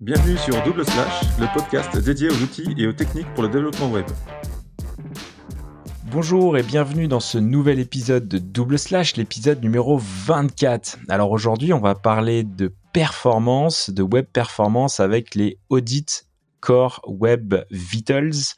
Bienvenue 0.00 0.38
sur 0.38 0.64
Double 0.64 0.82
Slash, 0.82 1.20
le 1.38 1.52
podcast 1.52 1.94
dédié 1.98 2.30
aux 2.30 2.42
outils 2.42 2.74
et 2.78 2.86
aux 2.86 2.92
techniques 2.94 3.26
pour 3.34 3.42
le 3.42 3.50
développement 3.50 3.90
web. 3.90 4.06
Bonjour 6.04 6.56
et 6.56 6.62
bienvenue 6.62 7.06
dans 7.06 7.20
ce 7.20 7.36
nouvel 7.36 7.78
épisode 7.78 8.26
de 8.26 8.38
Double 8.38 8.78
Slash, 8.78 9.16
l'épisode 9.16 9.62
numéro 9.62 9.98
24. 10.00 11.00
Alors 11.10 11.30
aujourd'hui, 11.32 11.74
on 11.74 11.80
va 11.80 11.94
parler 11.94 12.44
de 12.44 12.72
performance, 12.94 13.90
de 13.90 14.02
web 14.02 14.24
performance 14.24 15.00
avec 15.00 15.34
les 15.34 15.58
audits 15.68 16.22
Core 16.60 17.02
Web 17.06 17.56
Vitals. 17.70 18.54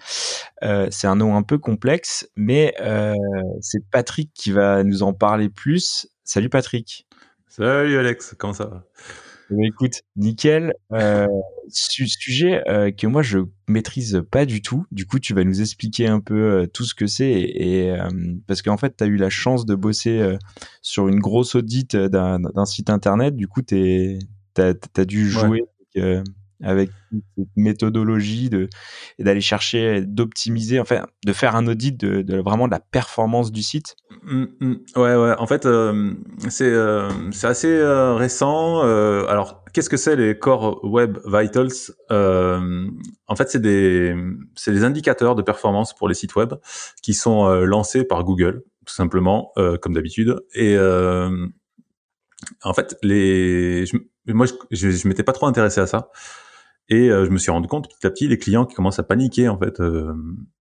Euh, 0.62 0.86
c'est 0.92 1.08
un 1.08 1.16
nom 1.16 1.36
un 1.36 1.42
peu 1.42 1.58
complexe, 1.58 2.30
mais 2.36 2.72
euh, 2.80 3.14
c'est 3.60 3.84
Patrick 3.90 4.30
qui 4.32 4.52
va 4.52 4.84
nous 4.84 5.02
en 5.02 5.12
parler 5.12 5.48
plus. 5.48 6.06
Salut 6.22 6.50
Patrick. 6.50 7.08
Salut 7.48 7.98
Alex, 7.98 8.36
comment 8.38 8.52
ça 8.52 8.66
va? 8.66 8.84
Écoute, 9.60 10.02
nickel. 10.16 10.74
Euh, 10.92 11.26
sujet 11.68 12.62
euh, 12.68 12.90
que 12.90 13.06
moi 13.06 13.22
je 13.22 13.38
maîtrise 13.68 14.22
pas 14.30 14.44
du 14.44 14.62
tout. 14.62 14.84
Du 14.90 15.06
coup, 15.06 15.18
tu 15.18 15.34
vas 15.34 15.44
nous 15.44 15.60
expliquer 15.60 16.06
un 16.06 16.20
peu 16.20 16.34
euh, 16.34 16.66
tout 16.66 16.84
ce 16.84 16.94
que 16.94 17.06
c'est 17.06 17.32
et, 17.32 17.90
euh, 17.90 18.08
parce 18.46 18.62
qu'en 18.62 18.76
fait, 18.76 18.96
tu 18.96 19.04
as 19.04 19.06
eu 19.06 19.16
la 19.16 19.30
chance 19.30 19.66
de 19.66 19.74
bosser 19.74 20.36
sur 20.80 21.08
une 21.08 21.20
grosse 21.20 21.54
audite 21.54 21.96
d'un 21.96 22.64
site 22.64 22.90
internet. 22.90 23.36
Du 23.36 23.48
coup, 23.48 23.62
tu 23.62 24.18
as, 24.58 24.74
as, 24.96 25.04
dû 25.04 25.28
jouer 25.28 25.64
avec 25.96 26.24
cette 26.62 27.48
méthodologie 27.56 28.50
de 28.50 28.68
d'aller 29.18 29.40
chercher 29.40 30.02
d'optimiser 30.02 30.80
enfin 30.80 31.06
de 31.24 31.32
faire 31.32 31.56
un 31.56 31.66
audit 31.66 31.98
de, 31.98 32.22
de, 32.22 32.38
vraiment 32.40 32.66
de 32.66 32.72
la 32.72 32.80
performance 32.80 33.52
du 33.52 33.62
site. 33.62 33.96
Mmh, 34.24 34.44
mmh. 34.60 34.74
ouais 34.96 35.16
ouais. 35.16 35.34
En 35.38 35.46
fait 35.46 35.66
euh, 35.66 36.12
c'est 36.48 36.70
euh, 36.70 37.08
c'est 37.30 37.46
assez 37.46 37.68
euh, 37.68 38.14
récent. 38.14 38.82
Alors 38.82 39.64
qu'est-ce 39.72 39.90
que 39.90 39.96
c'est 39.96 40.16
les 40.16 40.38
core 40.38 40.84
web 40.84 41.18
vitals? 41.26 41.92
En 42.10 43.36
fait 43.36 43.50
c'est 43.50 43.62
des 43.62 44.14
c'est 44.54 44.72
des 44.72 44.84
indicateurs 44.84 45.34
de 45.34 45.42
performance 45.42 45.94
pour 45.94 46.08
les 46.08 46.14
sites 46.14 46.36
web 46.36 46.54
qui 47.02 47.14
sont 47.14 47.48
lancés 47.64 48.04
par 48.04 48.24
Google 48.24 48.62
tout 48.86 48.94
simplement 48.94 49.52
comme 49.80 49.94
d'habitude. 49.94 50.36
Et 50.54 50.76
en 52.62 52.74
fait 52.74 52.96
les 53.02 53.86
je, 53.86 53.96
moi 54.28 54.46
je, 54.46 54.52
je, 54.70 54.90
je 54.90 55.08
m'étais 55.08 55.22
pas 55.22 55.32
trop 55.32 55.46
intéressé 55.46 55.80
à 55.80 55.86
ça 55.86 56.10
et 56.92 57.08
euh, 57.08 57.24
je 57.24 57.30
me 57.30 57.38
suis 57.38 57.50
rendu 57.50 57.68
compte 57.68 57.88
petit 57.88 58.06
à 58.06 58.10
petit 58.10 58.28
les 58.28 58.36
clients 58.36 58.66
qui 58.66 58.74
commencent 58.74 58.98
à 58.98 59.02
paniquer 59.02 59.48
en 59.48 59.58
fait 59.58 59.80
euh, 59.80 60.12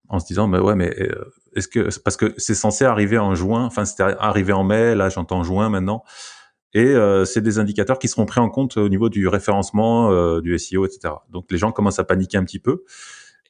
en 0.08 0.18
se 0.18 0.24
disant 0.24 0.48
mais 0.48 0.58
ouais 0.58 0.74
mais 0.74 0.90
euh, 0.98 1.30
est-ce 1.54 1.68
que 1.68 1.90
parce 2.00 2.16
que 2.16 2.32
c'est 2.38 2.54
censé 2.54 2.86
arriver 2.86 3.18
en 3.18 3.34
juin, 3.34 3.66
enfin 3.66 3.84
c'était 3.84 4.02
arrivé 4.18 4.54
en 4.54 4.64
mai, 4.64 4.94
là 4.94 5.10
j'entends 5.10 5.42
juin 5.42 5.68
maintenant. 5.68 6.02
Et 6.74 6.94
c'est 7.26 7.42
des 7.42 7.58
indicateurs 7.58 7.98
qui 7.98 8.08
seront 8.08 8.24
pris 8.24 8.40
en 8.40 8.48
compte 8.48 8.78
au 8.78 8.88
niveau 8.88 9.10
du 9.10 9.28
référencement, 9.28 10.40
du 10.40 10.58
SEO, 10.58 10.86
etc. 10.86 11.12
Donc 11.28 11.44
les 11.50 11.58
gens 11.58 11.70
commencent 11.70 11.98
à 11.98 12.04
paniquer 12.04 12.38
un 12.38 12.44
petit 12.44 12.60
peu. 12.60 12.84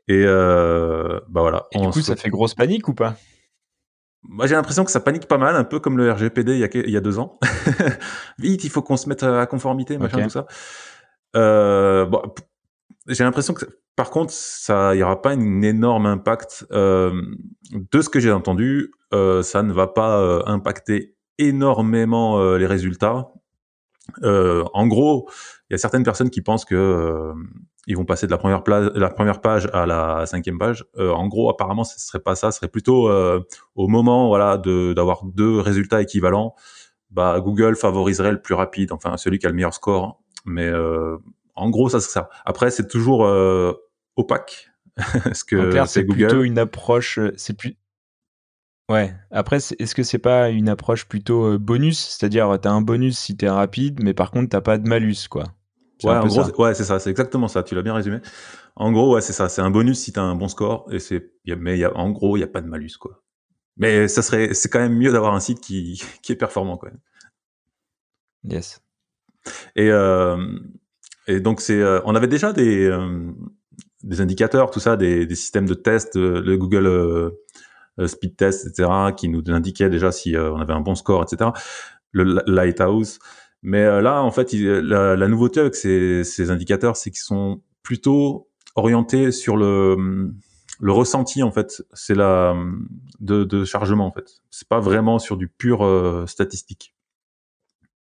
Et 0.09 0.25
bah 0.25 1.21
voilà. 1.29 1.69
Et 1.71 1.79
du 1.79 1.87
coup, 1.87 2.01
ça 2.01 2.17
fait 2.17 2.31
grosse 2.31 2.55
panique 2.55 2.89
ou 2.89 2.95
pas? 2.95 3.15
Moi, 4.25 4.49
j'ai 4.49 4.57
l'impression 4.57 4.85
que 4.85 4.91
ça 4.91 4.99
panique 4.99 5.29
pas 5.29 5.39
mal, 5.39 5.55
un 5.55 5.63
peu 5.63 5.79
comme 5.79 5.99
le 5.99 6.11
RGPD 6.11 6.55
il 6.55 6.59
y 6.59 6.65
a, 6.65 6.69
il 6.75 6.91
y 6.91 6.97
a 6.97 7.01
deux 7.01 7.21
ans. 7.21 7.39
Vite, 8.41 8.65
il 8.65 8.71
faut 8.71 8.83
qu'on 8.83 8.97
se 8.97 9.09
mette 9.09 9.23
à 9.23 9.47
conformité, 9.47 9.99
machin, 9.99 10.25
tout 10.25 10.31
ça. 10.31 10.49
Euh, 11.37 12.05
bon, 12.07 12.23
j'ai 13.09 13.25
l'impression 13.25 13.55
que, 13.55 13.65
par 13.97 14.11
contre, 14.11 14.33
ça, 14.33 14.95
il 14.95 14.99
y 14.99 15.03
aura 15.03 15.21
pas 15.21 15.31
un 15.31 15.63
énorme 15.63 16.07
impact. 16.07 16.67
Euh, 16.73 17.21
de 17.73 18.01
ce 18.01 18.09
que 18.09 18.21
j'ai 18.21 18.33
entendu, 18.33 18.93
euh, 19.13 19.43
ça 19.43 19.63
ne 19.63 19.73
va 19.73 19.87
pas 19.87 20.21
euh, 20.21 20.43
impacter 20.47 21.17
énormément 21.39 22.39
euh, 22.39 22.59
les 22.59 22.67
résultats. 22.67 23.33
Euh, 24.23 24.65
en 24.73 24.87
gros, 24.87 25.29
il 25.69 25.73
y 25.73 25.75
a 25.75 25.79
certaines 25.79 26.05
personnes 26.05 26.31
qui 26.31 26.43
pensent 26.43 26.65
que 26.65 27.33
ils 27.89 27.97
vont 27.97 28.05
passer 28.05 28.27
de 28.27 28.31
la 28.31 28.39
première, 28.39 28.63
page, 28.63 28.91
la 28.95 29.11
première 29.11 29.41
page 29.41 29.69
à 29.73 29.87
la 29.87 30.25
cinquième 30.27 30.59
page. 30.59 30.85
en 30.97 31.27
gros, 31.27 31.51
apparemment, 31.51 31.83
ce 31.85 31.99
serait 31.99 32.21
pas 32.21 32.37
ça. 32.37 32.53
Ce 32.53 32.59
serait 32.59 32.69
plutôt 32.69 33.11
au 33.75 33.89
moment, 33.89 34.29
voilà, 34.29 34.57
d'avoir 34.57 35.25
deux 35.25 35.59
résultats 35.59 36.01
équivalents. 36.01 36.55
Bah, 37.11 37.41
Google 37.41 37.75
favoriserait 37.75 38.33
le 38.33 38.41
plus 38.41 38.55
rapide, 38.55 38.93
enfin 38.93 39.17
celui 39.17 39.39
qui 39.39 39.47
a 39.47 39.49
le 39.49 39.57
meilleur 39.57 39.75
score. 39.75 40.21
Mais 40.45 40.71
en 41.55 41.71
gros, 41.71 41.89
ça 41.89 42.01
c'est 42.01 42.11
ça. 42.11 42.31
Après, 42.45 42.71
c'est 42.71 42.89
toujours 42.89 43.25
euh, 43.25 43.73
opaque. 44.17 44.71
ce 45.33 45.45
que 45.45 45.85
c'est 45.87 46.05
plutôt 46.05 46.43
une 46.43 46.59
approche. 46.59 47.19
Euh, 47.19 47.33
c'est 47.37 47.57
plus. 47.57 47.77
Ouais. 48.91 49.15
Après, 49.31 49.57
est-ce 49.57 49.95
que 49.95 50.03
c'est 50.03 50.19
pas 50.19 50.51
une 50.51 50.69
approche 50.69 51.07
plutôt 51.07 51.55
euh, 51.55 51.59
bonus? 51.59 51.99
C'est-à-dire, 51.99 52.59
tu 52.61 52.69
as 52.69 52.73
un 52.73 52.83
bonus 52.83 53.19
si 53.19 53.37
tu 53.37 53.45
es 53.47 53.51
rapide, 53.51 54.03
mais 54.03 54.13
par 54.13 54.31
contre, 54.31 54.51
t'as 54.51 54.61
pas 54.61 54.79
de 54.79 54.87
malus, 54.87 55.29
quoi. 55.31 55.45
Ouais, 56.05 56.11
en 56.11 56.27
gros, 56.27 56.63
ouais, 56.63 56.75
c'est 56.75 56.85
ça. 56.85 56.99
C'est 56.99 57.11
exactement 57.11 57.49
ça. 57.49 57.63
Tu 57.63 57.75
l'as 57.75 57.83
bien 57.83 57.95
résumé. 57.95 58.19
En 58.75 58.91
gros, 58.91 59.15
ouais, 59.15 59.21
c'est 59.21 59.33
ça. 59.33 59.49
C'est 59.49 59.63
un 59.63 59.71
bonus 59.71 60.01
si 60.01 60.13
tu 60.13 60.19
as 60.19 60.23
un 60.23 60.35
bon 60.35 60.49
score. 60.49 60.87
Et 60.91 60.99
c'est, 60.99 61.33
mais 61.47 61.79
y 61.79 61.85
a, 61.85 61.97
en 61.97 62.11
gros, 62.11 62.37
il 62.37 62.41
y 62.41 62.45
a 62.45 62.49
pas 62.49 62.61
de 62.61 62.67
malus, 62.67 62.97
quoi. 62.99 63.23
Mais 63.77 64.09
ça 64.09 64.21
serait, 64.21 64.53
c'est 64.53 64.69
quand 64.69 64.81
même 64.81 64.97
mieux 64.97 65.13
d'avoir 65.13 65.35
un 65.35 65.41
site 65.41 65.61
qui, 65.61 66.03
qui 66.23 66.33
est 66.33 66.37
performant, 66.37 66.77
quoi. 66.77 66.91
Yes. 68.45 68.83
Et 69.77 69.91
euh, 69.91 70.37
et 71.27 71.41
donc 71.41 71.61
c'est, 71.61 71.81
euh, 71.81 72.01
on 72.05 72.15
avait 72.15 72.27
déjà 72.27 72.53
des 72.53 72.87
euh, 72.87 73.31
des 74.03 74.21
indicateurs, 74.21 74.71
tout 74.71 74.81
ça, 74.81 74.97
des, 74.97 75.27
des 75.27 75.35
systèmes 75.35 75.67
de 75.67 75.75
test, 75.75 76.17
euh, 76.17 76.43
le 76.45 76.57
Google 76.57 77.33
Speed 78.07 78.37
Test, 78.37 78.67
etc., 78.67 78.89
qui 79.17 79.29
nous 79.29 79.43
indiquaient 79.49 79.91
déjà 79.91 80.11
si 80.11 80.35
on 80.37 80.57
avait 80.57 80.73
un 80.73 80.81
bon 80.81 80.95
score, 80.95 81.23
etc. 81.23 81.51
Le 82.11 82.43
Lighthouse. 82.47 83.19
Mais 83.63 83.85
là, 84.03 84.23
en 84.23 84.33
fait, 84.33 84.53
la, 84.55 85.15
la, 85.15 85.29
nouveauté 85.29 85.61
avec 85.61 85.77
ces, 85.77 86.25
ces 86.25 86.51
indicateurs, 86.51 86.97
c'est 86.97 87.11
qu'ils 87.11 87.21
sont 87.21 87.63
plutôt 87.83 88.49
orientés 88.75 89.31
sur 89.31 89.57
le 89.57 90.33
le 90.81 90.91
ressenti 90.91 91.45
en 91.45 91.53
fait, 91.53 91.85
c'est 91.93 92.17
la 92.17 92.57
de, 93.21 93.45
de, 93.45 93.65
chargement 93.65 94.07
en 94.07 94.11
fait. 94.11 94.41
C'est 94.51 94.67
pas 94.67 94.81
vraiment 94.81 95.21
sur 95.21 95.37
du 95.37 95.47
pur 95.47 95.87
statistique. 96.27 96.97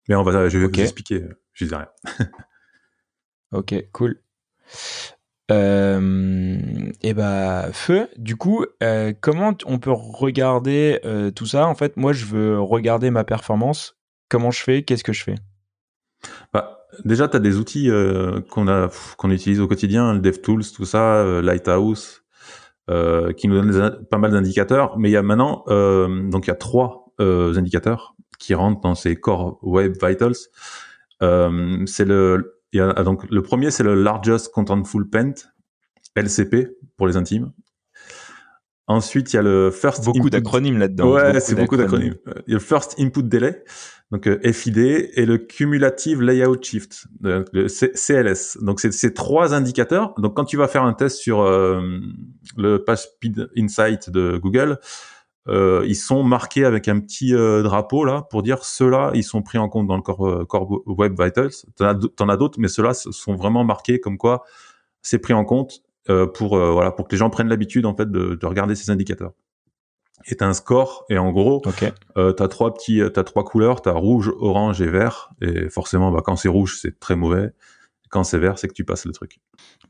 Mais 0.08 0.14
on 0.14 0.22
va, 0.22 0.48
je 0.48 0.58
vais 0.58 0.66
vous 0.66 0.80
expliquer. 0.80 1.24
Je 1.54 1.64
dis 1.64 1.74
rien. 1.74 1.88
Ok, 3.52 3.74
cool. 3.92 4.20
Euh, 5.50 6.58
et 7.02 7.14
bah 7.14 7.68
feu. 7.72 8.08
Du 8.16 8.36
coup, 8.36 8.64
euh, 8.82 9.12
comment 9.18 9.54
on 9.66 9.78
peut 9.78 9.92
regarder 9.92 11.00
euh, 11.04 11.30
tout 11.30 11.46
ça? 11.46 11.66
En 11.66 11.74
fait, 11.74 11.96
moi, 11.96 12.12
je 12.12 12.26
veux 12.26 12.60
regarder 12.60 13.10
ma 13.10 13.24
performance. 13.24 13.96
Comment 14.28 14.50
je 14.50 14.62
fais? 14.62 14.82
Qu'est-ce 14.82 15.04
que 15.04 15.12
je 15.12 15.24
fais? 15.24 15.36
Bah, 16.52 16.74
Déjà, 17.04 17.28
tu 17.28 17.36
as 17.36 17.40
des 17.40 17.56
outils 17.58 17.90
qu'on 18.50 19.30
utilise 19.30 19.60
au 19.60 19.68
quotidien, 19.68 20.14
le 20.14 20.20
DevTools, 20.20 20.64
tout 20.74 20.86
ça, 20.86 21.22
Lighthouse, 21.42 22.24
qui 23.36 23.46
nous 23.46 23.60
donnent 23.60 24.06
pas 24.10 24.16
mal 24.16 24.32
d'indicateurs. 24.32 24.98
Mais 24.98 25.10
il 25.10 25.12
y 25.12 25.16
a 25.16 25.22
maintenant, 25.22 25.64
donc 25.68 26.46
il 26.46 26.48
y 26.48 26.50
a 26.50 26.56
trois 26.56 27.12
indicateurs 27.20 28.16
qui 28.38 28.54
rentrent 28.54 28.80
dans 28.80 28.94
ces 28.94 29.16
Core 29.16 29.58
Web 29.62 29.96
Vitals. 30.02 30.34
c'est 31.20 32.04
le 32.06 32.57
il 32.72 32.78
y 32.78 32.80
a, 32.80 32.92
donc 33.02 33.24
le 33.30 33.42
premier 33.42 33.70
c'est 33.70 33.84
le 33.84 33.94
Largest 33.94 34.52
Contentful 34.52 35.08
Paint, 35.08 35.34
LCP 36.16 36.70
pour 36.96 37.06
les 37.06 37.16
intimes. 37.16 37.52
Ensuite, 38.90 39.34
il 39.34 39.36
y 39.36 39.38
a 39.38 39.42
le 39.42 39.70
First 39.70 40.02
beaucoup 40.02 40.30
d'acronymes 40.30 40.78
là-dedans. 40.78 41.12
Ouais, 41.12 41.40
c'est 41.40 41.54
beaucoup 41.54 41.76
d'acronymes. 41.76 42.14
Il 42.46 42.52
y 42.52 42.52
a 42.52 42.54
le 42.54 42.58
First 42.58 42.94
Input 42.98 43.22
Delay, 43.22 43.62
donc 44.10 44.26
euh, 44.26 44.40
FID, 44.50 44.78
et 44.78 45.26
le 45.26 45.36
Cumulative 45.36 46.22
Layout 46.22 46.62
Shift, 46.62 47.04
le 47.20 47.44
CLS. 47.68 48.56
Donc 48.62 48.80
c'est 48.80 48.90
ces 48.92 49.12
trois 49.12 49.52
indicateurs. 49.52 50.14
Donc 50.16 50.34
quand 50.34 50.46
tu 50.46 50.56
vas 50.56 50.68
faire 50.68 50.84
un 50.84 50.94
test 50.94 51.18
sur 51.18 51.42
euh, 51.42 51.82
le 52.56 52.82
Page 52.82 53.02
Speed 53.02 53.50
Insight 53.58 54.08
de 54.08 54.38
Google, 54.38 54.78
euh, 55.48 55.84
ils 55.86 55.96
sont 55.96 56.22
marqués 56.22 56.64
avec 56.64 56.88
un 56.88 57.00
petit 57.00 57.34
euh, 57.34 57.62
drapeau 57.62 58.04
là 58.04 58.26
pour 58.30 58.42
dire 58.42 58.64
ceux-là 58.64 59.10
ils 59.14 59.24
sont 59.24 59.42
pris 59.42 59.56
en 59.58 59.68
compte 59.68 59.86
dans 59.86 59.96
le 59.96 60.02
Core, 60.02 60.26
euh, 60.26 60.44
core 60.44 60.82
Web 60.86 61.20
Vitals. 61.20 61.50
T'en 61.76 62.28
as, 62.28 62.36
d'autres, 62.36 62.60
mais 62.60 62.68
ceux-là 62.68 62.92
sont 62.94 63.34
vraiment 63.34 63.64
marqués 63.64 64.00
comme 64.00 64.18
quoi 64.18 64.44
c'est 65.00 65.18
pris 65.18 65.32
en 65.32 65.44
compte 65.44 65.82
euh, 66.10 66.26
pour 66.26 66.58
voilà 66.58 66.90
pour 66.90 67.08
que 67.08 67.12
les 67.14 67.18
gens 67.18 67.30
prennent 67.30 67.48
l'habitude 67.48 67.86
en 67.86 67.94
fait 67.94 68.10
de, 68.10 68.34
de, 68.34 68.46
regarder 68.46 68.74
ces 68.74 68.90
indicateurs. 68.90 69.32
Et 70.26 70.34
t'as 70.34 70.46
un 70.46 70.52
score 70.52 71.06
et 71.08 71.16
en 71.16 71.30
gros 71.30 71.62
okay. 71.64 71.92
t'as 72.14 72.48
trois 72.48 72.74
petits 72.74 73.00
t'as 73.14 73.24
trois 73.24 73.44
couleurs 73.44 73.80
t'as 73.80 73.92
rouge, 73.92 74.32
orange 74.40 74.82
et 74.82 74.88
vert 74.88 75.30
et 75.40 75.70
forcément 75.70 76.10
bah, 76.10 76.22
quand 76.24 76.36
c'est 76.36 76.48
rouge 76.48 76.78
c'est 76.82 76.98
très 76.98 77.14
mauvais 77.14 77.52
quand 78.10 78.24
c'est 78.24 78.38
vert, 78.38 78.58
c'est 78.58 78.68
que 78.68 78.72
tu 78.74 78.84
passes 78.84 79.04
le 79.04 79.12
truc. 79.12 79.38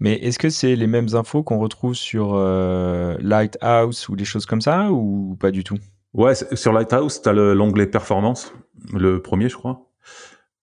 Mais 0.01 0.15
est-ce 0.15 0.39
que 0.39 0.49
c'est 0.49 0.77
les 0.77 0.87
mêmes 0.87 1.09
infos 1.15 1.43
qu'on 1.43 1.59
retrouve 1.59 1.95
sur 1.95 2.35
euh, 2.35 3.17
Lighthouse 3.21 4.09
ou 4.09 4.17
des 4.17 4.25
choses 4.25 4.47
comme 4.47 4.61
ça 4.61 4.91
ou 4.91 5.37
pas 5.39 5.51
du 5.51 5.65
tout? 5.65 5.79
Ouais, 6.15 6.35
sur 6.35 6.73
Lighthouse, 6.73 7.21
tu 7.23 7.29
as 7.29 7.33
l'onglet 7.33 7.87
performance, 7.87 8.53
le 8.93 9.21
premier, 9.21 9.49
je 9.49 9.57
crois. 9.57 9.89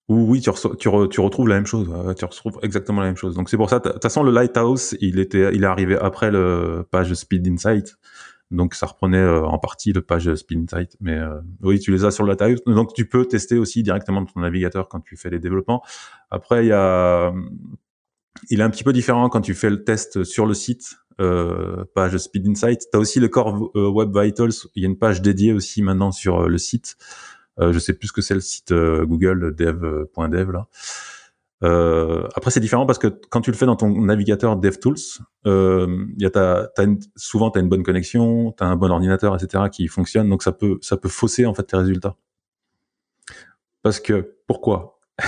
Ou 0.08 0.30
oui, 0.30 0.40
tu, 0.40 0.50
tu, 0.78 0.88
tu, 1.10 1.20
retrouves 1.20 1.48
la 1.48 1.56
même 1.56 1.66
chose. 1.66 1.88
Tu 2.16 2.24
retrouves 2.24 2.60
exactement 2.62 3.00
la 3.00 3.08
même 3.08 3.16
chose. 3.16 3.34
Donc 3.34 3.50
c'est 3.50 3.56
pour 3.56 3.70
ça. 3.70 3.80
De 3.80 3.90
toute 3.90 4.02
façon, 4.02 4.22
le 4.22 4.30
Lighthouse, 4.30 4.96
il 5.00 5.18
était, 5.18 5.50
il 5.52 5.64
est 5.64 5.66
arrivé 5.66 5.96
après 5.96 6.30
le 6.30 6.86
page 6.90 7.12
Speed 7.14 7.48
Insight. 7.48 7.96
Donc 8.50 8.74
ça 8.74 8.86
reprenait 8.86 9.18
euh, 9.18 9.44
en 9.44 9.58
partie 9.58 9.92
le 9.92 10.02
page 10.02 10.32
Speed 10.34 10.58
Insight. 10.62 10.96
Mais 11.00 11.16
euh, 11.16 11.40
oui, 11.62 11.80
tu 11.80 11.90
les 11.90 12.04
as 12.04 12.10
sur 12.10 12.24
le 12.24 12.30
Lighthouse. 12.30 12.62
Donc 12.66 12.94
tu 12.94 13.08
peux 13.08 13.26
tester 13.26 13.58
aussi 13.58 13.82
directement 13.82 14.20
dans 14.20 14.26
ton 14.26 14.40
navigateur 14.40 14.88
quand 14.88 15.00
tu 15.00 15.16
fais 15.16 15.30
les 15.30 15.38
développements. 15.38 15.82
Après, 16.30 16.64
il 16.64 16.68
y 16.68 16.72
a 16.72 17.32
il 18.50 18.60
est 18.60 18.62
un 18.62 18.70
petit 18.70 18.84
peu 18.84 18.92
différent 18.92 19.28
quand 19.28 19.40
tu 19.40 19.54
fais 19.54 19.70
le 19.70 19.82
test 19.82 20.22
sur 20.22 20.44
le 20.46 20.52
site, 20.52 20.98
euh, 21.20 21.84
page 21.94 22.16
Speed 22.18 22.46
Insight. 22.46 22.82
Tu 22.90 22.96
as 22.96 23.00
aussi 23.00 23.18
le 23.18 23.28
Core 23.28 23.70
euh, 23.74 23.88
Web 23.88 24.16
Vitals. 24.16 24.52
Il 24.74 24.82
y 24.82 24.86
a 24.86 24.88
une 24.88 24.98
page 24.98 25.22
dédiée 25.22 25.52
aussi 25.52 25.82
maintenant 25.82 26.12
sur 26.12 26.48
le 26.48 26.58
site. 26.58 26.96
Je 27.58 27.78
sais 27.78 27.94
plus 27.94 28.12
que 28.12 28.20
c'est 28.20 28.34
le 28.34 28.40
site 28.40 28.70
Google 28.70 29.56
dev.dev 29.56 30.50
là. 30.52 30.66
Euh, 31.62 32.28
après, 32.34 32.50
c'est 32.50 32.60
différent 32.60 32.86
parce 32.86 32.98
que 32.98 33.08
quand 33.30 33.40
tu 33.40 33.50
le 33.50 33.56
fais 33.56 33.66
dans 33.66 33.76
ton 33.76 33.88
navigateur 33.88 34.56
DevTools, 34.56 34.96
euh, 35.46 36.06
y 36.18 36.26
a 36.26 36.30
ta, 36.30 36.70
souvent 37.16 37.50
tu 37.50 37.58
as 37.58 37.62
une 37.62 37.68
bonne 37.68 37.82
connexion, 37.82 38.52
tu 38.52 38.62
as 38.62 38.66
un 38.66 38.76
bon 38.76 38.90
ordinateur, 38.90 39.34
etc. 39.34 39.64
qui 39.72 39.88
fonctionne, 39.88 40.28
donc 40.28 40.42
ça 40.42 40.52
peut, 40.52 40.78
ça 40.82 40.96
peut 40.96 41.08
fausser 41.08 41.46
en 41.46 41.54
fait 41.54 41.64
tes 41.64 41.76
résultats. 41.76 42.16
Parce 43.82 44.00
que, 44.00 44.36
pourquoi? 44.46 45.00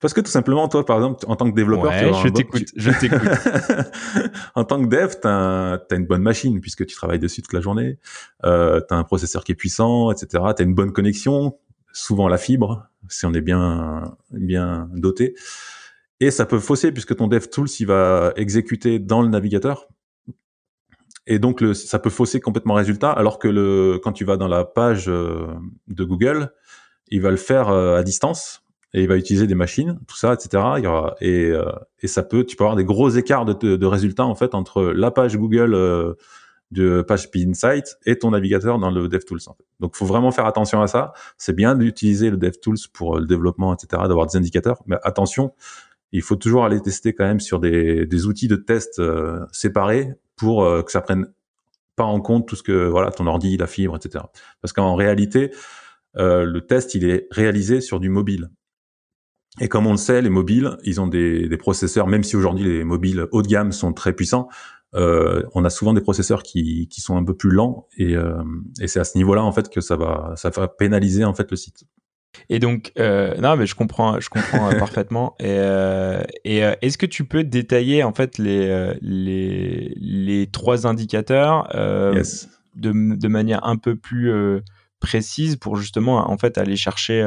Parce 0.00 0.12
que 0.12 0.20
tout 0.20 0.30
simplement, 0.30 0.68
toi, 0.68 0.84
par 0.84 0.98
exemple, 0.98 1.24
en 1.26 1.36
tant 1.36 1.50
que 1.50 1.54
développeur, 1.54 1.90
ouais, 1.90 2.12
je 2.22 2.28
t'écoute, 2.28 2.66
je 2.76 2.90
t'écoute. 2.90 3.18
en 4.54 4.64
tant 4.64 4.80
que 4.82 4.88
dev, 4.88 5.14
tu 5.20 5.26
as, 5.26 5.96
une 5.96 6.04
bonne 6.04 6.22
machine 6.22 6.60
puisque 6.60 6.84
tu 6.84 6.94
travailles 6.94 7.18
dessus 7.18 7.40
toute 7.40 7.54
la 7.54 7.62
journée. 7.62 7.98
Euh, 8.44 8.82
tu 8.86 8.94
as 8.94 8.98
un 8.98 9.04
processeur 9.04 9.42
qui 9.42 9.52
est 9.52 9.56
puissant, 9.56 10.10
etc. 10.10 10.44
Tu 10.54 10.62
as 10.62 10.64
une 10.66 10.74
bonne 10.74 10.92
connexion, 10.92 11.56
souvent 11.96 12.28
la 12.28 12.36
fibre, 12.36 12.88
si 13.08 13.24
on 13.24 13.32
est 13.32 13.40
bien 13.40 14.16
bien 14.30 14.90
doté. 14.94 15.34
Et 16.20 16.30
ça 16.30 16.44
peut 16.44 16.58
fausser 16.58 16.92
puisque 16.92 17.16
ton 17.16 17.26
DevTools 17.26 17.68
il 17.80 17.86
va 17.86 18.32
exécuter 18.36 18.98
dans 18.98 19.22
le 19.22 19.28
navigateur. 19.28 19.88
Et 21.26 21.38
donc 21.38 21.64
ça 21.74 21.98
peut 21.98 22.10
fausser 22.10 22.40
complètement 22.40 22.74
le 22.74 22.78
résultat, 22.78 23.10
alors 23.10 23.38
que 23.38 23.96
quand 23.96 24.12
tu 24.12 24.24
vas 24.24 24.36
dans 24.36 24.46
la 24.46 24.64
page 24.64 25.08
euh, 25.08 25.46
de 25.88 26.04
Google, 26.04 26.52
il 27.08 27.20
va 27.20 27.30
le 27.30 27.36
faire 27.36 27.68
euh, 27.70 27.96
à 27.96 28.02
distance 28.02 28.62
et 28.92 29.02
il 29.02 29.08
va 29.08 29.16
utiliser 29.16 29.46
des 29.46 29.56
machines, 29.56 29.98
tout 30.06 30.16
ça, 30.16 30.34
etc. 30.34 30.62
Euh, 31.22 31.72
et 32.00 32.06
ça 32.06 32.22
peut, 32.22 32.44
tu 32.44 32.56
peux 32.56 32.64
avoir 32.64 32.76
des 32.76 32.84
gros 32.84 33.08
écarts 33.08 33.44
de, 33.44 33.76
de, 33.76 33.86
résultats 33.86 34.24
en 34.24 34.34
fait 34.36 34.54
entre 34.54 34.82
la 34.82 35.10
page 35.10 35.36
Google 35.36 35.74
de 36.70 37.02
page 37.02 37.28
Insight 37.34 37.96
et 38.06 38.18
ton 38.18 38.30
navigateur 38.30 38.78
dans 38.78 38.90
le 38.90 39.08
DevTools. 39.08 39.40
En 39.46 39.54
fait. 39.54 39.64
Donc, 39.80 39.96
faut 39.96 40.06
vraiment 40.06 40.32
faire 40.32 40.46
attention 40.46 40.82
à 40.82 40.86
ça. 40.86 41.12
C'est 41.38 41.54
bien 41.54 41.74
d'utiliser 41.74 42.30
le 42.30 42.36
DevTools 42.36 42.78
pour 42.92 43.18
le 43.18 43.26
développement, 43.26 43.74
etc., 43.74 44.02
d'avoir 44.08 44.26
des 44.26 44.36
indicateurs, 44.36 44.82
mais 44.86 44.96
attention, 45.02 45.52
il 46.12 46.22
faut 46.22 46.36
toujours 46.36 46.64
aller 46.64 46.80
tester 46.80 47.12
quand 47.14 47.24
même 47.24 47.40
sur 47.40 47.60
des, 47.60 48.26
outils 48.26 48.48
de 48.48 48.56
test 48.56 49.00
séparés 49.52 50.14
pour 50.36 50.64
que 50.84 50.90
ça 50.90 51.00
prenne 51.00 51.26
pas 51.96 52.04
en 52.04 52.20
compte 52.20 52.46
tout 52.46 52.54
ce 52.54 52.62
que 52.62 52.86
voilà 52.86 53.10
ton 53.10 53.26
ordi, 53.26 53.56
la 53.56 53.66
fibre, 53.66 53.96
etc. 53.96 54.24
Parce 54.60 54.72
qu'en 54.72 54.94
réalité, 54.94 55.50
euh, 56.18 56.44
le 56.44 56.60
test 56.60 56.94
il 56.94 57.08
est 57.08 57.26
réalisé 57.30 57.80
sur 57.80 57.98
du 57.98 58.10
mobile. 58.10 58.50
Et 59.58 59.68
comme 59.68 59.86
on 59.86 59.92
le 59.92 59.96
sait, 59.96 60.20
les 60.20 60.28
mobiles, 60.28 60.76
ils 60.84 61.00
ont 61.00 61.06
des, 61.06 61.48
des 61.48 61.56
processeurs, 61.56 62.06
même 62.06 62.22
si 62.22 62.36
aujourd'hui 62.36 62.64
les 62.64 62.84
mobiles 62.84 63.26
haut 63.32 63.40
de 63.40 63.48
gamme 63.48 63.72
sont 63.72 63.94
très 63.94 64.12
puissants, 64.12 64.48
euh, 64.94 65.42
on 65.54 65.64
a 65.64 65.70
souvent 65.70 65.92
des 65.92 66.00
processeurs 66.00 66.42
qui, 66.42 66.88
qui 66.88 67.00
sont 67.00 67.16
un 67.16 67.24
peu 67.24 67.34
plus 67.34 67.50
lents 67.50 67.88
et, 67.98 68.14
euh, 68.14 68.42
et 68.80 68.86
c'est 68.86 69.00
à 69.00 69.04
ce 69.04 69.18
niveau-là 69.18 69.42
en 69.42 69.52
fait 69.52 69.68
que 69.68 69.80
ça 69.80 69.96
va 69.96 70.32
ça 70.36 70.50
va 70.50 70.68
pénaliser 70.68 71.24
en 71.24 71.34
fait 71.34 71.50
le 71.50 71.56
site. 71.56 71.84
Et 72.50 72.58
donc, 72.58 72.92
euh, 72.98 73.34
non, 73.36 73.56
mais 73.56 73.66
je 73.66 73.74
comprends, 73.74 74.20
je 74.20 74.28
comprends 74.28 74.68
parfaitement. 74.78 75.34
Et, 75.40 75.58
et 76.44 76.58
est-ce 76.82 76.98
que 76.98 77.06
tu 77.06 77.24
peux 77.24 77.44
détailler 77.44 78.04
en 78.04 78.12
fait 78.12 78.38
les 78.38 78.94
les, 79.00 79.92
les 79.96 80.46
trois 80.46 80.86
indicateurs 80.86 81.68
yes. 82.14 82.48
de, 82.74 82.92
de 83.16 83.28
manière 83.28 83.64
un 83.66 83.76
peu 83.76 83.96
plus 83.96 84.32
précise 85.00 85.56
pour 85.56 85.76
justement 85.76 86.30
en 86.30 86.38
fait 86.38 86.58
aller 86.58 86.76
chercher 86.76 87.22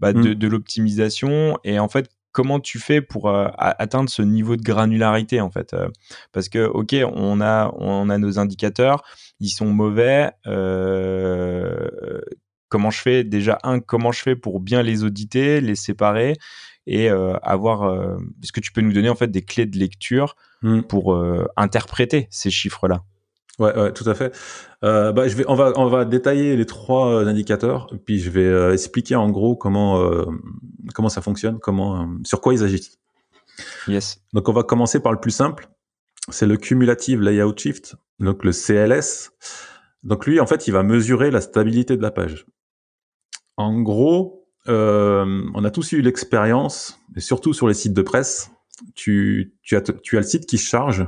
bah, 0.00 0.12
de, 0.12 0.30
mm. 0.30 0.34
de 0.34 0.48
l'optimisation 0.48 1.58
et 1.64 1.78
en 1.78 1.88
fait 1.88 2.10
comment 2.32 2.60
tu 2.60 2.78
fais 2.78 3.00
pour 3.00 3.28
euh, 3.28 3.48
atteindre 3.56 4.08
ce 4.08 4.22
niveau 4.22 4.56
de 4.56 4.62
granularité 4.62 5.40
en 5.40 5.50
fait 5.50 5.74
euh, 5.74 5.88
parce 6.32 6.48
que 6.48 6.66
ok 6.66 6.94
on 7.12 7.40
a 7.40 7.72
on 7.76 8.08
a 8.08 8.18
nos 8.18 8.38
indicateurs 8.38 9.02
ils 9.40 9.48
sont 9.48 9.66
mauvais 9.66 10.30
comment 12.68 12.90
je 12.90 13.00
fais? 13.00 13.24
Déjà 13.24 13.58
un 13.64 13.80
comment 13.80 14.12
je 14.12 14.20
fais 14.20 14.36
pour 14.36 14.60
bien 14.60 14.82
les 14.82 15.02
auditer 15.02 15.60
les 15.60 15.74
séparer 15.74 16.34
et 16.86 17.08
avoir 17.08 18.16
est-ce 18.42 18.52
que 18.52 18.60
tu 18.60 18.72
peux 18.72 18.80
nous 18.80 18.92
donner 18.92 19.08
en 19.08 19.14
fait 19.14 19.30
des 19.30 19.42
clés 19.42 19.66
de 19.66 19.78
lecture 19.78 20.36
mm. 20.62 20.82
pour 20.82 21.22
interpréter 21.56 22.28
ces 22.30 22.50
chiffres 22.50 22.88
là 22.88 23.02
Ouais, 23.60 23.78
ouais, 23.78 23.92
tout 23.92 24.08
à 24.08 24.14
fait. 24.14 24.34
Euh, 24.84 25.12
bah, 25.12 25.28
je 25.28 25.36
vais, 25.36 25.44
on 25.46 25.54
va, 25.54 25.74
on 25.76 25.86
va 25.86 26.06
détailler 26.06 26.56
les 26.56 26.64
trois 26.64 27.12
euh, 27.12 27.26
indicateurs, 27.26 27.88
puis 28.06 28.18
je 28.18 28.30
vais 28.30 28.46
euh, 28.46 28.72
expliquer 28.72 29.16
en 29.16 29.28
gros 29.28 29.54
comment, 29.54 30.00
euh, 30.00 30.24
comment 30.94 31.10
ça 31.10 31.20
fonctionne, 31.20 31.58
comment, 31.58 32.00
euh, 32.00 32.06
sur 32.24 32.40
quoi 32.40 32.54
ils 32.54 32.64
agissent. 32.64 32.98
Yes. 33.86 34.22
Donc, 34.32 34.48
on 34.48 34.54
va 34.54 34.62
commencer 34.62 34.98
par 35.00 35.12
le 35.12 35.20
plus 35.20 35.30
simple. 35.30 35.68
C'est 36.30 36.46
le 36.46 36.56
cumulative 36.56 37.20
layout 37.20 37.54
shift, 37.54 37.96
donc 38.18 38.44
le 38.44 38.52
CLS. 38.52 39.32
Donc 40.04 40.24
lui, 40.24 40.40
en 40.40 40.46
fait, 40.46 40.66
il 40.66 40.70
va 40.70 40.82
mesurer 40.82 41.30
la 41.30 41.42
stabilité 41.42 41.98
de 41.98 42.02
la 42.02 42.10
page. 42.10 42.46
En 43.58 43.82
gros, 43.82 44.46
on 44.66 45.64
a 45.64 45.70
tous 45.70 45.92
eu 45.92 46.00
l'expérience, 46.00 46.98
et 47.14 47.20
surtout 47.20 47.52
sur 47.52 47.68
les 47.68 47.74
sites 47.74 47.92
de 47.92 48.02
presse, 48.02 48.50
tu, 48.94 49.54
tu, 49.62 49.76
as, 49.76 49.82
tu 49.82 50.16
as 50.16 50.20
le 50.20 50.26
site 50.26 50.46
qui 50.46 50.56
charge 50.56 51.06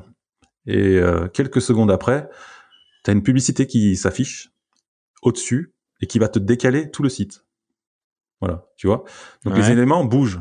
et 0.66 0.98
euh, 0.98 1.28
quelques 1.28 1.60
secondes 1.60 1.90
après, 1.90 2.28
tu 3.04 3.10
as 3.10 3.14
une 3.14 3.22
publicité 3.22 3.66
qui 3.66 3.96
s'affiche 3.96 4.50
au-dessus 5.22 5.74
et 6.00 6.06
qui 6.06 6.18
va 6.18 6.28
te 6.28 6.38
décaler 6.38 6.90
tout 6.90 7.02
le 7.02 7.08
site. 7.08 7.44
Voilà, 8.40 8.66
tu 8.76 8.88
vois? 8.88 9.04
Donc 9.44 9.56
les 9.56 9.70
éléments 9.70 10.04
bougent. 10.04 10.40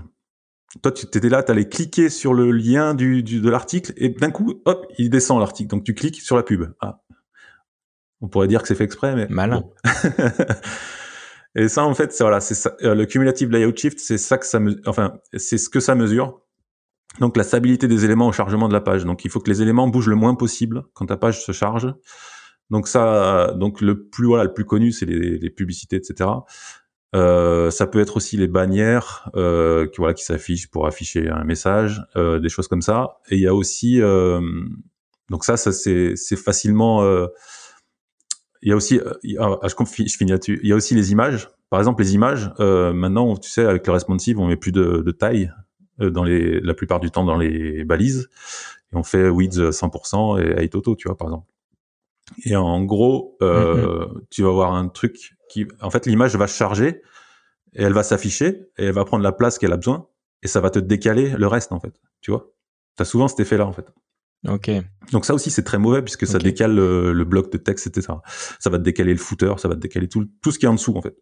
Toi, 0.81 0.91
tu 0.91 1.05
étais 1.05 1.29
là, 1.29 1.43
tu 1.43 1.51
allais 1.51 1.67
cliquer 1.67 2.09
sur 2.09 2.33
le 2.33 2.51
lien 2.51 2.95
du, 2.95 3.23
du 3.23 3.41
de 3.41 3.49
l'article 3.49 3.93
et 3.97 4.09
d'un 4.09 4.31
coup, 4.31 4.61
hop, 4.65 4.87
il 4.97 5.09
descend 5.09 5.39
l'article. 5.39 5.69
Donc 5.69 5.83
tu 5.83 5.93
cliques 5.93 6.21
sur 6.21 6.35
la 6.35 6.43
pub. 6.43 6.73
Ah. 6.79 7.01
On 8.21 8.27
pourrait 8.27 8.47
dire 8.47 8.61
que 8.61 8.67
c'est 8.67 8.75
fait 8.75 8.85
exprès, 8.85 9.15
mais 9.15 9.27
malin. 9.29 9.63
et 11.55 11.67
ça, 11.67 11.83
en 11.83 11.93
fait, 11.93 12.13
c'est 12.13 12.23
voilà, 12.23 12.39
c'est 12.39 12.69
euh, 12.83 12.95
le 12.95 13.05
cumulative 13.05 13.51
layout 13.51 13.75
shift, 13.75 13.99
c'est 13.99 14.17
ça 14.17 14.37
que 14.37 14.45
ça, 14.45 14.59
enfin, 14.85 15.19
c'est 15.35 15.57
ce 15.57 15.69
que 15.69 15.79
ça 15.79 15.93
mesure 15.93 16.41
donc 17.19 17.37
la 17.37 17.43
stabilité 17.43 17.87
des 17.87 18.05
éléments 18.05 18.27
au 18.27 18.31
chargement 18.31 18.67
de 18.67 18.73
la 18.73 18.81
page. 18.81 19.05
Donc 19.05 19.25
il 19.25 19.31
faut 19.31 19.39
que 19.39 19.49
les 19.49 19.61
éléments 19.61 19.87
bougent 19.87 20.07
le 20.07 20.15
moins 20.15 20.35
possible 20.35 20.83
quand 20.93 21.07
ta 21.07 21.17
page 21.17 21.43
se 21.43 21.51
charge. 21.51 21.93
Donc 22.69 22.87
ça, 22.87 23.53
donc 23.57 23.81
le 23.81 24.07
plus 24.07 24.27
voilà, 24.27 24.45
le 24.45 24.53
plus 24.53 24.65
connu, 24.65 24.91
c'est 24.91 25.05
les, 25.05 25.49
publicités, 25.49 25.97
etc. 25.97 26.29
Euh, 27.13 27.69
ça 27.69 27.85
peut 27.87 27.99
être 27.99 28.15
aussi 28.15 28.37
les 28.37 28.47
bannières 28.47 29.29
euh, 29.35 29.87
qui 29.87 29.97
voilà 29.97 30.13
qui 30.13 30.23
s'affichent 30.23 30.71
pour 30.71 30.87
afficher 30.87 31.29
un 31.29 31.43
message, 31.43 32.01
euh, 32.15 32.39
des 32.39 32.47
choses 32.47 32.69
comme 32.69 32.81
ça. 32.81 33.17
Et 33.29 33.35
il 33.35 33.41
y 33.41 33.47
a 33.47 33.53
aussi 33.53 33.99
donc 35.29 35.45
ça, 35.45 35.57
c'est 35.57 36.15
facilement. 36.35 37.03
Il 38.63 38.69
y 38.69 38.71
a 38.73 38.75
aussi, 38.75 38.99
euh, 38.99 39.13
ah, 39.39 39.67
je, 39.67 39.75
finis 39.85 40.31
là-dessus. 40.31 40.59
Il 40.61 40.69
y 40.69 40.71
a 40.71 40.75
aussi 40.75 40.93
les 40.93 41.11
images. 41.11 41.49
Par 41.69 41.79
exemple, 41.79 42.03
les 42.03 42.13
images. 42.13 42.51
maintenant, 42.59 43.35
tu 43.35 43.49
sais, 43.49 43.65
avec 43.65 43.87
le 43.87 43.93
responsive, 43.93 44.39
on 44.39 44.47
met 44.47 44.57
plus 44.57 44.71
de, 44.71 45.11
taille 45.11 45.51
dans 46.09 46.23
les, 46.23 46.59
la 46.61 46.73
plupart 46.73 46.99
du 46.99 47.11
temps 47.11 47.23
dans 47.23 47.37
les 47.37 47.83
balises. 47.83 48.29
Et 48.91 48.95
on 48.95 49.03
fait 49.03 49.29
width 49.29 49.57
100% 49.57 50.41
et 50.41 50.61
height 50.61 50.75
auto, 50.75 50.95
tu 50.95 51.07
vois, 51.07 51.17
par 51.17 51.27
exemple. 51.27 51.47
Et 52.45 52.55
en 52.55 52.83
gros, 52.83 53.37
euh, 53.41 54.05
mm-hmm. 54.05 54.21
tu 54.29 54.43
vas 54.43 54.49
avoir 54.49 54.73
un 54.73 54.87
truc 54.87 55.35
qui, 55.49 55.67
en 55.81 55.89
fait, 55.89 56.05
l'image 56.05 56.35
va 56.35 56.47
charger 56.47 57.01
et 57.73 57.83
elle 57.83 57.93
va 57.93 58.03
s'afficher 58.03 58.69
et 58.77 58.85
elle 58.85 58.93
va 58.93 59.05
prendre 59.05 59.23
la 59.23 59.31
place 59.31 59.57
qu'elle 59.57 59.73
a 59.73 59.77
besoin 59.77 60.07
et 60.43 60.47
ça 60.47 60.61
va 60.61 60.69
te 60.69 60.79
décaler 60.79 61.29
le 61.29 61.47
reste, 61.47 61.71
en 61.71 61.79
fait. 61.79 61.93
Tu 62.21 62.31
vois? 62.31 62.51
T'as 62.95 63.05
souvent 63.05 63.27
cet 63.27 63.39
effet-là, 63.39 63.65
en 63.65 63.73
fait. 63.73 63.91
Ok. 64.47 64.71
Donc 65.11 65.25
ça 65.25 65.35
aussi 65.35 65.51
c'est 65.51 65.63
très 65.63 65.77
mauvais 65.77 66.01
puisque 66.01 66.25
ça 66.25 66.39
décale 66.39 66.75
le, 66.75 67.23
bloc 67.25 67.51
de 67.51 67.57
texte, 67.57 67.87
etc. 67.87 68.13
Ça 68.59 68.69
va 68.69 68.79
te 68.79 68.83
décaler 68.83 69.11
le 69.11 69.19
footer, 69.19 69.53
ça 69.57 69.67
va 69.67 69.75
te 69.75 69.79
décaler 69.79 70.07
tout, 70.07 70.27
tout 70.41 70.51
ce 70.51 70.57
qui 70.57 70.65
est 70.65 70.69
en 70.69 70.73
dessous 70.73 70.95
en 70.95 71.01
fait. 71.01 71.15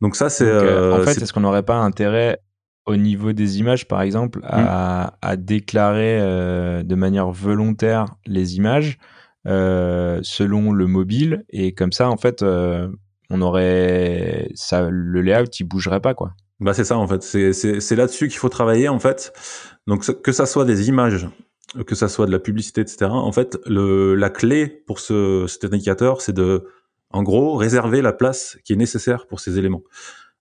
Donc 0.00 0.16
ça 0.16 0.28
c'est. 0.28 0.48
Euh, 0.48 1.00
en 1.00 1.02
fait, 1.04 1.22
est-ce 1.22 1.32
qu'on 1.32 1.40
n'aurait 1.40 1.62
pas 1.62 1.76
intérêt 1.76 2.40
au 2.88 2.96
niveau 2.96 3.32
des 3.32 3.60
images, 3.60 3.86
par 3.86 4.00
exemple, 4.00 4.40
à, 4.44 5.12
mm. 5.22 5.36
déclarer 5.36 6.18
euh, 6.20 6.82
de 6.82 6.94
manière 6.94 7.30
volontaire 7.30 8.06
les 8.26 8.56
images 8.56 8.98
euh, 9.46 10.20
selon 10.22 10.72
le 10.72 10.86
mobile 10.86 11.44
et 11.50 11.74
comme 11.74 11.92
ça, 11.92 12.08
en 12.08 12.16
fait, 12.16 12.42
euh, 12.42 12.88
on 13.30 13.42
aurait 13.42 14.48
ça, 14.54 14.88
le 14.90 15.20
layout, 15.20 15.50
il 15.60 15.64
bougerait 15.64 16.00
pas, 16.00 16.14
quoi. 16.14 16.32
Bah 16.60 16.74
c'est 16.74 16.82
ça 16.82 16.98
en 16.98 17.06
fait, 17.06 17.22
c'est 17.22 17.94
là-dessus 17.96 18.26
qu'il 18.26 18.38
faut 18.38 18.48
travailler 18.48 18.88
en 18.88 18.98
fait. 18.98 19.32
Donc 19.86 20.04
que 20.22 20.32
ça 20.32 20.44
soit 20.44 20.64
des 20.64 20.88
images, 20.88 21.28
que 21.86 21.94
ça 21.94 22.08
soit 22.08 22.26
de 22.26 22.32
la 22.32 22.40
publicité, 22.40 22.80
etc. 22.80 23.04
En 23.12 23.30
fait, 23.30 23.58
le, 23.64 24.16
la 24.16 24.28
clé 24.28 24.66
pour 24.66 24.98
ce, 24.98 25.46
cet 25.46 25.72
indicateur, 25.72 26.20
c'est 26.20 26.32
de, 26.32 26.66
en 27.10 27.22
gros, 27.22 27.54
réserver 27.54 28.02
la 28.02 28.12
place 28.12 28.58
qui 28.64 28.72
est 28.72 28.76
nécessaire 28.76 29.28
pour 29.28 29.38
ces 29.38 29.56
éléments. 29.56 29.84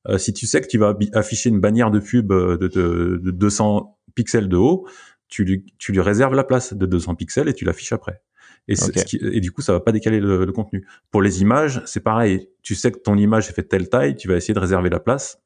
Euh, 0.09 0.17
si 0.17 0.33
tu 0.33 0.47
sais 0.47 0.61
que 0.61 0.67
tu 0.67 0.77
vas 0.77 0.97
afficher 1.13 1.49
une 1.49 1.59
bannière 1.59 1.91
de 1.91 1.99
pub 1.99 2.31
euh, 2.31 2.57
de, 2.57 2.67
de, 2.67 3.19
de 3.23 3.31
200 3.31 3.97
pixels 4.15 4.49
de 4.49 4.57
haut, 4.57 4.87
tu 5.27 5.43
lui, 5.43 5.65
tu 5.77 5.91
lui 5.91 6.01
réserves 6.01 6.33
la 6.33 6.43
place 6.43 6.73
de 6.73 6.85
200 6.85 7.15
pixels 7.15 7.49
et 7.49 7.53
tu 7.53 7.65
l'affiches 7.65 7.93
après. 7.93 8.21
Et, 8.69 8.75
et, 9.21 9.39
du 9.39 9.51
coup, 9.51 9.61
ça 9.61 9.71
va 9.71 9.79
pas 9.79 9.93
décaler 9.93 10.19
le, 10.19 10.43
le 10.43 10.51
contenu. 10.51 10.85
Pour 11.09 11.21
les 11.21 11.41
images, 11.41 11.81
c'est 11.85 12.01
pareil. 12.01 12.49
Tu 12.63 12.75
sais 12.75 12.91
que 12.91 12.97
ton 12.97 13.15
image 13.15 13.49
est 13.49 13.53
faite 13.53 13.69
telle 13.69 13.87
taille, 13.87 14.15
tu 14.15 14.27
vas 14.27 14.35
essayer 14.35 14.53
de 14.53 14.59
réserver 14.59 14.89
la 14.89 14.99
place 14.99 15.41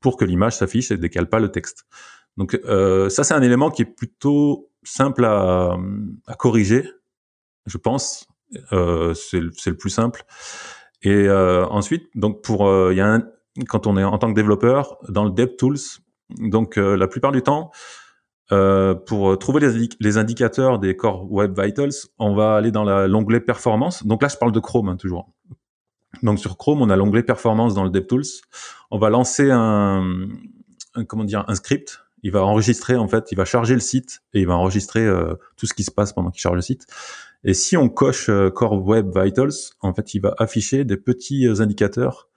pour 0.00 0.16
que 0.16 0.24
l'image 0.24 0.56
s'affiche 0.56 0.90
et 0.90 0.96
ne 0.96 1.00
décale 1.00 1.28
pas 1.28 1.40
le 1.40 1.50
texte. 1.50 1.86
Donc 2.36 2.58
euh, 2.64 3.08
ça, 3.08 3.24
c'est 3.24 3.34
un 3.34 3.42
élément 3.42 3.70
qui 3.70 3.82
est 3.82 3.86
plutôt 3.86 4.70
simple 4.84 5.24
à, 5.24 5.76
à 6.26 6.34
corriger, 6.34 6.88
je 7.66 7.78
pense. 7.78 8.26
Euh, 8.72 9.14
c'est 9.14 9.40
le 9.40 9.76
plus 9.76 9.90
simple. 9.90 10.24
Et 11.02 11.28
euh, 11.28 11.66
ensuite, 11.66 12.08
donc 12.14 12.42
pour, 12.42 12.70
il 12.90 12.96
y 12.96 13.00
a 13.00 13.06
un, 13.06 13.24
quand 13.68 13.86
on 13.86 13.96
est 13.96 14.04
en 14.04 14.18
tant 14.18 14.28
que 14.28 14.34
développeur 14.34 14.98
dans 15.08 15.24
le 15.24 15.30
DevTools, 15.30 15.78
donc 16.38 16.76
la 16.76 17.06
plupart 17.06 17.32
du 17.32 17.42
temps, 17.42 17.70
euh, 18.50 18.94
pour 18.94 19.38
trouver 19.38 19.60
les, 20.00 20.16
indicateurs 20.16 20.78
des 20.78 20.96
Core 20.96 21.30
Web 21.30 21.58
Vitals, 21.58 21.92
on 22.18 22.34
va 22.34 22.56
aller 22.56 22.70
dans 22.70 22.84
l'onglet 23.06 23.40
Performance. 23.40 24.06
Donc 24.06 24.22
là, 24.22 24.28
je 24.28 24.36
parle 24.36 24.52
de 24.52 24.60
Chrome 24.60 24.88
hein, 24.88 24.96
toujours. 24.96 25.30
Donc 26.22 26.38
sur 26.38 26.56
Chrome, 26.56 26.80
on 26.80 26.88
a 26.88 26.96
l'onglet 26.96 27.22
Performance 27.22 27.74
dans 27.74 27.84
le 27.84 27.90
DevTools. 27.90 28.24
On 28.90 28.98
va 28.98 29.10
lancer 29.10 29.50
un, 29.50 30.28
comment 31.06 31.24
dire 31.24 31.44
un 31.46 31.54
script. 31.54 32.00
Il 32.22 32.32
va 32.32 32.42
enregistrer 32.42 32.96
en 32.96 33.06
fait, 33.06 33.30
il 33.30 33.36
va 33.36 33.44
charger 33.44 33.74
le 33.74 33.80
site 33.80 34.22
et 34.32 34.40
il 34.40 34.46
va 34.46 34.56
enregistrer 34.56 35.06
euh, 35.06 35.34
tout 35.56 35.66
ce 35.66 35.74
qui 35.74 35.84
se 35.84 35.90
passe 35.90 36.12
pendant 36.12 36.30
qu'il 36.30 36.40
charge 36.40 36.56
le 36.56 36.62
site. 36.62 36.86
Et 37.44 37.54
si 37.54 37.76
on 37.76 37.88
coche 37.88 38.28
euh, 38.30 38.50
Core 38.50 38.82
Web 38.84 39.16
Vitals, 39.16 39.52
en 39.80 39.94
fait, 39.94 40.14
il 40.14 40.20
va 40.20 40.34
afficher 40.38 40.84
des 40.84 40.96
petits 40.96 41.46
indicateurs 41.46 42.27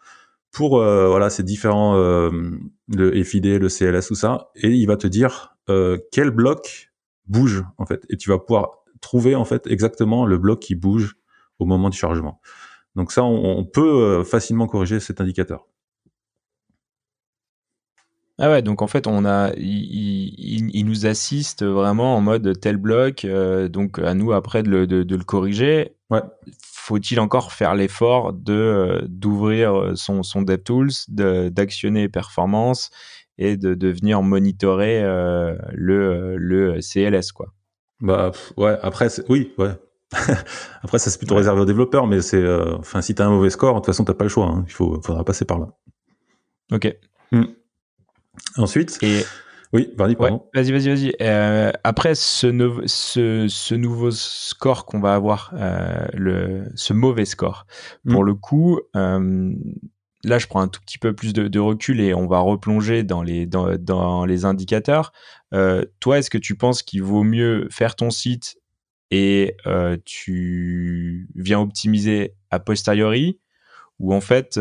pour 0.52 0.78
voilà 0.80 1.30
ces 1.30 1.44
différents 1.44 1.96
le 2.96 3.24
FID, 3.24 3.46
le 3.46 3.70
CLS, 3.70 4.08
tout 4.08 4.16
ça, 4.16 4.52
et 4.56 4.70
il 4.70 4.86
va 4.86 4.98
te 4.98 5.08
dire 5.08 5.56
euh, 5.70 5.98
quel 6.12 6.32
bloc 6.32 6.92
bouge 7.28 7.64
en 7.78 7.86
fait, 7.86 8.06
et 8.10 8.18
tu 8.18 8.30
vas 8.30 8.40
pouvoir 8.40 8.84
trouver 9.00 9.36
en 9.36 9.46
fait 9.46 9.68
exactement 9.68 10.26
le 10.26 10.38
bloc 10.38 10.60
qui 10.60 10.76
bouge 10.76 11.16
au 11.60 11.66
moment 11.66 11.90
du 11.90 11.98
chargement. 11.98 12.42
Donc 12.96 13.12
ça, 13.12 13.24
on, 13.24 13.64
peut 13.64 14.04
euh, 14.04 14.24
facilement 14.24 14.68
corriger 14.68 15.00
cet 15.00 15.22
indicateur. 15.22 15.68
Ah 18.40 18.50
ouais, 18.50 18.62
donc 18.62 18.82
en 18.82 18.88
fait, 18.88 19.08
on 19.08 19.26
a, 19.26 19.52
il, 19.56 20.84
nous 20.86 21.06
assiste 21.06 21.64
vraiment 21.64 22.16
en 22.16 22.22
mode 22.22 22.60
tel 22.60 22.78
bloc, 22.78 23.26
euh, 23.26 23.68
donc 23.68 24.00
à 24.00 24.14
nous 24.14 24.32
après 24.32 24.64
de 24.64 24.70
le, 24.70 24.88
de, 24.88 25.16
le 25.16 25.24
corriger. 25.24 25.96
Ouais. 26.10 26.22
Faut-il 26.62 27.20
encore 27.20 27.54
faire 27.54 27.76
l'effort 27.76 28.34
de 28.34 29.04
d'ouvrir 29.08 29.92
son, 29.96 30.24
son 30.24 30.42
DevTools, 30.42 30.90
d'actionner 31.10 32.10
performance 32.10 32.90
et 33.38 33.58
de, 33.58 33.74
de 33.74 33.90
venir 33.90 34.22
monitorer 34.22 35.04
euh, 35.04 35.56
le, 35.74 36.38
le 36.38 36.80
CLS 36.80 37.32
quoi? 37.32 37.54
Bah 38.02 38.32
ouais, 38.58 38.78
après 38.82 39.08
oui, 39.30 39.54
ouais. 39.58 39.72
après 40.84 41.00
ça 41.00 41.10
c'est 41.10 41.18
plutôt 41.18 41.36
réservé 41.36 41.62
aux 41.62 41.66
développeurs, 41.66 42.08
mais 42.08 42.22
c'est 42.22 42.42
euh, 42.42 42.76
enfin 42.78 43.02
si 43.02 43.16
t'as 43.16 43.26
un 43.26 43.30
mauvais 43.30 43.50
score, 43.50 43.76
de 43.76 43.80
toute 43.80 43.86
façon 43.88 44.04
t'as 44.04 44.14
pas 44.14 44.26
le 44.26 44.30
choix, 44.30 44.48
hein. 44.48 44.64
il 44.68 44.74
faut 44.74 45.00
faudra 45.02 45.24
passer 45.24 45.46
par 45.46 45.60
là. 45.60 45.70
Ok. 46.72 46.94
Hmm. 47.32 47.46
Ensuite. 48.58 48.98
Et 49.02 49.24
oui, 49.74 49.94
vas-y, 49.98 50.16
pardon. 50.16 50.46
vas-y, 50.54 50.72
vas-y, 50.72 50.90
vas-y. 50.90 51.14
Euh, 51.22 51.72
après 51.84 52.14
ce, 52.16 52.82
ce, 52.88 53.48
ce, 53.48 53.76
nouveau 53.76 54.12
score 54.12 54.86
qu'on 54.86 55.00
va 55.00 55.16
avoir, 55.16 55.54
euh, 55.56 56.06
le, 56.14 56.66
ce 56.76 56.92
mauvais 56.92 57.24
score, 57.24 57.66
pour 58.06 58.24
hmm. 58.24 58.26
le 58.26 58.34
coup, 58.36 58.80
euh, 58.98 59.54
là, 60.26 60.40
je 60.40 60.48
prends 60.48 60.60
un 60.60 60.68
tout 60.68 60.82
petit 60.82 60.98
peu 60.98 61.14
plus 61.14 61.32
de, 61.32 61.60
recul 61.60 62.02
et 62.02 62.14
on 62.14 62.28
va 62.28 62.40
replonger 62.40 63.04
dans 63.04 63.24
les, 63.24 63.46
dans, 63.46 64.26
les 64.26 64.46
indicateurs. 64.46 65.14
Toi, 65.52 66.20
est-ce 66.20 66.30
que 66.30 66.38
tu 66.38 66.56
penses 66.56 66.84
qu'il 66.84 67.04
vaut 67.04 67.24
mieux 67.24 67.68
faire 67.72 67.96
ton 67.96 68.10
site 68.10 68.58
et 69.10 69.56
tu 70.06 71.30
viens 71.36 71.62
optimiser 71.62 72.36
a 72.50 72.60
posteriori 72.60 73.40
ou 74.00 74.14
en 74.14 74.22
fait, 74.22 74.58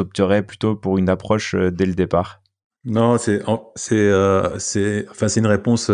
euh, 0.00 0.04
tu 0.04 0.20
opterais 0.22 0.44
plutôt 0.44 0.76
pour 0.76 0.98
une 0.98 1.08
approche 1.08 1.54
dès 1.54 1.86
le 1.86 1.94
départ? 1.94 2.42
Non, 2.84 3.18
c'est 3.18 3.42
c'est 3.74 4.10
c'est 4.58 5.06
enfin 5.10 5.28
c'est 5.28 5.40
une 5.40 5.46
réponse. 5.46 5.90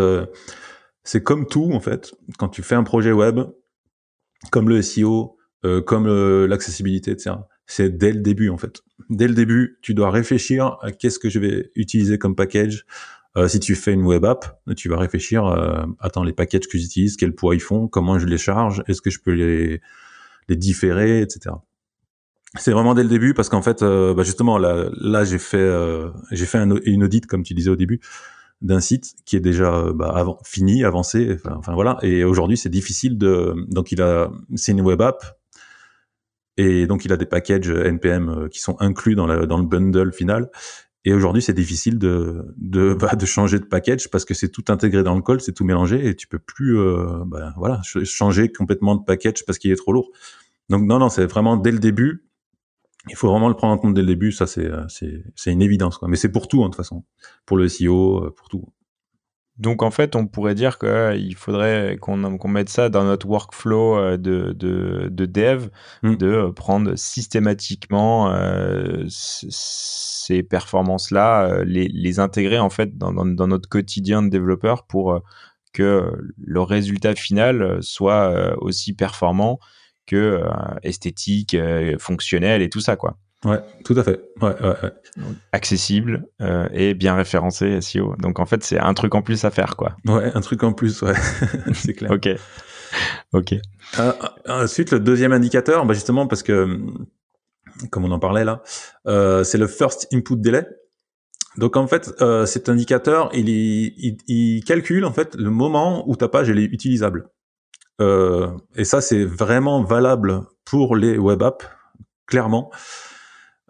c'est 1.05 1.23
comme 1.23 1.47
tout 1.47 1.71
en 1.73 1.81
fait. 1.81 2.15
Quand 2.39 2.49
tu 2.49 2.63
fais 2.63 2.75
un 2.75 2.85
projet 2.85 3.13
web, 3.13 3.41
comme 4.51 4.69
le 4.69 4.83
SEO, 4.83 5.39
comme 5.87 6.07
l'accessibilité, 6.47 7.13
etc 7.13 7.37
c'est 7.67 7.97
dès 7.97 8.13
le 8.13 8.21
début 8.21 8.51
en 8.51 8.59
fait. 8.59 8.83
Dès 9.09 9.29
le 9.29 9.35
début, 9.35 9.79
tu 9.83 9.95
dois 9.95 10.11
réfléchir 10.11 10.79
à 10.83 10.93
qu'est-ce 10.93 11.19
que 11.19 11.29
je 11.29 11.39
vais 11.39 11.71
utiliser 11.75 12.19
comme 12.19 12.35
package. 12.35 12.85
Euh, 13.37 13.49
si 13.49 13.61
tu 13.61 13.75
fais 13.75 13.95
une 13.95 14.03
web 14.03 14.25
app, 14.27 14.61
tu 14.77 14.91
vas 14.91 14.99
réfléchir, 14.99 15.47
euh, 15.47 15.87
attends, 16.01 16.23
les 16.23 16.35
packages 16.35 16.69
que 16.69 16.77
j'utilise, 16.77 17.17
quel 17.17 17.35
poids 17.35 17.55
ils 17.55 17.63
font, 17.63 17.89
comment 17.89 18.19
je 18.19 18.27
les 18.27 18.37
charge, 18.37 18.83
est-ce 18.89 19.01
que 19.01 19.11
je 19.11 19.21
peux 19.21 19.33
les 19.33 19.81
différer, 20.51 21.23
etc. 21.23 21.55
C'est 22.59 22.73
vraiment 22.73 22.95
dès 22.95 23.03
le 23.03 23.09
début 23.09 23.35
parce 23.35 23.49
qu'en 23.49 23.63
fait, 23.63 23.83
euh, 23.83 24.13
bah 24.15 24.25
justement, 24.25 24.59
là, 24.59 24.91
là 25.01 25.25
j'ai 25.25 25.39
fait, 25.39 25.57
euh, 25.57 26.11
j'ai 26.31 26.45
fait 26.47 26.59
un, 26.59 26.71
une 26.85 27.05
audit, 27.05 27.27
comme 27.27 27.43
tu 27.43 27.55
disais 27.55 27.71
au 27.71 27.77
début, 27.77 28.01
d'un 28.61 28.81
site 28.81 29.15
qui 29.25 29.37
est 29.37 29.41
déjà 29.41 29.91
bah, 29.95 30.13
avant, 30.15 30.39
fini, 30.45 30.85
avancé, 30.85 31.39
enfin, 31.47 31.73
voilà. 31.73 31.99
Et 32.03 32.25
aujourd'hui, 32.25 32.59
c'est 32.59 32.69
difficile 32.69 33.17
de, 33.17 33.55
donc 33.69 33.91
il 33.91 34.03
a, 34.03 34.31
c'est 34.55 34.73
une 34.73 34.83
web 34.83 35.01
app, 35.01 35.25
et 36.57 36.87
donc, 36.87 37.05
il 37.05 37.13
a 37.13 37.17
des 37.17 37.27
packages 37.27 37.71
NPM 37.71 38.29
euh, 38.29 38.49
qui 38.49 38.61
sont 38.61 38.77
inclus 38.81 39.15
dans, 39.15 39.27
dans 39.47 39.59
le 39.59 39.67
bundle 39.67 40.13
final. 40.13 40.51
Et 41.05 41.13
aujourd'hui, 41.13 41.43
c'est 41.43 41.55
difficile 41.55 41.99
de, 41.99 42.45
de, 42.59 42.95
bah, 43.01 43.15
de 43.15 43.27
changer 43.27 43.59
de 43.59 43.65
package 43.65 44.11
parce 44.11 44.25
que 44.25 44.35
c'est 44.35 44.51
tout 44.51 44.65
intégré 44.69 45.03
dans 45.03 45.15
le 45.15 45.23
code, 45.23 45.41
c'est 45.41 45.53
tout 45.53 45.65
mélangé 45.65 46.07
et 46.07 46.15
tu 46.15 46.27
peux 46.27 46.39
plus 46.39 46.79
euh, 46.79 47.25
bah, 47.27 47.55
voilà, 47.57 47.81
changer 47.83 48.53
complètement 48.53 48.97
de 48.97 49.05
package 49.05 49.45
parce 49.47 49.59
qu'il 49.59 49.73
est 49.73 49.77
trop 49.77 49.93
lourd. 49.93 50.11
Donc 50.69 50.85
non, 50.85 50.99
non, 50.99 51.09
c'est 51.09 51.27
vraiment 51.27 51.57
dès 51.57 51.73
le 51.73 51.79
début. 51.79 52.25
Il 53.09 53.17
faut 53.17 53.29
vraiment 53.29 53.49
le 53.49 53.55
prendre 53.55 53.75
en 53.75 53.79
compte 53.79 53.95
dès 53.95 54.01
le 54.03 54.07
début. 54.07 54.33
Ça, 54.33 54.47
c'est 54.47 54.67
euh, 54.67 54.85
c'est 54.89 55.53
une 55.53 55.63
évidence. 55.63 55.99
Quoi. 55.99 56.09
Mais 56.09 56.17
c'est 56.17 56.31
pour 56.31 56.49
tout, 56.49 56.63
hein, 56.63 56.67
de 56.67 56.71
toute 56.71 56.77
façon. 56.77 57.05
Pour 57.47 57.57
le 57.57 57.69
SEO, 57.69 58.31
pour 58.37 58.49
tout. 58.49 58.65
Donc 59.59 59.83
en 59.83 59.91
fait, 59.91 60.17
on 60.17 60.27
pourrait 60.27 60.55
dire 60.55 60.79
qu'il 60.79 60.89
euh, 60.89 61.31
faudrait 61.37 61.99
qu'on 62.01 62.49
mette 62.49 62.71
ça 62.71 62.89
dans 62.89 63.05
notre 63.05 63.29
workflow 63.29 63.97
euh, 63.99 64.17
de, 64.17 64.53
de, 64.53 65.09
de 65.11 65.27
dev, 65.27 65.69
mm. 66.03 66.17
de 66.17 66.51
prendre 66.51 66.95
systématiquement 66.97 68.33
euh, 68.33 69.05
ces 69.09 70.43
performances-là, 70.43 71.65
les, 71.65 71.89
les, 71.89 72.19
intégrer 72.19 72.59
en 72.59 72.71
fait 72.71 72.97
dans, 72.97 73.13
dans, 73.13 73.27
dans, 73.27 73.47
notre 73.47 73.69
quotidien 73.69 74.23
de 74.23 74.31
développeur 74.31 74.87
pour 74.87 75.21
que 75.75 76.11
le 76.39 76.61
résultat 76.61 77.15
final 77.15 77.83
soit 77.83 78.57
aussi 78.61 78.95
performant 78.95 79.59
que 80.07 80.43
esthétique, 80.83 81.57
fonctionnel 81.99 82.63
et 82.63 82.69
tout 82.69 82.81
ça 82.81 82.97
quoi. 82.97 83.17
Ouais, 83.45 83.61
tout 83.85 83.95
à 83.97 84.05
fait. 84.05 84.21
Ouais, 84.41 84.55
ouais, 84.61 84.75
ouais. 84.83 84.93
Accessible 85.51 86.29
euh, 86.41 86.69
et 86.73 86.95
bien 86.95 87.17
référencé 87.17 87.81
SEO. 87.81 88.15
Donc 88.19 88.39
en 88.39 88.47
fait, 88.47 88.63
c'est 88.63 88.79
un 88.79 88.95
truc 88.95 89.15
en 89.15 89.23
plus 89.23 89.45
à 89.45 89.51
faire, 89.51 89.77
quoi. 89.77 89.97
Ouais, 90.07 90.31
un 90.35 90.41
truc 90.41 90.63
en 90.63 90.73
plus, 90.73 91.03
ouais. 91.03 91.15
c'est 91.75 91.95
clair. 91.95 92.11
ok. 92.13 92.29
Ok. 93.33 93.55
Euh, 93.99 94.13
ensuite, 94.47 94.93
le 94.93 95.01
deuxième 95.01 95.33
indicateur, 95.33 95.85
bah 95.87 95.95
justement, 95.95 96.27
parce 96.27 96.43
que, 96.43 96.79
comme 97.91 98.05
on 98.05 98.13
en 98.13 98.19
parlait 98.21 98.45
là, 98.45 98.63
euh, 99.09 99.43
c'est 99.43 99.59
le 99.59 99.67
first 99.67 100.07
input 100.13 100.37
delay. 100.37 100.67
Donc 101.57 101.77
en 101.77 101.87
fait, 101.87 102.13
euh, 102.21 102.47
cet 102.47 102.69
indicateur, 102.69 103.29
il, 103.35 103.49
il, 103.49 104.19
il, 104.27 104.65
calcule 104.65 105.05
en 105.05 105.13
fait 105.13 105.35
le 105.35 105.51
moment 105.51 106.09
où 106.09 106.17
ta 106.17 106.29
page 106.29 106.49
elle 106.49 106.59
est 106.59 106.65
utilisable. 106.65 107.29
Euh, 108.01 108.51
et 108.75 108.85
ça, 108.85 109.01
c'est 109.01 109.25
vraiment 109.25 109.83
valable 109.83 110.43
pour 110.65 110.97
les 110.97 111.19
web 111.19 111.43
apps, 111.43 111.67
clairement. 112.27 112.71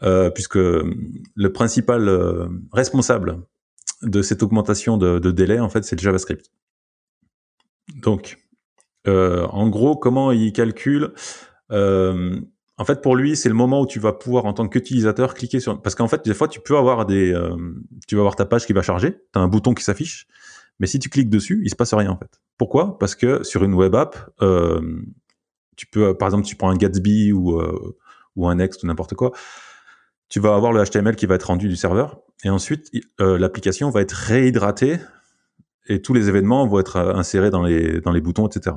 Euh, 0.03 0.31
puisque 0.31 0.57
le 0.57 1.53
principal 1.53 2.09
euh, 2.09 2.49
responsable 2.73 3.41
de 4.03 4.21
cette 4.21 4.43
augmentation 4.43 4.97
de, 4.97 5.31
délai, 5.31 5.61
en 5.61 5.69
fait, 5.69 5.85
c'est 5.85 5.95
le 5.95 6.03
JavaScript. 6.03 6.51
Donc, 7.97 8.39
en 9.07 9.69
gros, 9.69 9.97
comment 9.97 10.33
il 10.33 10.53
calcule 10.53 11.13
En 11.71 12.85
fait, 12.85 13.01
pour 13.01 13.15
lui, 13.15 13.37
c'est 13.37 13.49
le 13.49 13.55
moment 13.55 13.81
où 13.81 13.87
tu 13.87 14.01
vas 14.01 14.13
pouvoir, 14.13 14.47
en 14.47 14.55
tant 14.55 14.67
qu'utilisateur, 14.69 15.35
cliquer 15.35 15.61
sur... 15.61 15.81
Parce 15.81 15.95
qu'en 15.95 16.09
fait, 16.09 16.25
des 16.25 16.35
fois, 16.35 16.49
tu 16.49 16.61
peux 16.61 16.77
avoir 16.77 17.07
des... 17.07 17.33
tu 18.09 18.17
vas 18.17 18.23
avoir 18.23 18.35
ta 18.35 18.45
page 18.45 18.67
qui 18.67 18.73
va 18.73 18.83
charger, 18.83 19.13
tu 19.33 19.39
as 19.39 19.41
un 19.41 19.49
bouton 19.49 19.73
qui 19.73 19.85
s'affiche, 19.85 20.27
mais 20.79 20.87
si 20.87 20.99
tu 20.99 21.09
cliques 21.09 21.31
dessus, 21.31 21.61
il 21.65 21.71
se 21.71 21.77
passe 21.77 21.95
rien, 21.95 22.11
en 22.11 22.17
fait. 22.17 22.41
Pourquoi? 22.59 22.99
Parce 22.99 23.15
que 23.15 23.43
sur 23.45 23.65
une 23.65 23.75
web 23.75 23.95
app, 23.95 24.31
tu 25.77 25.87
peux, 25.87 26.17
par 26.17 26.29
exemple, 26.29 26.47
tu 26.47 26.57
prends 26.57 26.71
un 26.71 26.77
Gatsby 26.77 27.33
ou, 27.33 27.61
ou 28.37 28.49
un 28.49 28.55
Next 28.55 28.83
ou 28.83 28.87
n'importe 28.87 29.15
quoi, 29.15 29.33
tu 30.33 30.41
vas 30.41 30.55
avoir 30.55 30.73
le 30.73 30.83
HTML 30.83 31.15
qui 31.15 31.27
va 31.27 31.35
être 31.35 31.45
rendu 31.45 31.69
du 31.69 31.77
serveur, 31.77 32.19
et 32.43 32.49
ensuite 32.49 32.91
euh, 33.21 33.37
l'application 33.37 33.91
va 33.91 34.01
être 34.01 34.13
réhydratée, 34.13 34.99
et 35.89 36.01
tous 36.01 36.15
les 36.15 36.31
événements 36.31 36.67
vont 36.67 36.81
être 36.81 36.97
euh, 36.97 37.15
insérés 37.15 37.51
dans 37.51 37.63
les, 37.63 38.21
boutons, 38.23 38.47
etc. 38.47 38.77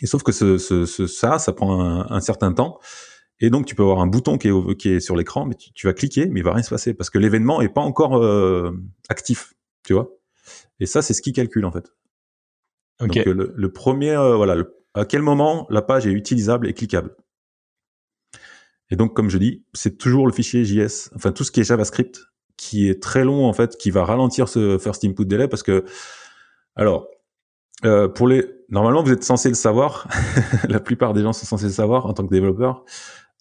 Et 0.00 0.06
sauf 0.06 0.22
que 0.22 0.32
ça, 0.32 1.38
ça 1.38 1.52
prend 1.52 2.10
un, 2.10 2.20
certain 2.20 2.52
temps, 2.54 2.78
et 3.40 3.50
donc 3.50 3.66
tu 3.66 3.74
peux 3.74 3.82
avoir 3.82 4.00
un 4.00 4.06
bouton 4.06 4.38
qui 4.38 4.48
est, 4.48 5.00
sur 5.00 5.16
l'écran, 5.16 5.44
mais 5.44 5.54
tu, 5.54 5.86
vas 5.86 5.92
cliquer, 5.92 6.28
mais 6.30 6.40
il 6.40 6.44
va 6.44 6.54
rien 6.54 6.62
se 6.62 6.70
passer, 6.70 6.94
parce 6.94 7.10
que 7.10 7.18
l'événement 7.18 7.60
est 7.60 7.68
pas 7.68 7.82
encore 7.82 8.16
euh, 8.16 8.70
actif, 9.10 9.52
tu 9.84 9.92
vois? 9.92 10.08
Et 10.80 10.86
ça, 10.86 11.02
c'est 11.02 11.14
ce 11.14 11.22
qui 11.22 11.32
calcule 11.32 11.64
en 11.64 11.72
fait. 11.72 11.92
Donc 13.00 13.14
le, 13.16 13.72
premier, 13.72 14.14
voilà, 14.16 14.62
à 14.94 15.04
quel 15.04 15.22
moment 15.22 15.66
la 15.70 15.82
page 15.82 16.06
est 16.06 16.12
utilisable 16.12 16.68
et 16.68 16.74
cliquable. 16.74 17.16
Et 18.90 18.96
donc, 18.96 19.14
comme 19.14 19.30
je 19.30 19.38
dis, 19.38 19.64
c'est 19.72 19.98
toujours 19.98 20.26
le 20.26 20.32
fichier 20.32 20.64
JS, 20.64 21.10
enfin 21.14 21.32
tout 21.32 21.42
ce 21.42 21.50
qui 21.50 21.60
est 21.60 21.64
JavaScript 21.64 22.20
qui 22.56 22.88
est 22.88 23.02
très 23.02 23.24
long 23.24 23.46
en 23.46 23.52
fait, 23.52 23.76
qui 23.76 23.90
va 23.90 24.04
ralentir 24.04 24.48
ce 24.48 24.78
first 24.78 25.04
input 25.04 25.24
delay 25.24 25.48
parce 25.48 25.62
que, 25.62 25.84
alors, 26.76 27.08
euh, 27.84 28.08
pour 28.08 28.28
les, 28.28 28.48
normalement 28.68 29.02
vous 29.02 29.12
êtes 29.12 29.24
censé 29.24 29.48
le 29.48 29.54
savoir, 29.54 30.06
la 30.68 30.80
plupart 30.80 31.12
des 31.12 31.22
gens 31.22 31.32
sont 31.32 31.46
censés 31.46 31.66
le 31.66 31.72
savoir 31.72 32.06
en 32.06 32.14
tant 32.14 32.24
que 32.24 32.32
développeur. 32.32 32.84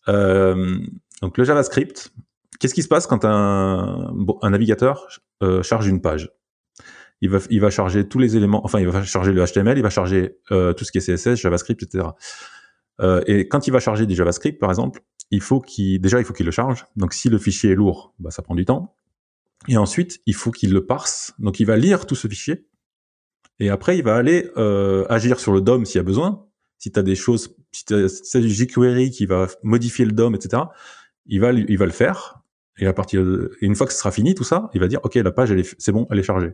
Euh, 0.08 0.80
donc 1.22 1.38
le 1.38 1.44
JavaScript, 1.44 2.12
qu'est-ce 2.60 2.74
qui 2.74 2.84
se 2.84 2.88
passe 2.88 3.08
quand 3.08 3.25
un, 3.25 4.13
un 4.42 4.50
navigateur 4.50 5.08
euh, 5.44 5.62
charge 5.62 5.88
une 5.88 6.02
page? 6.02 6.32
Il 7.24 7.30
va, 7.30 7.39
il 7.50 7.62
va 7.62 7.70
charger 7.70 8.06
tous 8.06 8.20
les 8.20 8.36
éléments, 8.36 8.60
enfin 8.65 8.82
il 8.82 8.89
va 8.89 9.01
charger 9.01 9.32
le 9.32 9.46
HTML, 9.46 9.77
il 9.77 9.82
va 9.82 9.89
charger 9.89 10.36
euh, 10.51 10.74
tout 10.74 10.84
ce 10.84 10.92
qui 10.92 10.98
est 10.98 11.15
CSS, 11.15 11.36
JavaScript, 11.36 11.82
etc. 11.82 12.10
Euh, 13.00 13.22
et 13.27 13.48
quand 13.48 13.65
il 13.65 13.72
va 13.72 13.80
charger 13.80 14.06
du 14.06 14.13
JavaScript, 14.13 14.60
par 14.60 14.70
exemple, 14.70 15.01
il 15.32 15.39
faut 15.39 15.62
qu'il 15.62 16.01
déjà 16.01 16.20
il 16.20 16.25
faut 16.25 16.34
qu'il 16.34 16.46
le 16.46 16.51
charge. 16.51 16.86
Donc 16.98 17.13
si 17.13 17.30
le 17.30 17.38
fichier 17.38 17.72
est 17.72 17.75
lourd, 17.75 18.13
bah, 18.20 18.30
ça 18.30 18.42
prend 18.42 18.56
du 18.56 18.65
temps. 18.65 18.98
Et 19.70 19.77
ensuite, 19.77 20.20
il 20.25 20.36
faut 20.36 20.51
qu'il 20.51 20.74
le 20.74 20.86
parse. 20.86 21.34
Donc 21.39 21.62
il 21.62 21.65
va 21.65 21.77
lire 21.77 22.06
tout 22.06 22.15
ce 22.15 22.27
fichier. 22.27 22.65
Et 23.60 23.70
après, 23.70 23.98
il 23.98 24.03
va 24.03 24.18
aller 24.18 24.51
euh, 24.58 25.06
agir 25.08 25.39
sur 25.39 25.53
le 25.53 25.62
DOM 25.62 25.86
s'il 25.86 25.96
y 25.96 26.00
a 26.00 26.03
besoin. 26.03 26.46
Si 26.77 26.92
tu 26.92 27.01
des 27.03 27.15
choses, 27.15 27.56
si 27.72 27.86
tu 27.86 27.94
as, 27.94 28.39
du 28.42 28.50
jQuery 28.50 29.12
qui 29.12 29.25
va 29.25 29.48
modifier 29.63 30.03
le 30.03 30.12
DOM, 30.12 30.36
etc., 30.36 30.63
il 31.27 31.39
va, 31.39 31.53
il 31.53 31.77
va 31.77 31.86
le 31.86 31.94
faire. 31.94 32.42
Et 32.80 32.86
à 32.86 32.92
partir 32.92 33.24
de, 33.24 33.56
et 33.62 33.65
une 33.65 33.75
fois 33.75 33.88
que 33.88 33.94
ce 33.94 34.00
sera 34.00 34.12
fini 34.12 34.36
tout 34.36 34.44
ça, 34.44 34.70
il 34.74 34.82
va 34.82 34.89
dire 34.89 35.00
OK, 35.03 35.15
la 35.15 35.32
page, 35.32 35.56
c'est 35.77 35.94
bon, 35.94 36.06
elle 36.12 36.20
est 36.20 36.24
chargée. 36.24 36.51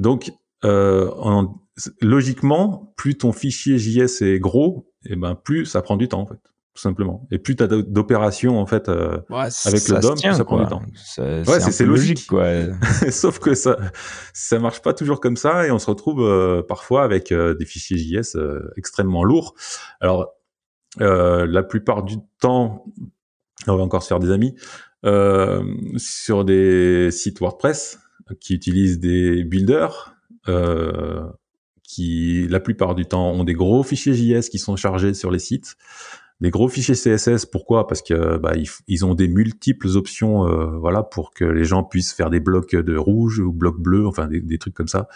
Donc 0.00 0.32
euh, 0.64 1.10
en, 1.18 1.60
logiquement, 2.00 2.92
plus 2.96 3.16
ton 3.16 3.32
fichier 3.32 3.78
JS 3.78 4.22
est 4.22 4.38
gros, 4.40 4.92
et 5.04 5.12
eh 5.12 5.16
ben 5.16 5.34
plus 5.34 5.64
ça 5.66 5.80
prend 5.80 5.96
du 5.96 6.08
temps 6.08 6.20
en 6.20 6.26
fait 6.26 6.40
tout 6.74 6.82
simplement. 6.82 7.26
Et 7.30 7.38
plus 7.38 7.56
tu 7.56 7.62
as 7.62 7.66
d'opérations 7.66 8.58
en 8.60 8.66
fait 8.66 8.88
euh, 8.88 9.18
avec 9.66 9.88
le 9.88 10.00
DOM, 10.00 10.16
ça 10.16 10.44
prend 10.44 10.60
du 10.60 10.66
temps. 10.66 10.82
Ouais, 11.18 11.60
c'est 11.60 11.84
logique. 11.84 12.26
quoi. 12.26 12.46
Sauf 13.10 13.38
que 13.38 13.54
ça 13.54 13.76
ça 14.32 14.58
marche 14.58 14.80
pas 14.80 14.94
toujours 14.94 15.20
comme 15.20 15.36
ça 15.36 15.66
et 15.66 15.70
on 15.70 15.78
se 15.78 15.86
retrouve 15.86 16.22
euh, 16.22 16.62
parfois 16.62 17.02
avec 17.02 17.32
euh, 17.32 17.54
des 17.54 17.64
fichiers 17.64 17.98
JS 17.98 18.38
extrêmement 18.76 19.24
lourds. 19.24 19.54
Alors 20.00 20.32
la 20.98 21.62
plupart 21.62 22.02
du 22.02 22.16
temps, 22.40 22.84
on 23.66 23.76
va 23.76 23.82
encore 23.82 24.02
se 24.02 24.08
faire 24.08 24.20
des 24.20 24.30
amis 24.30 24.54
sur 25.96 26.44
des 26.44 27.10
sites 27.10 27.40
WordPress 27.40 27.98
qui 28.40 28.54
utilisent 28.54 29.00
des 29.00 29.44
builders 29.44 30.14
qui 31.82 32.46
la 32.48 32.60
plupart 32.60 32.94
du 32.94 33.04
temps 33.04 33.32
ont 33.32 33.44
des 33.44 33.52
gros 33.52 33.82
fichiers 33.82 34.14
JS 34.14 34.48
qui 34.48 34.58
sont 34.58 34.76
chargés 34.76 35.12
sur 35.12 35.30
les 35.30 35.38
sites 35.38 35.76
des 36.40 36.50
gros 36.50 36.68
fichiers 36.68 36.94
CSS. 36.94 37.46
Pourquoi? 37.46 37.86
Parce 37.86 38.02
que 38.02 38.38
bah, 38.38 38.52
ils, 38.88 39.04
ont 39.04 39.14
des 39.14 39.28
multiples 39.28 39.88
options, 39.96 40.46
euh, 40.46 40.78
voilà, 40.78 41.02
pour 41.02 41.32
que 41.32 41.44
les 41.44 41.64
gens 41.64 41.84
puissent 41.84 42.12
faire 42.12 42.30
des 42.30 42.40
blocs 42.40 42.74
de 42.74 42.96
rouge 42.96 43.40
ou 43.40 43.52
blocs 43.52 43.80
bleus, 43.80 44.06
enfin 44.06 44.26
des, 44.26 44.58
trucs 44.58 44.74
comme 44.74 44.88
ça. 44.88 45.08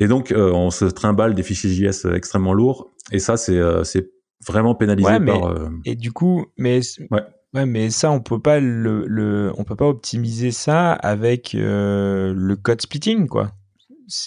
Et 0.00 0.08
donc, 0.08 0.32
euh, 0.32 0.50
on 0.52 0.70
se 0.70 0.84
trimballe 0.84 1.34
des 1.34 1.42
fichiers 1.42 1.70
JS 1.70 2.06
extrêmement 2.12 2.52
lourds. 2.52 2.90
Et 3.10 3.18
ça, 3.18 3.36
c'est 3.36 3.56
euh, 3.56 3.82
vraiment 4.46 4.74
pénalisé 4.74 5.18
par. 5.20 5.54
Et 5.84 5.94
du 5.94 6.12
coup, 6.12 6.46
mais 6.58 6.80
ouais. 7.10 7.22
Ouais, 7.54 7.66
mais 7.66 7.90
ça, 7.90 8.10
on 8.10 8.20
peut 8.20 8.40
pas 8.40 8.60
le, 8.60 9.04
le 9.06 9.52
on 9.58 9.64
peut 9.64 9.76
pas 9.76 9.86
optimiser 9.86 10.52
ça 10.52 10.92
avec 10.92 11.52
le 11.52 12.54
code 12.54 12.80
splitting, 12.80 13.28
quoi 13.28 13.52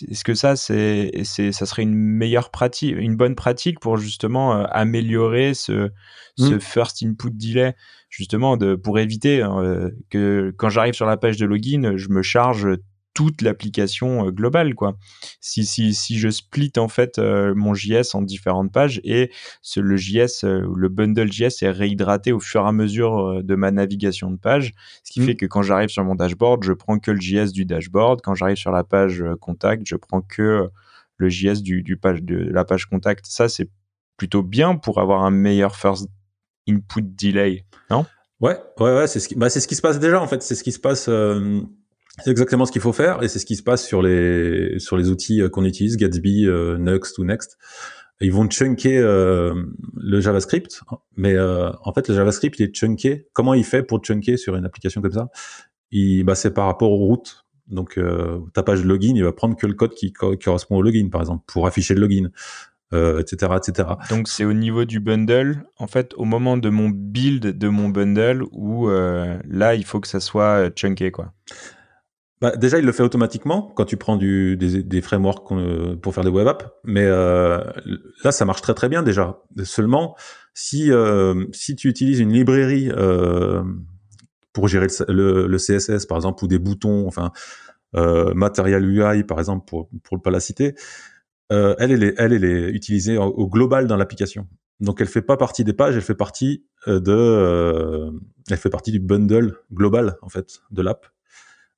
est-ce 0.10 0.24
que 0.24 0.34
ça, 0.34 0.55
c'est, 0.55 1.12
c'est, 1.24 1.51
ça 1.51 1.65
serait 1.65 1.84
une 1.84 1.96
meilleure 1.96 2.50
pratique, 2.50 2.96
une 2.98 3.15
bonne 3.15 3.36
pratique 3.36 3.79
pour 3.79 3.98
justement 3.98 4.55
euh, 4.55 4.63
améliorer 4.70 5.53
ce, 5.53 5.91
ce 6.38 6.55
mmh. 6.55 6.60
first 6.60 7.03
input 7.03 7.32
delay, 7.32 7.75
justement 8.10 8.58
de, 8.58 8.75
pour 8.75 9.00
éviter 9.00 9.41
hein, 9.41 9.89
que 10.10 10.53
quand 10.58 10.70
j'arrive 10.70 10.94
sur 10.94 11.05
la 11.05 11.17
page 11.17 11.38
de 11.38 11.46
login, 11.46 11.98
je 11.98 12.10
me 12.10 12.22
charge 12.22 12.67
toute 13.15 13.41
l'application 13.41 14.27
euh, 14.27 14.31
globale 14.31 14.75
quoi. 14.75 14.96
Si 15.39 15.66
si 15.66 15.96
si 15.96 16.20
je 16.20 16.29
split 16.29 16.74
en 16.77 16.87
fait 16.87 17.18
euh, 17.18 17.55
mon 17.55 17.74
JS 17.74 18.13
en 18.13 18.22
différentes 18.22 18.72
pages 18.72 19.01
et 19.03 19.31
ce, 19.63 19.79
le 19.79 19.98
JS 19.98 20.44
euh, 20.44 20.68
le 20.75 20.89
bundle 20.89 21.31
JS 21.31 21.63
est 21.63 21.72
réhydraté 21.72 22.31
au 22.31 22.39
fur 22.39 22.61
et 22.63 22.68
à 22.68 22.72
mesure 22.72 23.42
de 23.42 23.55
ma 23.55 23.72
navigation 23.72 24.29
de 24.29 24.37
page, 24.37 24.74
ce 25.03 25.13
qui 25.13 25.22
mmh. 25.22 25.25
fait 25.25 25.35
que 25.35 25.46
quand 25.48 25.63
j'arrive 25.63 25.89
sur 25.89 26.03
mon 26.03 26.13
dashboard, 26.13 26.63
je 26.63 26.74
prends 26.74 27.00
que 27.00 27.09
le 27.09 27.20
JS 27.20 27.51
du 27.51 27.66
dashboard, 27.66 28.22
quand 28.22 28.35
j'arrive 28.35 28.57
sur 28.57 28.72
la 28.72 28.83
page 28.83 29.24
contact, 29.39 29.83
je 29.87 29.96
prends 29.96 30.22
que 30.22 30.70
le 31.18 31.29
JS 31.29 31.61
du, 31.61 31.81
du 31.81 31.96
page 31.96 32.22
de 32.22 32.35
la 32.35 32.66
page 32.66 32.85
contact. 32.85 33.25
Ça 33.25 33.48
c'est 33.48 33.70
plutôt 34.18 34.44
bien 34.44 34.75
pour 34.75 35.00
avoir 35.00 35.24
un 35.24 35.31
meilleur 35.31 35.75
first 35.75 36.09
input 36.68 37.01
delay, 37.01 37.66
non? 37.89 38.05
Ouais, 38.42 38.57
ouais, 38.79 38.94
ouais, 38.94 39.07
c'est 39.07 39.22
ce 39.22 39.29
qui, 39.29 39.35
bah, 39.35 39.50
c'est 39.50 39.61
ce 39.61 39.68
qui 39.68 39.75
se 39.75 39.81
passe 39.81 39.98
déjà 39.98 40.22
en 40.22 40.27
fait, 40.27 40.44
c'est 40.44 40.55
ce 40.55 40.63
qui 40.63 40.74
se 40.74 40.79
passe. 40.79 41.09
C'est 42.23 42.31
exactement 42.31 42.65
ce 42.65 42.71
qu'il 42.71 42.81
faut 42.81 42.93
faire 42.93 43.23
et 43.23 43.27
c'est 43.27 43.39
ce 43.39 43.45
qui 43.45 43.55
se 43.55 43.63
passe 43.63 43.85
sur 43.85 44.01
les 44.01 44.79
sur 44.79 44.97
les 44.97 45.09
outils 45.09 45.41
euh, 45.41 45.49
qu'on 45.49 45.65
utilise, 45.65 45.97
Gatsby, 45.97 46.45
euh, 46.47 46.77
Next 46.77 47.17
ou 47.17 47.25
Next. 47.25 47.57
Ils 48.21 48.31
vont 48.31 48.47
chunker 48.49 48.97
euh, 48.97 49.53
le 49.97 50.21
JavaScript, 50.21 50.81
mais 51.17 51.37
en 51.37 51.93
fait 51.93 52.07
le 52.07 52.15
JavaScript 52.15 52.61
est 52.61 52.73
chunké. 52.73 53.27
Comment 53.33 53.53
il 53.53 53.65
fait 53.65 53.83
pour 53.83 54.01
chunker 54.01 54.37
sur 54.37 54.55
une 54.55 54.65
application 54.65 55.01
comme 55.01 55.11
ça? 55.11 55.27
Il, 55.91 56.23
bah, 56.23 56.35
c'est 56.35 56.53
par 56.53 56.65
rapport 56.67 56.91
aux 56.91 57.05
routes. 57.05 57.45
Donc 57.67 57.99
ta 58.53 58.63
page 58.63 58.85
login, 58.85 59.15
il 59.15 59.23
va 59.23 59.33
prendre 59.33 59.57
que 59.57 59.67
le 59.67 59.73
code 59.73 59.93
qui, 59.95 60.13
correspond 60.13 60.77
au 60.77 60.81
login, 60.81 61.09
par 61.09 61.19
exemple, 61.19 61.43
pour 61.45 61.67
afficher 61.67 61.93
le 61.93 61.99
login. 61.99 62.29
etc., 62.93 63.51
etc. 63.57 63.89
Donc 64.09 64.29
c'est 64.29 64.45
au 64.45 64.53
niveau 64.53 64.85
du 64.85 65.01
bundle, 65.01 65.65
en 65.77 65.87
fait, 65.87 66.13
au 66.15 66.23
moment 66.23 66.55
de 66.55 66.69
mon 66.69 66.87
build 66.87 67.57
de 67.57 67.67
mon 67.67 67.89
bundle 67.89 68.45
où 68.53 68.87
là 68.87 69.75
il 69.75 69.83
faut 69.83 69.99
que 69.99 70.07
ça 70.07 70.21
soit 70.21 70.69
chunké 70.73 71.11
quoi. 71.11 71.33
Bah, 72.41 72.55
déjà, 72.55 72.79
il 72.79 72.85
le 72.85 72.91
fait 72.91 73.03
automatiquement 73.03 73.71
quand 73.75 73.85
tu 73.85 73.95
prends 73.95 74.17
du, 74.17 74.57
des, 74.57 74.83
des 74.83 75.01
frameworks 75.01 75.51
euh, 75.53 75.95
pour 75.95 76.13
faire 76.13 76.24
des 76.24 76.29
web 76.29 76.48
apps. 76.48 76.65
Mais 76.83 77.05
euh, 77.05 77.59
là, 78.24 78.31
ça 78.31 78.45
marche 78.45 78.61
très 78.61 78.74
très 78.74 78.89
bien 78.89 79.03
déjà. 79.03 79.41
Seulement, 79.63 80.15
si 80.55 80.91
euh, 80.91 81.45
si 81.51 81.75
tu 81.75 81.89
utilises 81.89 82.19
une 82.19 82.31
librairie 82.31 82.89
euh, 82.89 83.61
pour 84.53 84.67
gérer 84.67 84.87
le, 85.09 85.48
le, 85.48 85.57
CSS 85.57 86.05
par 86.07 86.17
exemple 86.17 86.43
ou 86.43 86.48
des 86.48 86.59
boutons, 86.59 87.05
enfin 87.07 87.31
euh, 87.95 88.33
Material 88.33 88.83
UI 88.83 89.24
par 89.25 89.37
exemple 89.37 89.65
pour 89.65 89.89
ne 90.11 90.17
pas 90.17 90.31
la 90.31 90.39
citer, 90.39 90.74
elle 91.50 91.75
elle 91.79 92.03
est 92.03 92.15
elle 92.17 92.33
elle 92.33 92.45
est 92.45 92.69
utilisée 92.69 93.17
au, 93.17 93.48
global 93.48 93.85
dans 93.85 93.98
l'application. 93.98 94.48
Donc 94.79 95.01
elle 95.01 95.07
fait 95.07 95.21
pas 95.21 95.37
partie 95.37 95.63
des 95.65 95.74
pages, 95.74 95.95
elle 95.95 96.01
fait 96.01 96.15
partie 96.15 96.65
de 96.87 98.09
elle 98.50 98.57
fait 98.57 98.69
partie 98.69 98.91
du 98.91 99.00
bundle 99.00 99.57
global 99.74 100.17
en 100.21 100.29
fait 100.29 100.61
de 100.71 100.81
l'app. 100.81 101.05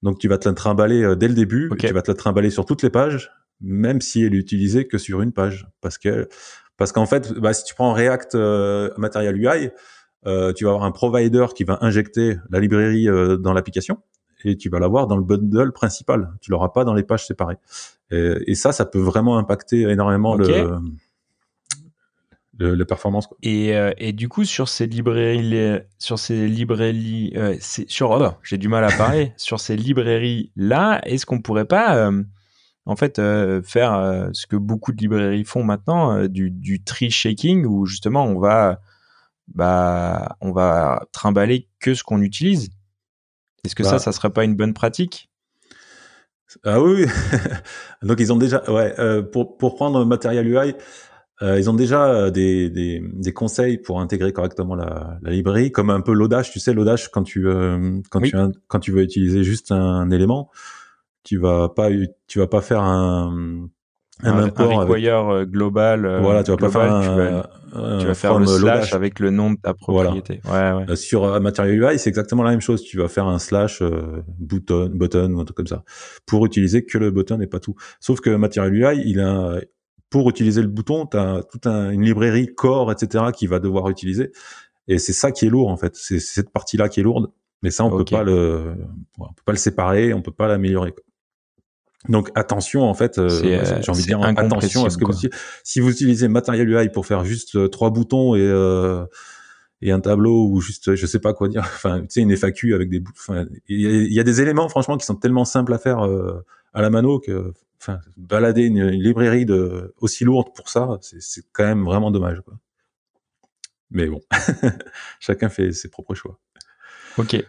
Donc 0.04 0.20
tu 0.20 0.28
vas 0.28 0.38
te 0.38 0.48
la 0.48 0.54
trimballer 0.54 1.04
euh, 1.04 1.16
dès 1.16 1.28
le 1.28 1.34
début, 1.34 1.72
tu 1.80 1.88
vas 1.94 2.02
te 2.02 2.12
la 2.12 2.16
trimballer 2.16 2.50
sur 2.50 2.66
toutes 2.66 2.84
les 2.84 2.90
pages, 2.90 3.32
même 3.62 4.02
si 4.02 4.24
elle 4.24 4.36
est 4.36 4.38
utilisée 4.38 4.88
que 4.88 4.98
sur 4.98 5.22
une 5.22 5.34
page, 5.34 5.68
parce 5.82 5.98
que 5.98 6.28
parce 6.78 6.92
qu'en 6.92 7.08
fait, 7.08 7.34
bah, 7.34 7.54
si 7.54 7.64
tu 7.64 7.74
prends 7.74 7.92
React 7.92 8.36
euh, 8.36 8.90
Material 8.98 9.36
UI, 9.36 9.70
euh, 10.26 10.54
tu 10.54 10.64
vas 10.64 10.72
avoir 10.72 10.86
un 10.86 10.92
provider 10.92 11.48
qui 11.56 11.64
va 11.64 11.80
injecter 11.82 12.38
la 12.50 12.60
librairie 12.60 13.10
euh, 13.10 13.38
dans 13.38 13.54
l'application 13.54 13.98
et 14.44 14.56
tu 14.56 14.70
vas 14.70 14.80
l'avoir 14.80 15.08
dans 15.08 15.18
le 15.18 15.24
bundle 15.24 15.72
principal. 15.72 16.34
Tu 16.42 16.52
l'auras 16.52 16.70
pas 16.70 16.84
dans 16.84 16.94
les 16.94 17.04
pages 17.04 17.26
séparées. 17.26 17.58
Et, 18.12 18.36
et 18.46 18.56
ça, 18.56 18.72
ça 18.72 18.86
peut 18.86 19.00
vraiment 19.00 19.40
impacter 19.40 19.82
énormément 19.82 20.36
le 20.36 20.78
de, 22.58 22.84
performance. 22.84 23.30
Et, 23.44 23.76
euh, 23.76 23.92
et, 23.98 24.14
du 24.14 24.30
coup, 24.30 24.44
sur 24.44 24.68
ces 24.70 24.88
librairies, 24.88 25.82
sur 26.00 26.20
ces 26.20 26.48
librairies, 26.48 27.34
euh, 27.36 27.56
sur, 27.60 28.12
oh, 28.12 28.32
j'ai 28.44 28.58
du 28.58 28.68
mal 28.68 28.84
à 28.84 28.92
parler, 28.92 29.34
sur 29.38 29.60
ces 29.60 29.76
librairies-là, 29.76 31.02
est-ce 31.06 31.26
qu'on 31.26 31.42
pourrait 31.42 31.66
pas, 31.66 31.96
euh, 31.96 32.24
en 32.86 32.96
fait, 32.96 33.20
euh, 33.20 33.62
faire 33.62 34.30
ce 34.34 34.48
que 34.48 34.56
beaucoup 34.56 34.92
de 34.92 34.98
librairies 34.98 35.44
font 35.44 35.64
maintenant, 35.64 36.28
du, 36.28 36.50
du 36.52 36.84
tree 36.84 37.12
shaking, 37.12 37.66
où 37.66 37.86
justement 37.86 38.26
on 38.26 38.40
va, 38.40 38.80
bah, 39.54 40.36
on 40.42 40.52
va 40.52 41.06
trimballer 41.12 41.68
que 41.80 41.94
ce 41.94 42.04
qu'on 42.04 42.22
utilise? 42.22 42.70
Est-ce 43.66 43.76
que 43.76 43.84
ça, 43.84 43.94
bah. 43.94 44.00
ça 44.00 44.12
serait 44.12 44.30
pas 44.32 44.44
une 44.44 44.56
bonne 44.56 44.74
pratique? 44.74 45.30
Ah 46.64 46.82
oui, 46.82 47.06
donc 48.04 48.22
ils 48.22 48.32
ont 48.32 48.38
déjà, 48.38 48.64
ouais, 48.72 48.96
pour, 49.34 49.58
pour 49.58 49.76
prendre 49.76 50.06
Material 50.06 50.48
UI, 50.48 50.74
euh, 51.44 51.60
ils 51.60 51.70
ont 51.70 51.74
déjà 51.74 52.08
euh, 52.08 52.32
des, 52.32 52.70
des, 52.70 53.00
des, 53.00 53.34
conseils 53.34 53.78
pour 53.78 54.02
intégrer 54.02 54.34
correctement 54.34 54.74
la, 54.74 55.20
la 55.22 55.32
librairie, 55.32 55.72
comme 55.72 55.92
un 55.92 56.02
peu 56.02 56.14
l'Odash. 56.14 56.52
Tu 56.52 56.60
sais, 56.60 56.74
l'Odash, 56.74 57.10
quand 57.10 57.22
tu 57.22 57.48
euh, 57.48 58.00
quand 58.10 58.22
tu 58.22 58.36
quand 58.68 58.80
tu 58.80 58.92
veux 58.92 59.04
utiliser 59.04 59.44
juste 59.44 59.72
un 59.72 60.10
élément, 60.10 60.50
tu 61.24 61.38
vas 61.38 61.70
pas 61.70 61.90
tu 62.26 62.40
vas 62.40 62.48
pas 62.48 62.62
faire 62.62 62.82
un 62.82 63.68
un, 64.24 64.34
un 64.34 64.44
import 64.46 64.88
require 64.88 65.46
global. 65.46 66.22
voilà, 66.24 66.44
tu 66.44 66.50
vas 66.50 66.58
pas 66.58 66.72
faire 66.72 66.92
un, 66.92 67.44
tu 68.00 68.08
vas, 68.08 68.16
faire 68.16 68.40
le 68.40 68.48
slash 68.48 68.94
avec 68.94 69.20
le 69.20 69.30
nom 69.30 69.52
de 69.52 69.58
ta 69.62 69.76
propriété. 69.76 70.42
Ouais, 70.52 70.72
ouais. 70.72 70.96
sur 70.96 71.40
Material 71.40 71.76
UI, 71.94 72.00
c'est 72.00 72.10
exactement 72.10 72.42
la 72.42 72.50
même 72.50 72.62
chose. 72.62 72.82
Tu 72.82 72.98
vas 72.98 73.10
faire 73.10 73.28
un 73.28 73.38
slash 73.38 73.84
button, 74.40 74.90
button 74.92 75.34
ou 75.34 75.40
un 75.40 75.46
truc 75.46 75.58
comme 75.58 75.68
ça 75.68 75.84
pour 76.26 76.48
utiliser 76.48 76.84
que 76.84 76.98
le 76.98 77.12
button 77.12 77.40
et 77.42 77.48
pas 77.48 77.60
tout. 77.60 77.76
Sauf 78.00 78.22
que 78.22 78.32
Material 78.32 78.74
UI, 78.74 79.04
il 79.06 79.20
a 79.20 79.60
pour 80.10 80.30
utiliser 80.30 80.62
le 80.62 80.68
bouton, 80.68 81.06
tu 81.06 81.18
as 81.18 81.44
toute 81.52 81.68
une 81.68 82.02
librairie 82.02 82.54
core, 82.54 82.92
etc., 82.92 83.26
qui 83.34 83.48
va 83.48 83.60
devoir 83.60 83.90
utiliser. 83.90 84.32
Et 84.88 85.00
c'est 85.00 85.14
ça 85.14 85.32
qui 85.32 85.46
est 85.46 85.50
lourd, 85.50 85.70
en 85.70 85.78
fait. 85.78 85.96
C'est 85.96 86.20
cette 86.20 86.50
partie-là 86.50 86.90
qui 86.90 87.02
est 87.02 87.04
lourde. 87.04 87.32
Mais 87.64 87.72
ça, 87.72 87.84
on 87.84 87.90
peut 87.90 88.06
pas 88.06 88.24
le, 88.24 88.76
on 89.18 89.26
peut 89.26 89.44
pas 89.46 89.52
le 89.52 89.58
séparer, 89.58 90.14
on 90.14 90.22
peut 90.22 90.32
pas 90.32 90.48
l'améliorer. 90.48 90.94
Donc 92.10 92.30
attention 92.36 92.84
en 92.84 92.94
fait, 92.94 93.18
euh, 93.18 93.28
euh, 93.44 93.82
j'ai 93.82 93.92
envie 93.92 94.04
de 94.04 94.08
dire 94.08 94.22
attention 94.22 94.86
à 94.86 94.90
ce 94.90 94.98
que 94.98 95.06
vous 95.06 95.14
si 95.64 95.80
vous 95.80 95.90
utilisez 95.90 96.28
Material 96.28 96.70
UI 96.70 96.90
pour 96.90 97.06
faire 97.06 97.26
juste 97.26 97.56
euh, 97.56 97.68
trois 97.68 97.90
boutons 97.90 98.36
et 98.36 98.42
euh, 98.42 99.06
et 99.82 99.92
un 99.92 100.00
tableau 100.00 100.48
ou 100.48 100.62
juste 100.62 100.96
je 100.96 101.06
sais 101.06 101.20
pas 101.20 101.34
quoi 101.34 101.50
dire, 101.50 101.62
enfin 101.66 102.02
tu 102.02 102.08
sais 102.10 102.22
une 102.22 102.36
FAQ 102.36 102.76
avec 102.76 102.90
des 102.90 103.04
enfin 103.10 103.46
il 103.68 104.14
y, 104.14 104.20
a 104.20 104.24
des 104.24 104.42
éléments 104.42 104.70
franchement 104.70 104.98
qui 104.98 105.06
sont 105.06 105.16
tellement 105.16 105.44
simples 105.44 105.74
à 105.74 105.80
faire 105.80 106.00
à 106.74 106.82
la 106.82 106.90
mano 106.90 107.20
que 107.20 107.52
enfin 107.80 108.00
balader 108.16 108.64
une, 108.64 108.88
librairie 108.88 109.46
de 109.46 109.94
aussi 109.98 110.24
lourde 110.24 110.50
pour 110.56 110.70
ça, 110.70 110.98
c'est 111.02 111.44
quand 111.52 111.66
même 111.66 111.84
vraiment 111.84 112.12
dommage 112.12 112.42
quoi. 112.42 112.56
Mais 113.90 114.08
bon, 114.08 114.22
chacun 115.20 115.50
fait 115.50 115.72
ses 115.72 115.90
propres 115.90 116.14
choix. 116.14 116.40
Ok. 117.18 117.44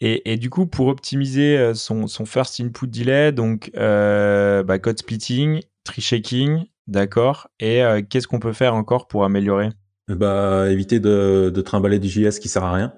Et, 0.00 0.36
du 0.36 0.48
coup, 0.48 0.66
pour 0.66 0.86
optimiser 0.86 1.58
euh, 1.58 1.74
son, 1.74 2.06
first 2.24 2.60
input 2.60 2.86
delay, 2.86 3.32
donc 3.32 3.72
euh, 3.76 4.62
bah, 4.62 4.78
code 4.78 4.96
splitting, 4.96 5.60
tree 5.82 6.00
shaking, 6.00 6.66
d'accord. 6.86 7.48
Et 7.58 7.82
euh, 7.82 8.00
qu'est-ce 8.08 8.28
qu'on 8.28 8.38
peut 8.38 8.52
faire 8.52 8.74
encore 8.76 9.08
pour 9.08 9.24
améliorer? 9.24 9.70
Bah, 10.06 10.70
Éviter 10.70 11.00
de, 11.00 11.50
de, 11.52 11.60
trimballer 11.60 11.98
du 11.98 12.08
JS 12.08 12.38
qui 12.38 12.48
sert 12.48 12.62
à 12.62 12.72
rien. 12.72 12.94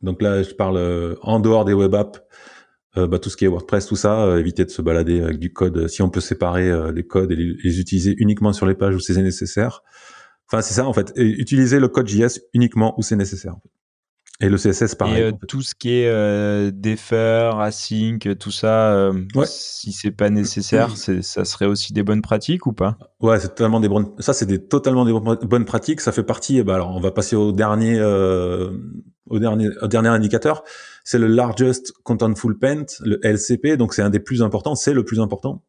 Donc 0.00 0.22
là, 0.22 0.44
je 0.44 0.54
parle 0.54 1.18
en 1.22 1.40
dehors 1.40 1.64
des 1.64 1.72
web 1.72 1.92
apps, 1.92 2.20
bah, 2.96 3.18
tout 3.18 3.30
ce 3.30 3.36
qui 3.36 3.44
est 3.44 3.48
WordPress, 3.48 3.86
tout 3.86 3.96
ça, 3.96 4.38
éviter 4.38 4.64
de 4.64 4.70
se 4.70 4.82
balader 4.82 5.20
avec 5.20 5.38
du 5.38 5.52
code. 5.52 5.88
Si 5.88 6.02
on 6.02 6.10
peut 6.10 6.20
séparer 6.20 6.92
les 6.92 7.06
codes 7.06 7.30
et 7.30 7.36
les, 7.36 7.80
utiliser 7.80 8.14
uniquement 8.18 8.52
sur 8.52 8.66
les 8.66 8.74
pages 8.74 8.94
où 8.94 9.00
c'est 9.00 9.20
nécessaire. 9.22 9.82
Enfin, 10.50 10.62
c'est 10.62 10.74
ça 10.74 10.86
en 10.86 10.92
fait. 10.92 11.12
utiliser 11.16 11.78
le 11.78 11.88
code 11.88 12.08
JS 12.08 12.40
uniquement 12.54 12.98
où 12.98 13.02
c'est 13.02 13.16
nécessaire. 13.16 13.54
Et 14.40 14.48
le 14.48 14.56
CSS, 14.56 14.94
pareil. 14.94 15.18
Et 15.18 15.22
euh, 15.24 15.32
tout 15.48 15.62
ce 15.62 15.74
qui 15.74 15.90
est 15.90 16.06
euh, 16.06 16.70
defer, 16.72 17.50
async, 17.58 18.36
tout 18.38 18.52
ça, 18.52 18.92
euh, 18.92 19.12
si 19.44 19.90
c'est 19.90 20.12
pas 20.12 20.30
nécessaire, 20.30 20.96
ça 20.96 21.44
serait 21.44 21.66
aussi 21.66 21.92
des 21.92 22.04
bonnes 22.04 22.22
pratiques 22.22 22.66
ou 22.66 22.72
pas? 22.72 22.98
Ouais, 23.20 23.40
c'est 23.40 23.48
totalement 23.48 23.80
des 23.80 23.88
bonnes. 23.88 24.12
Ça, 24.20 24.32
c'est 24.32 24.46
des 24.46 24.64
totalement 24.64 25.04
des 25.04 25.12
bonnes 25.12 25.64
pratiques. 25.64 26.00
Ça 26.00 26.12
fait 26.12 26.22
partie. 26.22 26.62
Bah 26.62 26.76
alors, 26.76 26.94
on 26.94 27.00
va 27.00 27.10
passer 27.10 27.34
au 27.34 27.50
dernier, 27.50 27.98
euh, 27.98 28.70
au 29.26 29.40
dernier, 29.40 29.70
au 29.82 29.88
dernier 29.88 30.08
indicateur. 30.08 30.62
C'est 31.08 31.18
le 31.18 31.26
largest 31.26 31.94
contentful 32.02 32.58
paint, 32.58 32.84
le 33.00 33.18
LCP. 33.22 33.78
Donc, 33.78 33.94
c'est 33.94 34.02
un 34.02 34.10
des 34.10 34.20
plus 34.20 34.42
importants. 34.42 34.74
C'est 34.74 34.92
le 34.92 35.06
plus 35.06 35.20
important. 35.20 35.64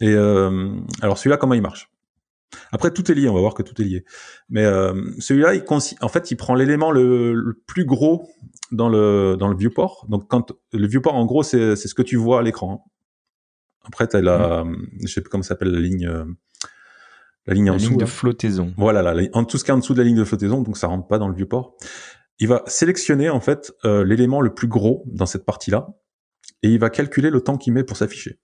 Et 0.00 0.14
alors, 0.14 1.18
celui-là, 1.18 1.36
comment 1.36 1.52
il 1.52 1.60
marche? 1.60 1.90
Après, 2.72 2.90
tout 2.90 3.12
est 3.12 3.14
lié, 3.14 3.28
on 3.28 3.34
va 3.34 3.40
voir 3.40 3.52
que 3.52 3.62
tout 3.62 3.78
est 3.82 3.84
lié. 3.84 4.06
Mais 4.48 4.64
euh, 4.64 4.94
celui-là, 5.18 5.54
il 5.54 5.64
en 5.68 6.08
fait, 6.08 6.30
il 6.30 6.36
prend 6.36 6.54
l'élément 6.54 6.92
le, 6.92 7.62
plus 7.66 7.84
gros 7.84 8.26
dans 8.72 8.88
le, 8.88 9.36
dans 9.38 9.48
le 9.48 9.56
viewport. 9.58 10.06
Donc, 10.08 10.28
quand 10.28 10.54
le 10.72 10.86
viewport, 10.86 11.14
en 11.14 11.26
gros, 11.26 11.42
c'est 11.42 11.76
ce 11.76 11.94
que 11.94 12.00
tu 12.00 12.16
vois 12.16 12.38
à 12.38 12.42
l'écran. 12.42 12.90
Après, 13.84 14.08
tu 14.08 14.16
as 14.16 14.22
la, 14.22 14.64
mm. 14.64 14.88
je 15.02 15.12
sais 15.12 15.20
plus 15.20 15.28
comment 15.28 15.42
s'appelle 15.42 15.72
la 15.72 15.80
ligne, 15.80 16.06
euh, 16.06 16.24
la 17.46 17.52
ligne 17.52 17.70
en 17.70 17.74
dessous. 17.74 17.96
de 17.96 18.06
flottaison. 18.06 18.72
Voilà, 18.78 19.02
la, 19.02 19.28
en 19.34 19.44
tout 19.44 19.58
ce 19.58 19.64
qui 19.64 19.72
est 19.72 19.74
en 19.74 19.78
dessous 19.78 19.92
de 19.92 19.98
la 19.98 20.04
ligne 20.04 20.16
de 20.16 20.24
flottaison, 20.24 20.62
donc 20.62 20.78
ça 20.78 20.86
rentre 20.86 21.06
pas 21.06 21.18
dans 21.18 21.28
le 21.28 21.34
viewport. 21.34 21.76
Il 22.40 22.48
va 22.48 22.62
sélectionner 22.66 23.30
en 23.30 23.40
fait 23.40 23.72
euh, 23.84 24.04
l'élément 24.04 24.40
le 24.40 24.52
plus 24.52 24.68
gros 24.68 25.04
dans 25.06 25.26
cette 25.26 25.44
partie-là, 25.44 25.88
et 26.62 26.68
il 26.68 26.78
va 26.78 26.90
calculer 26.90 27.30
le 27.30 27.40
temps 27.40 27.56
qu'il 27.56 27.72
met 27.72 27.84
pour 27.84 27.96
s'afficher. 27.96 28.38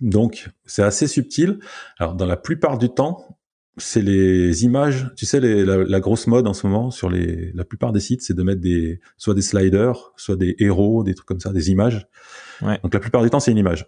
Donc, 0.00 0.50
c'est 0.64 0.82
assez 0.82 1.06
subtil. 1.06 1.60
Alors, 1.98 2.14
dans 2.14 2.26
la 2.26 2.36
plupart 2.36 2.78
du 2.78 2.88
temps, 2.88 3.38
c'est 3.76 4.02
les 4.02 4.64
images. 4.64 5.10
Tu 5.16 5.26
sais, 5.26 5.40
la, 5.40 6.00
grosse 6.00 6.26
mode 6.26 6.46
en 6.46 6.54
ce 6.54 6.66
moment 6.66 6.90
sur 6.90 7.10
les, 7.10 7.52
la 7.52 7.64
plupart 7.64 7.92
des 7.92 8.00
sites, 8.00 8.22
c'est 8.22 8.34
de 8.34 8.42
mettre 8.42 8.60
des, 8.60 9.00
soit 9.16 9.34
des 9.34 9.42
sliders, 9.42 10.12
soit 10.16 10.36
des 10.36 10.56
héros, 10.58 11.04
des 11.04 11.14
trucs 11.14 11.26
comme 11.26 11.40
ça, 11.40 11.52
des 11.52 11.70
images. 11.70 12.06
Donc, 12.60 12.94
la 12.94 13.00
plupart 13.00 13.22
du 13.22 13.30
temps, 13.30 13.40
c'est 13.40 13.50
une 13.50 13.58
image. 13.58 13.86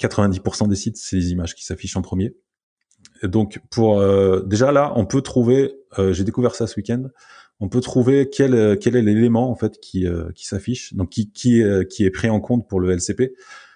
90% 0.00 0.68
des 0.68 0.76
sites, 0.76 0.96
c'est 0.96 1.16
les 1.16 1.30
images 1.30 1.54
qui 1.54 1.64
s'affichent 1.64 1.96
en 1.96 2.02
premier. 2.02 2.36
donc, 3.22 3.60
pour 3.70 3.98
euh, 3.98 4.42
déjà 4.44 4.72
là, 4.72 4.92
on 4.96 5.06
peut 5.06 5.22
trouver. 5.22 5.74
Euh, 5.98 6.12
j'ai 6.12 6.24
découvert 6.24 6.54
ça 6.54 6.66
ce 6.66 6.76
week-end. 6.76 7.04
On 7.60 7.68
peut 7.68 7.80
trouver 7.80 8.28
quel 8.30 8.78
quel 8.78 8.96
est 8.96 9.02
l'élément 9.02 9.50
en 9.50 9.54
fait 9.54 9.80
qui 9.80 10.06
euh, 10.06 10.30
qui 10.34 10.46
s'affiche, 10.46 10.94
donc 10.94 11.10
qui 11.10 11.30
qui 11.32 11.62
qui 11.90 12.04
est 12.04 12.10
pris 12.10 12.28
en 12.28 12.40
compte 12.40 12.68
pour 12.68 12.80
le 12.80 12.90
LCP. 12.90 13.32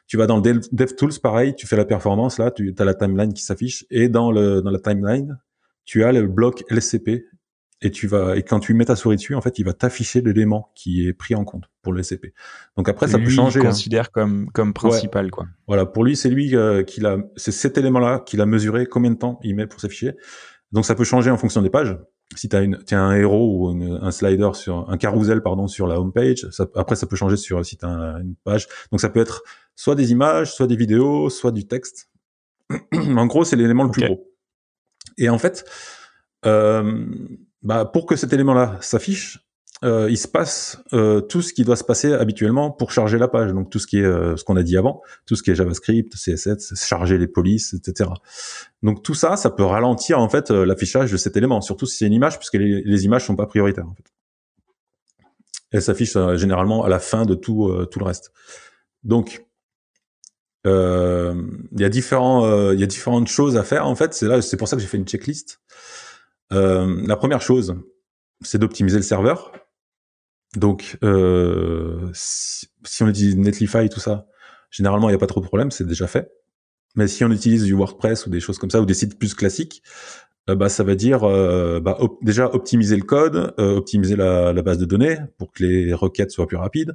Tu 0.06 0.16
vas 0.16 0.26
dans 0.26 0.40
le 0.40 0.60
DevTools, 0.72 1.20
pareil, 1.22 1.54
tu 1.54 1.68
fais 1.68 1.76
la 1.76 1.84
performance, 1.84 2.38
là, 2.38 2.50
tu 2.50 2.74
as 2.76 2.84
la 2.84 2.94
timeline 2.94 3.32
qui 3.32 3.44
s'affiche, 3.44 3.86
et 3.92 4.08
dans, 4.08 4.32
le, 4.32 4.60
dans 4.60 4.72
la 4.72 4.80
timeline, 4.80 5.38
tu 5.84 6.02
as 6.02 6.10
le 6.10 6.26
bloc 6.26 6.64
LCP, 6.68 7.26
et 7.82 7.90
tu 7.90 8.06
vas 8.06 8.36
et 8.36 8.42
quand 8.42 8.60
tu 8.60 8.74
mets 8.74 8.84
ta 8.84 8.96
souris 8.96 9.16
dessus, 9.16 9.34
en 9.34 9.40
fait, 9.40 9.58
il 9.58 9.64
va 9.64 9.72
t'afficher 9.72 10.20
l'élément 10.20 10.70
qui 10.74 11.06
est 11.06 11.12
pris 11.12 11.34
en 11.34 11.44
compte 11.44 11.70
pour 11.82 11.92
le 11.92 12.00
LCP. 12.00 12.34
Donc 12.76 12.88
après, 12.88 13.08
ça 13.08 13.18
peut 13.18 13.30
changer. 13.30 13.60
Il 13.60 13.66
hein. 13.66 13.70
considère 13.70 14.10
comme 14.10 14.50
comme 14.52 14.74
principal, 14.74 15.30
quoi. 15.30 15.46
Voilà, 15.66 15.86
pour 15.86 16.04
lui, 16.04 16.16
c'est 16.16 16.28
lui 16.28 16.54
euh, 16.54 16.82
qui 16.82 17.00
l'a, 17.00 17.18
c'est 17.36 17.52
cet 17.52 17.78
élément-là 17.78 18.22
qu'il 18.26 18.40
a 18.40 18.46
mesuré 18.46 18.86
combien 18.86 19.10
de 19.10 19.16
temps 19.16 19.40
il 19.42 19.54
met 19.54 19.66
pour 19.66 19.80
s'afficher. 19.80 20.12
Donc 20.72 20.84
ça 20.86 20.94
peut 20.94 21.04
changer 21.04 21.30
en 21.30 21.36
fonction 21.36 21.62
des 21.62 21.70
pages 21.70 21.96
si 22.36 22.48
tu 22.48 22.56
as, 22.56 23.02
un 23.02 23.14
héros 23.16 23.56
ou 23.56 23.68
un 23.68 24.10
slider 24.10 24.50
sur 24.54 24.88
un 24.88 24.96
carousel 24.96 25.42
pardon 25.42 25.66
sur 25.66 25.86
la 25.86 26.00
home 26.00 26.12
page, 26.12 26.46
ça, 26.50 26.66
après 26.76 26.96
ça 26.96 27.06
peut 27.06 27.16
changer 27.16 27.36
sur 27.36 27.64
si 27.64 27.76
tu 27.76 27.84
as 27.84 28.18
une 28.20 28.34
page. 28.44 28.68
Donc 28.90 29.00
ça 29.00 29.08
peut 29.08 29.20
être 29.20 29.42
soit 29.74 29.94
des 29.94 30.12
images, 30.12 30.52
soit 30.54 30.66
des 30.66 30.76
vidéos, 30.76 31.28
soit 31.30 31.52
du 31.52 31.66
texte. 31.66 32.08
en 32.92 33.26
gros, 33.26 33.44
c'est 33.44 33.56
l'élément 33.56 33.84
le 33.84 33.90
plus 33.90 34.04
gros. 34.04 34.28
Et 35.18 35.28
en 35.28 35.38
fait, 35.38 35.64
euh, 36.46 37.04
bah, 37.62 37.84
pour 37.84 38.06
que 38.06 38.14
cet 38.14 38.32
élément-là 38.32 38.78
s'affiche, 38.80 39.49
euh, 39.82 40.10
il 40.10 40.18
se 40.18 40.28
passe 40.28 40.82
euh, 40.92 41.22
tout 41.22 41.40
ce 41.40 41.54
qui 41.54 41.64
doit 41.64 41.76
se 41.76 41.84
passer 41.84 42.12
habituellement 42.12 42.70
pour 42.70 42.92
charger 42.92 43.18
la 43.18 43.28
page. 43.28 43.52
Donc 43.52 43.70
tout 43.70 43.78
ce 43.78 43.86
qui 43.86 43.98
est 43.98 44.04
euh, 44.04 44.36
ce 44.36 44.44
qu'on 44.44 44.56
a 44.56 44.62
dit 44.62 44.76
avant, 44.76 45.02
tout 45.26 45.36
ce 45.36 45.42
qui 45.42 45.50
est 45.50 45.54
JavaScript, 45.54 46.14
CSS, 46.14 46.74
charger 46.86 47.16
les 47.16 47.26
polices, 47.26 47.72
etc. 47.72 48.10
Donc 48.82 49.02
tout 49.02 49.14
ça, 49.14 49.36
ça 49.36 49.50
peut 49.50 49.64
ralentir 49.64 50.18
en 50.18 50.28
fait 50.28 50.50
euh, 50.50 50.66
l'affichage 50.66 51.10
de 51.10 51.16
cet 51.16 51.36
élément, 51.36 51.62
surtout 51.62 51.86
si 51.86 51.96
c'est 51.98 52.06
une 52.06 52.12
image, 52.12 52.38
puisque 52.38 52.54
les, 52.54 52.82
les, 52.82 53.04
images 53.04 53.24
sont 53.24 53.36
pas 53.36 53.46
prioritaires 53.46 53.88
en 53.88 53.94
fait. 53.94 54.04
Elles 55.72 55.82
s'affichent 55.82 56.18
généralement 56.34 56.84
à 56.84 56.88
la 56.88 56.98
fin 56.98 57.24
de 57.24 57.34
tout 57.34 57.72
tout 57.92 58.00
le 58.00 58.04
reste. 58.04 58.32
Donc 59.04 59.46
il 60.64 61.80
y 61.80 61.84
a 61.84 61.88
différents 61.88 62.72
il 62.72 62.80
y 62.80 62.82
a 62.82 62.86
différentes 62.86 63.28
choses 63.28 63.56
à 63.56 63.62
faire 63.62 63.86
en 63.86 63.94
fait. 63.94 64.12
C'est 64.12 64.26
là 64.26 64.42
c'est 64.42 64.56
pour 64.56 64.66
ça 64.66 64.74
que 64.74 64.82
j'ai 64.82 64.88
fait 64.88 64.96
une 64.96 65.06
checklist. 65.06 65.60
la 66.50 67.16
première 67.16 67.40
chose, 67.40 67.76
c'est 68.42 68.58
d'optimiser 68.58 68.96
le 68.96 69.04
serveur. 69.04 69.52
Donc, 70.56 70.98
euh, 71.04 72.10
si, 72.12 72.68
on 73.02 73.08
utilise 73.08 73.36
Netlify 73.36 73.84
et 73.84 73.88
tout 73.88 74.00
ça, 74.00 74.26
généralement, 74.70 75.08
il 75.08 75.12
n'y 75.12 75.16
a 75.16 75.18
pas 75.18 75.26
trop 75.26 75.40
de 75.40 75.46
problème, 75.46 75.70
c'est 75.70 75.86
déjà 75.86 76.06
fait. 76.06 76.32
Mais 76.96 77.06
si 77.06 77.24
on 77.24 77.30
utilise 77.30 77.64
du 77.64 77.74
WordPress 77.74 78.26
ou 78.26 78.30
des 78.30 78.40
choses 78.40 78.58
comme 78.58 78.70
ça, 78.70 78.80
ou 78.80 78.86
des 78.86 78.94
sites 78.94 79.18
plus 79.18 79.34
classiques, 79.34 79.82
euh, 80.48 80.54
bah, 80.54 80.68
ça 80.68 80.84
va 80.84 80.94
dire 80.94 81.24
euh, 81.24 81.80
bah, 81.80 81.98
déjà 82.22 82.52
optimiser 82.52 82.96
le 82.96 83.02
code, 83.02 83.54
euh, 83.58 83.76
optimiser 83.76 84.16
la, 84.16 84.52
la, 84.52 84.62
base 84.62 84.78
de 84.78 84.84
données 84.84 85.18
pour 85.38 85.52
que 85.52 85.64
les 85.64 85.92
requêtes 85.92 86.30
soient 86.30 86.46
plus 86.46 86.56
rapides, 86.56 86.94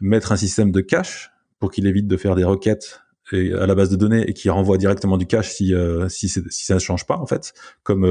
mettre 0.00 0.32
un 0.32 0.36
système 0.36 0.70
de 0.70 0.80
cache 0.80 1.32
pour 1.58 1.70
qu'il 1.70 1.86
évite 1.86 2.06
de 2.06 2.16
faire 2.16 2.34
des 2.34 2.44
requêtes 2.44 3.02
à 3.32 3.66
la 3.66 3.74
base 3.74 3.90
de 3.90 3.96
données 3.96 4.22
et 4.30 4.34
qui 4.34 4.48
renvoie 4.50 4.78
directement 4.78 5.16
du 5.16 5.26
cache 5.26 5.50
si 5.50 5.74
si, 6.08 6.28
si, 6.28 6.64
ça 6.64 6.74
ne 6.74 6.78
change 6.78 7.06
pas 7.06 7.16
en 7.16 7.26
fait, 7.26 7.54
comme 7.82 8.04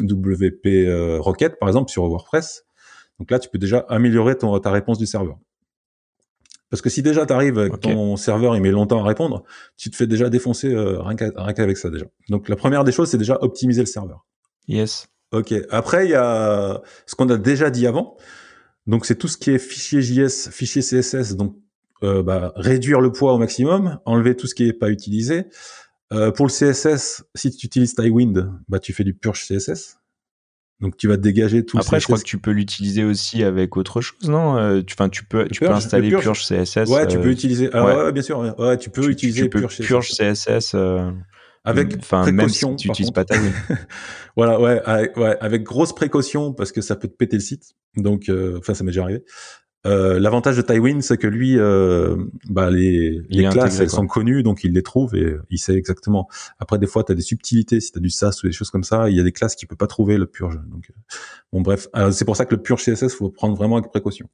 WP 0.00 1.18
Rocket 1.18 1.58
par 1.58 1.68
exemple 1.68 1.90
sur 1.90 2.04
WordPress. 2.04 2.63
Donc 3.18 3.30
là, 3.30 3.38
tu 3.38 3.48
peux 3.48 3.58
déjà 3.58 3.78
améliorer 3.88 4.36
ton, 4.36 4.58
ta 4.58 4.70
réponse 4.70 4.98
du 4.98 5.06
serveur. 5.06 5.38
Parce 6.70 6.82
que 6.82 6.90
si 6.90 7.02
déjà 7.02 7.24
tu 7.24 7.32
arrives 7.32 7.58
avec 7.58 7.80
ton 7.80 8.16
serveur, 8.16 8.56
il 8.56 8.62
met 8.62 8.72
longtemps 8.72 9.04
à 9.04 9.06
répondre, 9.06 9.44
tu 9.76 9.90
te 9.90 9.96
fais 9.96 10.06
déjà 10.08 10.28
défoncer 10.28 10.74
euh, 10.74 11.00
rien 11.02 11.14
qu'avec 11.52 11.76
ça 11.76 11.88
déjà. 11.88 12.06
Donc 12.30 12.48
la 12.48 12.56
première 12.56 12.82
des 12.82 12.90
choses, 12.90 13.10
c'est 13.10 13.18
déjà 13.18 13.38
optimiser 13.42 13.80
le 13.80 13.86
serveur. 13.86 14.26
Yes. 14.66 15.06
Ok. 15.30 15.54
Après, 15.70 16.06
il 16.06 16.10
y 16.10 16.14
a 16.14 16.82
ce 17.06 17.14
qu'on 17.14 17.28
a 17.28 17.36
déjà 17.36 17.70
dit 17.70 17.86
avant. 17.86 18.16
Donc 18.86 19.06
c'est 19.06 19.14
tout 19.14 19.28
ce 19.28 19.36
qui 19.36 19.50
est 19.50 19.58
fichier 19.58 20.02
JS, 20.02 20.50
fichier 20.50 20.82
CSS. 20.82 21.36
Donc 21.36 21.56
euh, 22.02 22.22
bah, 22.22 22.52
réduire 22.56 23.00
le 23.00 23.12
poids 23.12 23.34
au 23.34 23.38
maximum, 23.38 23.98
enlever 24.04 24.36
tout 24.36 24.46
ce 24.46 24.54
qui 24.54 24.66
est 24.66 24.72
pas 24.72 24.90
utilisé. 24.90 25.46
Euh, 26.12 26.30
pour 26.30 26.46
le 26.46 26.50
CSS, 26.50 27.24
si 27.34 27.50
tu 27.50 27.66
utilises 27.66 27.94
Tailwind, 27.94 28.50
bah 28.68 28.78
tu 28.78 28.92
fais 28.92 29.04
du 29.04 29.14
purge 29.14 29.46
CSS. 29.46 29.98
Donc 30.80 30.96
tu 30.96 31.08
vas 31.08 31.16
dégager 31.16 31.64
tout. 31.64 31.78
Après, 31.78 32.00
je 32.00 32.04
crois 32.04 32.18
que 32.18 32.24
tu 32.24 32.38
peux 32.38 32.50
l'utiliser 32.50 33.04
aussi 33.04 33.44
avec 33.44 33.76
autre 33.76 34.00
chose, 34.00 34.28
non 34.28 34.56
euh, 34.56 34.82
Tu, 34.82 34.94
enfin, 34.94 35.08
tu 35.08 35.24
peux, 35.24 35.46
tu 35.48 35.60
peux 35.60 35.70
installer 35.70 36.10
Purge, 36.10 36.44
CSS. 36.44 36.88
Ouais, 36.88 37.06
tu 37.06 37.18
peux 37.18 37.28
euh, 37.28 37.32
utiliser. 37.32 37.74
ouais. 37.74 38.12
bien 38.12 38.22
sûr. 38.22 38.54
Ouais, 38.58 38.76
tu 38.76 38.90
peux 38.90 39.08
utiliser 39.08 39.48
Purge, 39.48 39.78
Purge 39.78 40.08
CSS. 40.08 40.74
Euh, 40.74 41.10
avec 41.66 41.96
enfin, 41.98 42.22
précaution. 42.22 42.70
Même 42.70 42.78
si 42.78 42.82
tu 42.82 42.88
n'utilises 42.88 43.12
pas 43.12 43.24
ta 43.24 43.36
voilà, 44.36 44.60
ouais, 44.60 44.82
avec, 44.84 45.16
ouais, 45.16 45.38
avec 45.40 45.62
grosse 45.62 45.94
précaution 45.94 46.52
parce 46.52 46.72
que 46.72 46.82
ça 46.82 46.96
peut 46.96 47.08
te 47.08 47.16
péter 47.16 47.36
le 47.36 47.42
site. 47.42 47.74
Donc, 47.96 48.30
enfin, 48.58 48.74
ça 48.74 48.84
m'est 48.84 48.90
déjà 48.90 49.04
arrivé. 49.04 49.24
Euh, 49.86 50.18
L'avantage 50.18 50.56
de 50.56 50.62
Tywin, 50.62 51.00
c'est 51.02 51.18
que 51.18 51.26
lui, 51.26 51.58
euh, 51.58 52.16
bah, 52.48 52.70
les, 52.70 53.22
les 53.28 53.42
classes, 53.48 53.56
intégré, 53.56 53.82
elles 53.82 53.88
quoi. 53.90 53.98
sont 53.98 54.06
connues, 54.06 54.42
donc 54.42 54.64
il 54.64 54.72
les 54.72 54.82
trouve 54.82 55.14
et 55.14 55.36
il 55.50 55.58
sait 55.58 55.74
exactement. 55.74 56.28
Après, 56.58 56.78
des 56.78 56.86
fois, 56.86 57.04
tu 57.04 57.12
as 57.12 57.14
des 57.14 57.22
subtilités, 57.22 57.80
si 57.80 57.92
tu 57.92 57.98
as 57.98 58.00
du 58.00 58.10
SAS 58.10 58.42
ou 58.42 58.46
des 58.46 58.52
choses 58.52 58.70
comme 58.70 58.84
ça, 58.84 59.10
il 59.10 59.16
y 59.16 59.20
a 59.20 59.22
des 59.22 59.32
classes 59.32 59.54
qui 59.56 59.66
peut 59.66 59.76
pas 59.76 59.86
trouver 59.86 60.16
le 60.16 60.26
purge. 60.26 60.58
Donc, 60.68 60.90
euh, 60.90 60.94
bon, 61.52 61.60
bref, 61.60 61.88
Euh, 61.96 62.10
c'est 62.10 62.24
pour 62.24 62.36
ça 62.36 62.46
que 62.46 62.54
le 62.54 62.62
purge 62.62 62.82
CSS, 62.84 63.14
faut 63.14 63.30
prendre 63.30 63.56
vraiment 63.56 63.76
avec 63.76 63.90
précaution. 63.90 64.28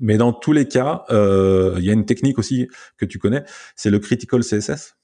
Mais 0.00 0.16
dans 0.16 0.32
tous 0.32 0.52
les 0.52 0.66
cas, 0.66 1.04
euh, 1.10 1.74
il 1.78 1.84
y 1.84 1.90
a 1.90 1.92
une 1.92 2.06
technique 2.06 2.38
aussi 2.38 2.68
que 2.96 3.04
tu 3.04 3.18
connais, 3.18 3.44
c'est 3.76 3.90
le 3.90 3.98
critical 3.98 4.42
CSS. 4.42 4.96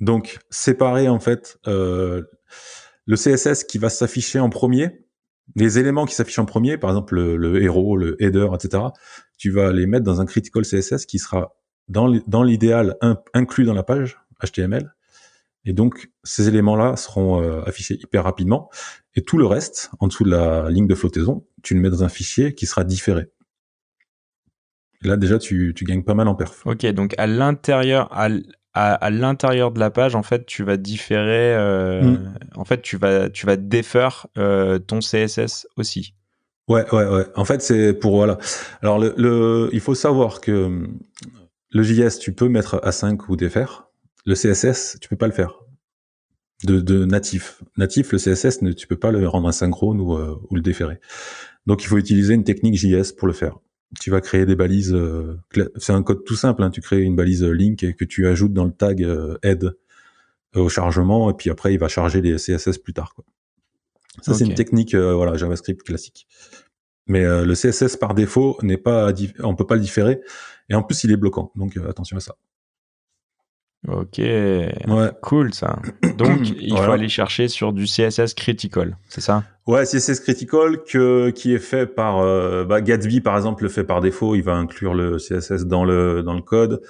Donc, 0.00 0.38
séparer 0.50 1.08
en 1.08 1.20
fait 1.20 1.58
euh, 1.66 2.22
le 3.06 3.16
CSS 3.16 3.64
qui 3.64 3.78
va 3.78 3.88
s'afficher 3.90 4.40
en 4.40 4.48
premier, 4.50 5.05
les 5.54 5.78
éléments 5.78 6.04
qui 6.06 6.14
s'affichent 6.14 6.38
en 6.38 6.44
premier, 6.44 6.76
par 6.76 6.90
exemple 6.90 7.14
le, 7.14 7.36
le 7.36 7.62
héros, 7.62 7.96
le 7.96 8.20
header, 8.22 8.48
etc. 8.54 8.84
Tu 9.38 9.50
vas 9.50 9.72
les 9.72 9.86
mettre 9.86 10.04
dans 10.04 10.20
un 10.20 10.26
critical 10.26 10.64
CSS 10.64 11.06
qui 11.06 11.18
sera 11.18 11.56
dans 11.88 12.42
l'idéal 12.42 12.96
in- 13.00 13.18
inclus 13.32 13.64
dans 13.64 13.74
la 13.74 13.84
page 13.84 14.18
HTML. 14.44 14.92
Et 15.64 15.72
donc, 15.72 16.10
ces 16.24 16.48
éléments-là 16.48 16.96
seront 16.96 17.42
euh, 17.42 17.62
affichés 17.64 17.94
hyper 17.94 18.24
rapidement. 18.24 18.70
Et 19.14 19.22
tout 19.22 19.38
le 19.38 19.46
reste, 19.46 19.90
en 20.00 20.06
dessous 20.08 20.24
de 20.24 20.30
la 20.30 20.70
ligne 20.70 20.86
de 20.86 20.94
flottaison, 20.94 21.46
tu 21.62 21.74
le 21.74 21.80
mets 21.80 21.90
dans 21.90 22.04
un 22.04 22.08
fichier 22.08 22.54
qui 22.54 22.66
sera 22.66 22.84
différé. 22.84 23.30
Là, 25.02 25.16
déjà, 25.16 25.38
tu, 25.38 25.72
tu 25.76 25.84
gagnes 25.84 26.04
pas 26.04 26.14
mal 26.14 26.28
en 26.28 26.34
perf. 26.34 26.66
Ok, 26.66 26.86
donc 26.86 27.14
à 27.18 27.26
l'intérieur, 27.26 28.08
à, 28.12 28.28
à, 28.76 28.94
à 28.94 29.10
l'intérieur 29.10 29.70
de 29.72 29.80
la 29.80 29.90
page, 29.90 30.14
en 30.14 30.22
fait, 30.22 30.46
tu 30.46 30.62
vas 30.64 30.76
différer. 30.76 31.54
euh, 31.54 32.02
Mm. 32.02 32.34
En 32.56 32.64
fait, 32.64 32.82
tu 32.82 32.96
vas, 32.96 33.28
tu 33.30 33.46
vas 33.46 33.56
défaire 33.56 34.26
euh, 34.38 34.78
ton 34.78 35.00
CSS 35.00 35.66
aussi. 35.76 36.14
Ouais, 36.68 36.84
ouais, 36.92 37.06
ouais. 37.06 37.26
En 37.36 37.44
fait, 37.44 37.62
c'est 37.62 37.92
pour 37.94 38.16
voilà. 38.16 38.38
Alors, 38.82 38.98
le, 38.98 39.14
le, 39.16 39.70
il 39.72 39.80
faut 39.80 39.94
savoir 39.94 40.40
que 40.40 40.86
le 41.70 41.82
JS, 41.82 42.18
tu 42.18 42.32
peux 42.32 42.48
mettre 42.48 42.80
A5 42.84 43.18
ou 43.28 43.36
défaire. 43.36 43.88
Le 44.24 44.34
CSS, 44.34 44.98
tu 45.00 45.08
peux 45.08 45.16
pas 45.16 45.26
le 45.28 45.32
faire. 45.32 45.60
De, 46.64 46.80
de 46.80 47.04
natif. 47.04 47.62
Natif, 47.76 48.12
le 48.12 48.18
CSS, 48.18 48.62
ne, 48.62 48.72
tu 48.72 48.86
peux 48.86 48.96
pas 48.96 49.10
le 49.12 49.28
rendre 49.28 49.46
asynchrone 49.48 50.00
ou, 50.00 50.14
euh, 50.16 50.36
ou 50.50 50.56
le 50.56 50.62
déférer. 50.62 50.98
Donc, 51.66 51.82
il 51.82 51.86
faut 51.86 51.98
utiliser 51.98 52.34
une 52.34 52.44
technique 52.44 52.76
JS 52.76 53.12
pour 53.16 53.28
le 53.28 53.34
faire. 53.34 53.58
Tu 54.00 54.10
vas 54.10 54.20
créer 54.20 54.46
des 54.46 54.56
balises. 54.56 54.92
euh, 54.94 55.38
c'est 55.76 55.92
un 55.92 56.02
code 56.02 56.24
tout 56.24 56.34
simple. 56.36 56.62
Hein, 56.62 56.70
tu 56.70 56.80
crées 56.80 57.02
une 57.02 57.16
balise 57.16 57.44
euh, 57.44 57.50
link 57.52 57.82
et 57.82 57.94
que 57.94 58.04
tu 58.04 58.26
ajoutes 58.26 58.52
dans 58.52 58.64
le 58.64 58.72
tag 58.72 59.02
euh, 59.02 59.38
head 59.42 59.76
au 60.54 60.68
chargement 60.68 61.30
et 61.30 61.34
puis 61.34 61.50
après, 61.50 61.72
il 61.74 61.78
va 61.78 61.88
charger 61.88 62.20
les 62.22 62.36
CSS 62.36 62.78
plus 62.78 62.92
tard. 62.94 63.14
Quoi. 63.14 63.24
Ça, 64.22 64.32
c'est 64.34 64.44
une 64.44 64.54
technique 64.54 64.94
euh, 64.94 65.14
voilà 65.14 65.36
JavaScript 65.36 65.82
classique. 65.82 66.26
Mais 67.06 67.24
euh, 67.24 67.44
le 67.44 67.54
CSS 67.54 67.96
par 67.96 68.14
défaut 68.14 68.58
n'est 68.62 68.78
pas, 68.78 69.12
on 69.40 69.54
peut 69.54 69.66
pas 69.66 69.74
le 69.76 69.80
différer. 69.82 70.20
Et 70.68 70.74
en 70.74 70.82
plus, 70.82 71.04
il 71.04 71.12
est 71.12 71.16
bloquant. 71.16 71.52
Donc 71.54 71.76
euh, 71.76 71.88
attention 71.88 72.16
à 72.16 72.20
ça. 72.20 72.34
Ok, 73.86 74.18
Ouais. 74.18 75.10
cool 75.22 75.54
ça. 75.54 75.78
Donc, 76.16 76.50
il 76.60 76.76
faut 76.76 76.90
aller 76.90 77.08
chercher 77.08 77.46
sur 77.46 77.72
du 77.72 77.84
CSS 77.84 78.34
critical, 78.34 78.96
c'est 79.08 79.20
ça? 79.20 79.44
Ouais, 79.66 79.84
CSS 79.84 80.20
Critical 80.20 80.84
que, 80.84 81.30
qui 81.30 81.52
est 81.52 81.58
fait 81.58 81.86
par 81.86 82.20
euh, 82.20 82.64
bah, 82.64 82.80
Gatsby 82.80 83.20
par 83.20 83.36
exemple 83.36 83.64
le 83.64 83.68
fait 83.68 83.82
par 83.82 84.00
défaut, 84.00 84.36
il 84.36 84.42
va 84.42 84.54
inclure 84.54 84.94
le 84.94 85.16
CSS 85.16 85.64
dans 85.66 85.84
le 85.84 86.22
dans 86.22 86.34
le 86.34 86.40
code. 86.42 86.80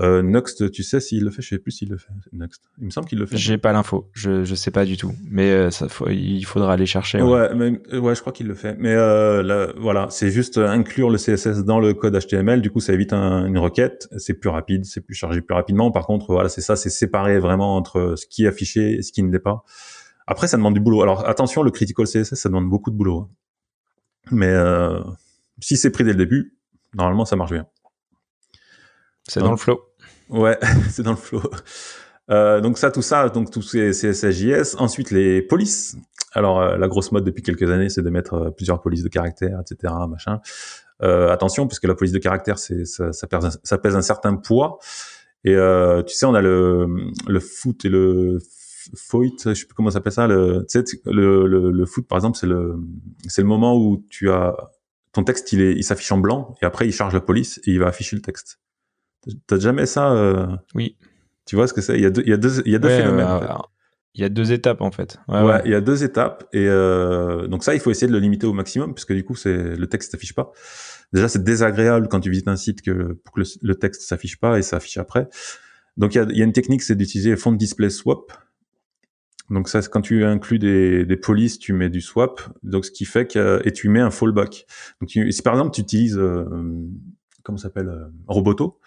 Euh, 0.00 0.20
Nuxt, 0.22 0.68
tu 0.72 0.82
sais 0.82 0.98
s'il 0.98 1.22
le 1.22 1.30
fait, 1.30 1.42
je 1.42 1.50
sais 1.50 1.58
plus 1.58 1.70
s'il 1.70 1.90
le 1.90 1.96
fait. 1.96 2.08
Nuxt, 2.32 2.60
il 2.80 2.86
me 2.86 2.90
semble 2.90 3.06
qu'il 3.06 3.20
le 3.20 3.26
fait. 3.26 3.36
J'ai 3.36 3.56
pas 3.56 3.72
l'info, 3.72 4.10
je, 4.14 4.42
je 4.42 4.54
sais 4.56 4.72
pas 4.72 4.84
du 4.84 4.96
tout, 4.96 5.12
mais 5.30 5.52
euh, 5.52 5.70
ça, 5.70 5.88
faut, 5.88 6.08
il 6.08 6.42
faudra 6.44 6.72
aller 6.72 6.86
chercher. 6.86 7.22
ouais. 7.22 7.30
Ouais, 7.30 7.54
mais, 7.54 7.80
euh, 7.92 8.00
ouais, 8.00 8.16
je 8.16 8.20
crois 8.20 8.32
qu'il 8.32 8.48
le 8.48 8.54
fait. 8.54 8.74
Mais 8.80 8.92
euh, 8.94 9.44
là, 9.44 9.68
voilà, 9.78 10.08
c'est 10.10 10.32
juste 10.32 10.58
inclure 10.58 11.10
le 11.10 11.18
CSS 11.18 11.64
dans 11.64 11.78
le 11.78 11.94
code 11.94 12.18
HTML. 12.18 12.60
Du 12.60 12.70
coup, 12.72 12.80
ça 12.80 12.92
évite 12.92 13.12
un- 13.12 13.46
une 13.46 13.58
requête. 13.58 14.08
C'est 14.16 14.34
plus 14.34 14.50
rapide, 14.50 14.84
c'est 14.86 15.02
plus 15.06 15.14
chargé 15.14 15.40
plus 15.40 15.54
rapidement. 15.54 15.92
Par 15.92 16.04
contre, 16.06 16.32
voilà, 16.32 16.48
c'est 16.48 16.62
ça, 16.62 16.74
c'est 16.74 16.90
séparé 16.90 17.38
vraiment 17.38 17.76
entre 17.76 18.14
ce 18.16 18.26
qui 18.26 18.44
est 18.44 18.48
affiché 18.48 18.94
et 18.94 19.02
ce 19.02 19.12
qui 19.12 19.22
ne 19.22 19.30
l'est 19.30 19.38
pas. 19.38 19.62
Après, 20.26 20.46
ça 20.48 20.56
demande 20.56 20.74
du 20.74 20.80
boulot. 20.80 21.02
Alors 21.02 21.28
attention, 21.28 21.62
le 21.62 21.70
critical 21.70 22.06
CSS, 22.06 22.34
ça 22.34 22.48
demande 22.48 22.68
beaucoup 22.68 22.90
de 22.90 22.96
boulot. 22.96 23.18
hein. 23.20 23.28
Mais 24.30 24.48
euh, 24.48 25.00
si 25.60 25.76
c'est 25.76 25.90
pris 25.90 26.02
dès 26.04 26.12
le 26.12 26.16
début, 26.18 26.56
normalement, 26.94 27.24
ça 27.24 27.36
marche 27.36 27.52
bien. 27.52 27.66
C'est 29.28 29.40
dans 29.40 29.50
le 29.50 29.56
flow. 29.56 29.80
Ouais, 30.30 30.58
c'est 30.90 31.02
dans 31.02 31.10
le 31.12 31.16
flow. 31.16 31.42
Euh, 32.30 32.60
donc 32.62 32.78
ça, 32.78 32.90
tout 32.90 33.02
ça, 33.02 33.28
donc 33.28 33.50
tous 33.50 33.62
ces 33.62 33.92
CSS.js. 33.92 34.76
Ensuite, 34.78 35.10
les 35.10 35.42
polices. 35.42 35.96
Alors, 36.32 36.60
euh, 36.60 36.76
la 36.78 36.88
grosse 36.88 37.12
mode 37.12 37.24
depuis 37.24 37.42
quelques 37.42 37.70
années, 37.70 37.88
c'est 37.90 38.02
de 38.02 38.10
mettre 38.10 38.34
euh, 38.34 38.50
plusieurs 38.50 38.80
polices 38.80 39.02
de 39.02 39.08
caractères, 39.08 39.60
etc., 39.60 39.92
machin. 40.08 40.40
Euh, 41.02 41.30
attention, 41.30 41.66
puisque 41.66 41.84
la 41.84 41.94
police 41.94 42.12
de 42.12 42.18
caractère, 42.18 42.58
c'est 42.58 42.86
ça, 42.86 43.12
ça, 43.12 43.26
pèse, 43.26 43.44
un- 43.44 43.50
ça 43.62 43.78
pèse 43.78 43.94
un 43.94 44.02
certain 44.02 44.34
poids. 44.36 44.78
Et 45.44 45.54
euh, 45.54 46.02
tu 46.02 46.14
sais, 46.14 46.24
on 46.24 46.34
a 46.34 46.40
le, 46.40 46.86
le 47.28 47.40
foot 47.40 47.84
et 47.84 47.88
le 47.90 48.38
f- 48.92 48.96
foit, 48.96 49.26
je 49.44 49.54
sais 49.54 49.66
plus 49.66 49.74
comment 49.74 49.90
ça 49.90 49.94
s'appelle 49.94 50.12
ça. 50.12 50.26
Le, 50.26 50.64
tu 50.68 50.78
sais, 50.84 51.00
le, 51.06 51.46
le, 51.46 51.70
le 51.70 51.86
foot, 51.86 52.06
par 52.06 52.18
exemple, 52.18 52.38
c'est 52.38 52.46
le, 52.46 52.76
c'est 53.28 53.42
le 53.42 53.48
moment 53.48 53.76
où 53.76 54.04
tu 54.10 54.30
as 54.30 54.56
ton 55.12 55.22
texte, 55.24 55.52
il 55.52 55.60
est, 55.60 55.72
il 55.72 55.84
s'affiche 55.84 56.10
en 56.12 56.18
blanc, 56.18 56.54
et 56.60 56.64
après 56.66 56.86
il 56.88 56.92
charge 56.92 57.14
la 57.14 57.20
police 57.20 57.58
et 57.64 57.70
il 57.70 57.78
va 57.78 57.86
afficher 57.86 58.16
le 58.16 58.22
texte. 58.22 58.58
T'as 59.46 59.58
jamais 59.58 59.86
ça 59.86 60.12
euh, 60.12 60.46
Oui. 60.74 60.96
Tu 61.46 61.56
vois 61.56 61.66
ce 61.68 61.72
que 61.72 61.80
c'est? 61.80 61.94
Il 61.96 62.02
y 62.02 62.06
a 62.06 62.10
deux, 62.10 62.22
il 62.22 62.30
y 62.30 62.32
a 62.32 62.36
deux, 62.36 62.62
il 62.66 62.72
y 62.72 62.74
a 62.74 62.78
deux 62.78 62.88
Ouais, 62.88 62.96
phénomènes. 62.96 63.26
euh, 63.26 63.36
en 63.36 63.40
fait. 63.40 63.48
Il 64.16 64.20
y 64.20 64.24
a 64.24 64.28
deux 64.28 64.52
étapes 64.52 64.80
en 64.80 64.90
fait. 64.92 65.18
Ouais, 65.28 65.40
Ouais, 65.40 65.44
ouais. 65.52 65.62
il 65.64 65.70
y 65.72 65.74
a 65.74 65.80
deux 65.80 66.04
étapes 66.04 66.44
et 66.52 66.66
euh, 66.68 67.46
donc 67.48 67.64
ça, 67.64 67.74
il 67.74 67.80
faut 67.80 67.90
essayer 67.90 68.06
de 68.06 68.12
le 68.12 68.18
limiter 68.20 68.46
au 68.46 68.52
maximum 68.52 68.94
puisque 68.94 69.12
du 69.12 69.24
coup, 69.24 69.34
c'est 69.34 69.76
le 69.76 69.86
texte 69.88 70.12
s'affiche 70.12 70.34
pas. 70.34 70.52
Déjà, 71.12 71.28
c'est 71.28 71.42
désagréable 71.42 72.08
quand 72.08 72.20
tu 72.20 72.30
visites 72.30 72.48
un 72.48 72.56
site 72.56 72.82
que 72.82 73.12
pour 73.24 73.34
que 73.34 73.40
le, 73.40 73.46
le 73.62 73.74
texte 73.76 74.02
s'affiche 74.02 74.38
pas 74.38 74.58
et 74.58 74.62
s'affiche 74.62 74.98
après. 74.98 75.28
Donc 75.96 76.14
il 76.14 76.18
y 76.18 76.20
a, 76.20 76.24
il 76.30 76.36
y 76.38 76.42
a 76.42 76.44
une 76.44 76.52
technique, 76.52 76.82
c'est 76.82 76.94
d'utiliser 76.96 77.36
font 77.36 77.52
display 77.52 77.90
swap. 77.90 78.32
Donc 79.50 79.68
ça, 79.68 79.82
quand 79.82 80.00
tu 80.00 80.24
inclus 80.24 80.58
des, 80.58 81.04
des 81.04 81.16
polices, 81.16 81.58
tu 81.58 81.72
mets 81.72 81.90
du 81.90 82.00
swap. 82.00 82.40
Donc 82.62 82.84
ce 82.84 82.90
qui 82.90 83.04
fait 83.04 83.26
que 83.26 83.60
et 83.64 83.72
tu 83.72 83.88
mets 83.88 84.00
un 84.00 84.10
fallback. 84.10 84.66
Donc 85.00 85.10
tu, 85.10 85.30
si 85.32 85.42
par 85.42 85.54
exemple 85.54 85.72
tu 85.72 85.82
utilises 85.82 86.18
euh, 86.18 86.44
comment 87.42 87.58
s'appelle 87.58 87.88
euh, 87.88 88.08
Roboto. 88.26 88.80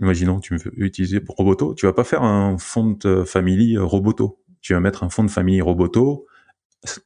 Imaginons 0.00 0.40
tu 0.40 0.56
veux 0.56 0.72
utiliser 0.76 1.20
Roboto, 1.26 1.74
tu 1.74 1.86
vas 1.86 1.92
pas 1.92 2.04
faire 2.04 2.22
un 2.22 2.58
font 2.58 2.98
euh, 3.04 3.24
family 3.24 3.76
euh, 3.76 3.84
Roboto. 3.84 4.40
Tu 4.60 4.74
vas 4.74 4.80
mettre 4.80 5.02
un 5.02 5.10
fond 5.10 5.24
de 5.24 5.30
famille 5.30 5.60
Roboto, 5.60 6.26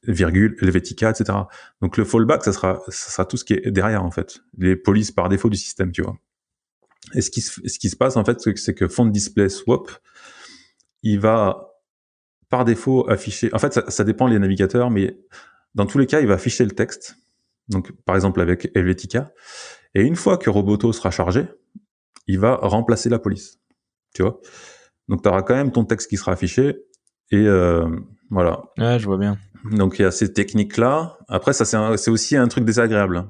virgule, 0.05 0.57
Helvetica, 0.61 1.11
etc. 1.11 1.39
Donc 1.81 1.97
le 1.97 2.05
fallback, 2.05 2.45
ça 2.45 2.53
sera, 2.53 2.83
ça 2.89 3.11
sera 3.11 3.25
tout 3.25 3.37
ce 3.37 3.45
qui 3.45 3.55
est 3.55 3.71
derrière 3.71 4.05
en 4.05 4.13
fait, 4.13 4.41
les 4.57 4.77
polices 4.77 5.11
par 5.11 5.29
défaut 5.29 5.51
du 5.51 5.57
système, 5.57 5.91
tu 5.91 6.03
vois. 6.03 6.17
Et 7.15 7.21
ce 7.21 7.31
qui 7.31 7.41
se, 7.41 7.61
ce 7.67 7.79
qui 7.79 7.89
se 7.89 7.97
passe 7.97 8.17
en 8.17 8.25
fait, 8.25 8.41
c'est 8.57 8.75
que 8.75 8.87
font 8.87 9.07
display 9.07 9.49
swap, 9.49 9.91
il 11.03 11.19
va 11.19 11.68
par 12.49 12.65
défaut 12.65 13.09
afficher. 13.11 13.51
En 13.53 13.59
fait, 13.59 13.73
ça, 13.73 13.85
ça 13.89 14.05
dépend 14.05 14.27
les 14.27 14.39
navigateurs, 14.39 14.91
mais 14.91 15.19
dans 15.75 15.87
tous 15.87 15.99
les 15.99 16.07
cas, 16.07 16.21
il 16.21 16.27
va 16.27 16.35
afficher 16.35 16.65
le 16.65 16.73
texte. 16.73 17.17
Donc 17.69 17.93
par 18.07 18.15
exemple 18.15 18.41
avec 18.41 18.71
Helvetica, 18.75 19.33
et 19.95 20.03
une 20.03 20.17
fois 20.17 20.39
que 20.39 20.49
Roboto 20.49 20.93
sera 20.93 21.11
chargé, 21.11 21.47
il 22.27 22.39
va 22.39 22.57
remplacer 22.57 23.11
la 23.11 23.19
police, 23.19 23.59
tu 24.15 24.23
vois? 24.23 24.41
Donc 25.09 25.23
tu 25.23 25.29
auras 25.29 25.43
quand 25.43 25.55
même 25.55 25.73
ton 25.73 25.85
texte 25.85 26.09
qui 26.09 26.17
sera 26.17 26.33
affiché 26.33 26.79
et 27.31 27.47
euh, 27.47 27.87
voilà. 28.31 28.63
Ouais, 28.79 28.99
je 28.99 29.07
vois 29.07 29.19
bien. 29.19 29.37
Donc 29.71 29.99
il 29.99 30.03
y 30.03 30.05
a 30.07 30.11
ces 30.11 30.33
techniques-là. 30.33 31.19
Après, 31.29 31.53
ça 31.53 31.65
c'est 31.97 32.11
aussi 32.11 32.37
un 32.37 32.49
truc 32.49 32.65
désagréable. 32.65 33.27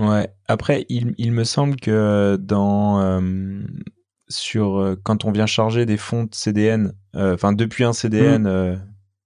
Ouais. 0.00 0.32
Après, 0.48 0.86
il, 0.88 1.14
il 1.18 1.32
me 1.32 1.44
semble 1.44 1.76
que 1.76 2.36
dans 2.36 3.00
euh, 3.00 3.20
sur 4.30 4.78
euh, 4.78 4.96
quand 5.02 5.24
on 5.26 5.32
vient 5.32 5.44
charger 5.46 5.84
des 5.84 5.96
fontes 5.98 6.34
CDN, 6.34 6.92
euh, 7.16 7.34
enfin 7.34 7.52
depuis 7.52 7.84
un 7.84 7.92
CDN 7.92 8.46
euh, 8.46 8.76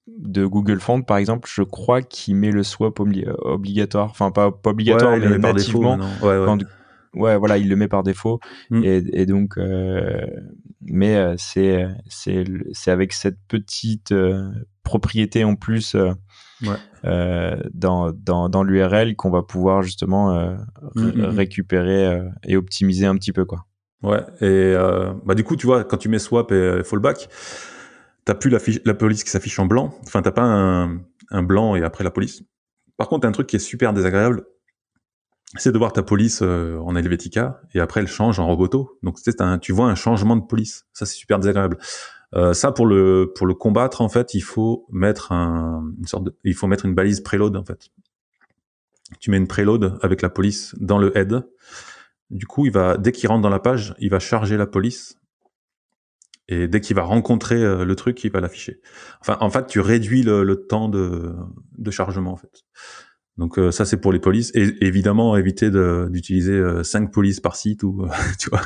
de 0.09 0.45
Google 0.47 0.81
Font 0.81 1.03
par 1.03 1.19
exemple, 1.19 1.49
je 1.53 1.63
crois 1.63 2.03
qu'il 2.03 2.35
met 2.37 2.51
le 2.51 2.63
swap 2.63 2.99
obli- 2.99 3.29
obligatoire. 3.39 4.09
Enfin 4.11 4.31
pas, 4.31 4.51
pas 4.51 4.71
obligatoire, 4.71 5.13
Ouais, 5.13 5.19
le 5.21 5.29
mais 5.29 5.37
met 5.37 5.43
par 5.43 5.55
défaut. 5.55 5.83
nativement. 5.83 6.09
Ouais, 6.23 6.39
ouais. 6.39 6.45
Quand- 6.47 7.21
ouais, 7.21 7.37
voilà, 7.37 7.59
il 7.59 7.69
le 7.69 7.77
met 7.77 7.89
par 7.89 8.03
défaut. 8.03 8.41
Mm. 8.71 8.85
Et, 8.85 9.05
et 9.13 9.27
donc, 9.27 9.59
euh, 9.59 10.27
mais 10.83 11.17
euh, 11.17 11.35
c'est 11.39 11.87
c'est 12.09 12.45
le- 12.45 12.67
c'est 12.73 12.91
avec 12.91 13.13
cette 13.13 13.39
petite 13.49 14.13
euh, 14.13 14.51
propriété 14.83 15.45
en 15.45 15.55
plus 15.55 15.97
Ouais. 16.63 16.77
dans 17.75 18.13
dans 18.13 18.49
dans 18.49 18.63
l'URL 18.63 19.17
qu'on 19.17 19.31
va 19.31 19.43
pouvoir 19.43 19.83
justement 19.83 20.33
Mm, 20.35 20.57
ré- 20.97 21.13
mm, 21.13 21.21
mm. 21.21 21.25
récupérer 21.25 22.23
et 22.47 22.57
optimiser 22.57 23.07
un 23.07 23.17
petit 23.17 23.33
peu 23.33 23.45
quoi. 23.45 23.67
Ouais. 24.05 24.21
Et 24.43 24.75
euh, 24.75 25.13
bah 25.25 25.35
du 25.35 25.45
coup, 25.45 25.57
tu 25.57 25.67
vois, 25.67 25.83
quand 25.83 25.97
tu 25.97 26.11
mets 26.11 26.19
swap 26.19 26.53
et 26.53 26.55
euh, 26.55 26.85
fallback, 26.85 27.29
t'as 28.27 28.35
plus 28.35 28.51
la, 28.85 28.95
police 28.95 29.25
qui 29.25 29.31
s'affiche 29.31 29.59
en 29.59 29.65
blanc. 29.65 29.95
Enfin, 30.07 30.21
t'as 30.21 30.31
pas 30.31 30.43
un, 30.43 31.01
un 31.31 31.43
blanc 31.43 31.75
et 31.75 31.83
après 31.83 32.05
la 32.05 32.11
police. 32.11 32.43
Par 32.99 33.09
contre, 33.09 33.27
un 33.27 33.33
truc 33.33 33.47
qui 33.47 33.57
est 33.57 33.61
super 33.61 33.95
désagréable, 33.95 34.45
c'est 35.57 35.73
de 35.73 35.79
voir 35.79 35.95
ta 35.95 36.03
police 36.03 36.41
euh, 36.43 36.79
en 36.81 36.97
Helvetica 36.97 37.63
et 37.73 37.81
après 37.81 38.01
elle 38.01 38.09
change 38.09 38.39
en 38.39 38.47
Roboto. 38.47 38.99
Donc 39.03 39.19
un- 39.41 39.59
tu 39.59 39.73
vois 39.73 39.87
un 39.87 39.95
changement 39.95 40.37
de 40.37 40.45
police. 40.45 40.85
Ça, 40.93 41.07
c'est 41.07 41.17
super 41.17 41.39
désagréable. 41.39 41.79
Euh, 42.35 42.53
ça 42.53 42.73
pour 42.73 42.87
le 42.87 43.33
pour 43.35 43.47
le 43.47 43.55
combattre 43.55 44.03
en 44.03 44.11
fait, 44.11 44.35
il 44.35 44.43
faut 44.43 44.87
mettre 44.91 45.33
un, 45.33 45.91
une 45.99 46.07
sorte 46.07 46.25
de, 46.25 46.37
il 46.45 46.55
faut 46.55 46.67
mettre 46.67 46.85
une 46.85 46.95
balise 46.95 47.21
préload 47.21 47.57
en 47.57 47.65
fait. 47.65 47.91
tu 49.21 49.31
mets 49.31 49.39
une 49.39 49.47
préload 49.47 49.99
avec 50.03 50.21
la 50.21 50.29
police 50.29 50.75
dans 50.79 50.99
le 50.99 51.17
head. 51.17 51.43
Du 52.35 52.47
coup, 52.47 52.67
il 52.67 52.73
va, 52.73 52.97
dès 52.97 53.13
qu'il 53.13 53.29
rentre 53.29 53.43
dans 53.43 53.49
la 53.49 53.61
page, 53.61 53.95
il 54.01 54.11
va 54.11 54.19
charger 54.19 54.57
la 54.57 54.67
police. 54.67 55.17
Et 56.49 56.67
dès 56.67 56.81
qu'il 56.81 56.97
va 56.97 57.03
rencontrer 57.03 57.63
euh, 57.63 57.85
le 57.85 57.95
truc, 57.95 58.23
il 58.25 58.33
va 58.33 58.41
l'afficher. 58.41 58.81
Enfin, 59.21 59.39
en 59.41 59.51
fait, 59.51 59.67
tu 59.67 59.79
réduis 59.79 60.25
le, 60.25 60.67
temps 60.69 60.89
de, 60.89 61.33
de, 61.79 61.91
chargement, 61.93 62.33
en 62.33 62.37
fait. 62.37 62.65
Donc 63.39 63.57
euh, 63.57 63.71
ça, 63.71 63.85
c'est 63.85 63.99
pour 63.99 64.13
les 64.13 64.19
polices. 64.19 64.51
Et 64.55 64.85
évidemment, 64.85 65.37
éviter 65.37 65.71
d'utiliser 65.71 66.53
euh, 66.53 66.83
cinq 66.83 67.13
polices 67.13 67.39
par 67.39 67.55
site 67.55 67.85
ou 67.85 68.07
tu 68.41 68.51
vois, 68.51 68.63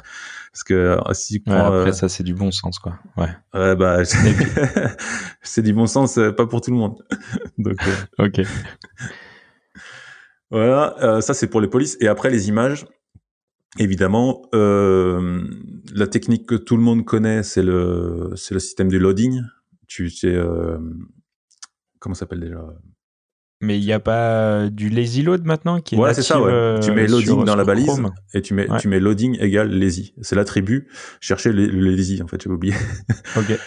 parce 0.51 0.65
que 0.65 0.99
si 1.13 1.43
tu 1.43 1.53
après 1.53 1.93
ça, 1.93 2.09
c'est 2.09 2.25
du 2.25 2.35
bon 2.35 2.51
sens, 2.51 2.79
quoi. 2.79 2.99
Ouais. 3.19 3.29
Ouais, 3.53 3.77
bah 3.77 4.03
c'est 5.43 5.63
du 5.63 5.75
bon 5.75 5.87
sens, 5.87 6.19
pas 6.37 6.47
pour 6.47 6.63
tout 6.63 6.71
le 6.71 6.79
monde. 6.79 6.97
Donc 7.59 7.77
ok. 8.19 8.41
Voilà, 10.51 11.21
ça 11.21 11.35
c'est 11.35 11.49
pour 11.49 11.61
les 11.61 11.69
polices. 11.69 11.99
Et 12.01 12.09
après 12.09 12.31
les 12.31 12.49
images, 12.49 12.87
évidemment, 13.77 14.43
euh, 14.55 15.43
la 15.95 16.07
technique 16.07 16.47
que 16.47 16.55
tout 16.55 16.77
le 16.77 16.83
monde 16.83 17.05
connaît, 17.05 17.43
c'est 17.43 17.63
le, 17.63 18.33
c'est 18.37 18.55
le 18.55 18.61
système 18.61 18.89
du 18.89 18.99
loading. 18.99 19.43
Tu 19.87 20.11
sais, 20.11 20.35
euh, 20.35 20.79
comment 21.99 22.15
s'appelle 22.15 22.41
déjà? 22.41 22.65
Mais 23.61 23.79
il 23.79 23.85
n'y 23.85 23.93
a 23.93 23.99
pas 23.99 24.69
du 24.71 24.89
lazy 24.89 25.23
load 25.23 25.45
maintenant 25.45 25.81
qui 25.81 25.97
est 25.97 25.99
Ouais, 25.99 26.15
c'est 26.15 26.23
ça. 26.23 26.41
Ouais. 26.41 26.79
tu 26.81 26.93
mets 26.93 27.05
euh, 27.05 27.09
loading 27.09 27.45
dans 27.45 27.57
la 27.57 27.65
balise 27.65 28.01
et 28.33 28.41
tu 28.41 28.55
mets, 28.55 28.69
tu 28.79 28.87
mets 28.87 29.01
loading 29.01 29.37
égale 29.41 29.71
lazy. 29.71 30.15
C'est 30.23 30.37
l'attribut. 30.37 30.89
Chercher 31.21 31.53
le, 31.53 31.67
lazy, 31.67 32.23
en 32.23 32.29
fait, 32.29 32.41
j'ai 32.41 32.49
oublié. 32.49 32.75
ok. 33.37 33.59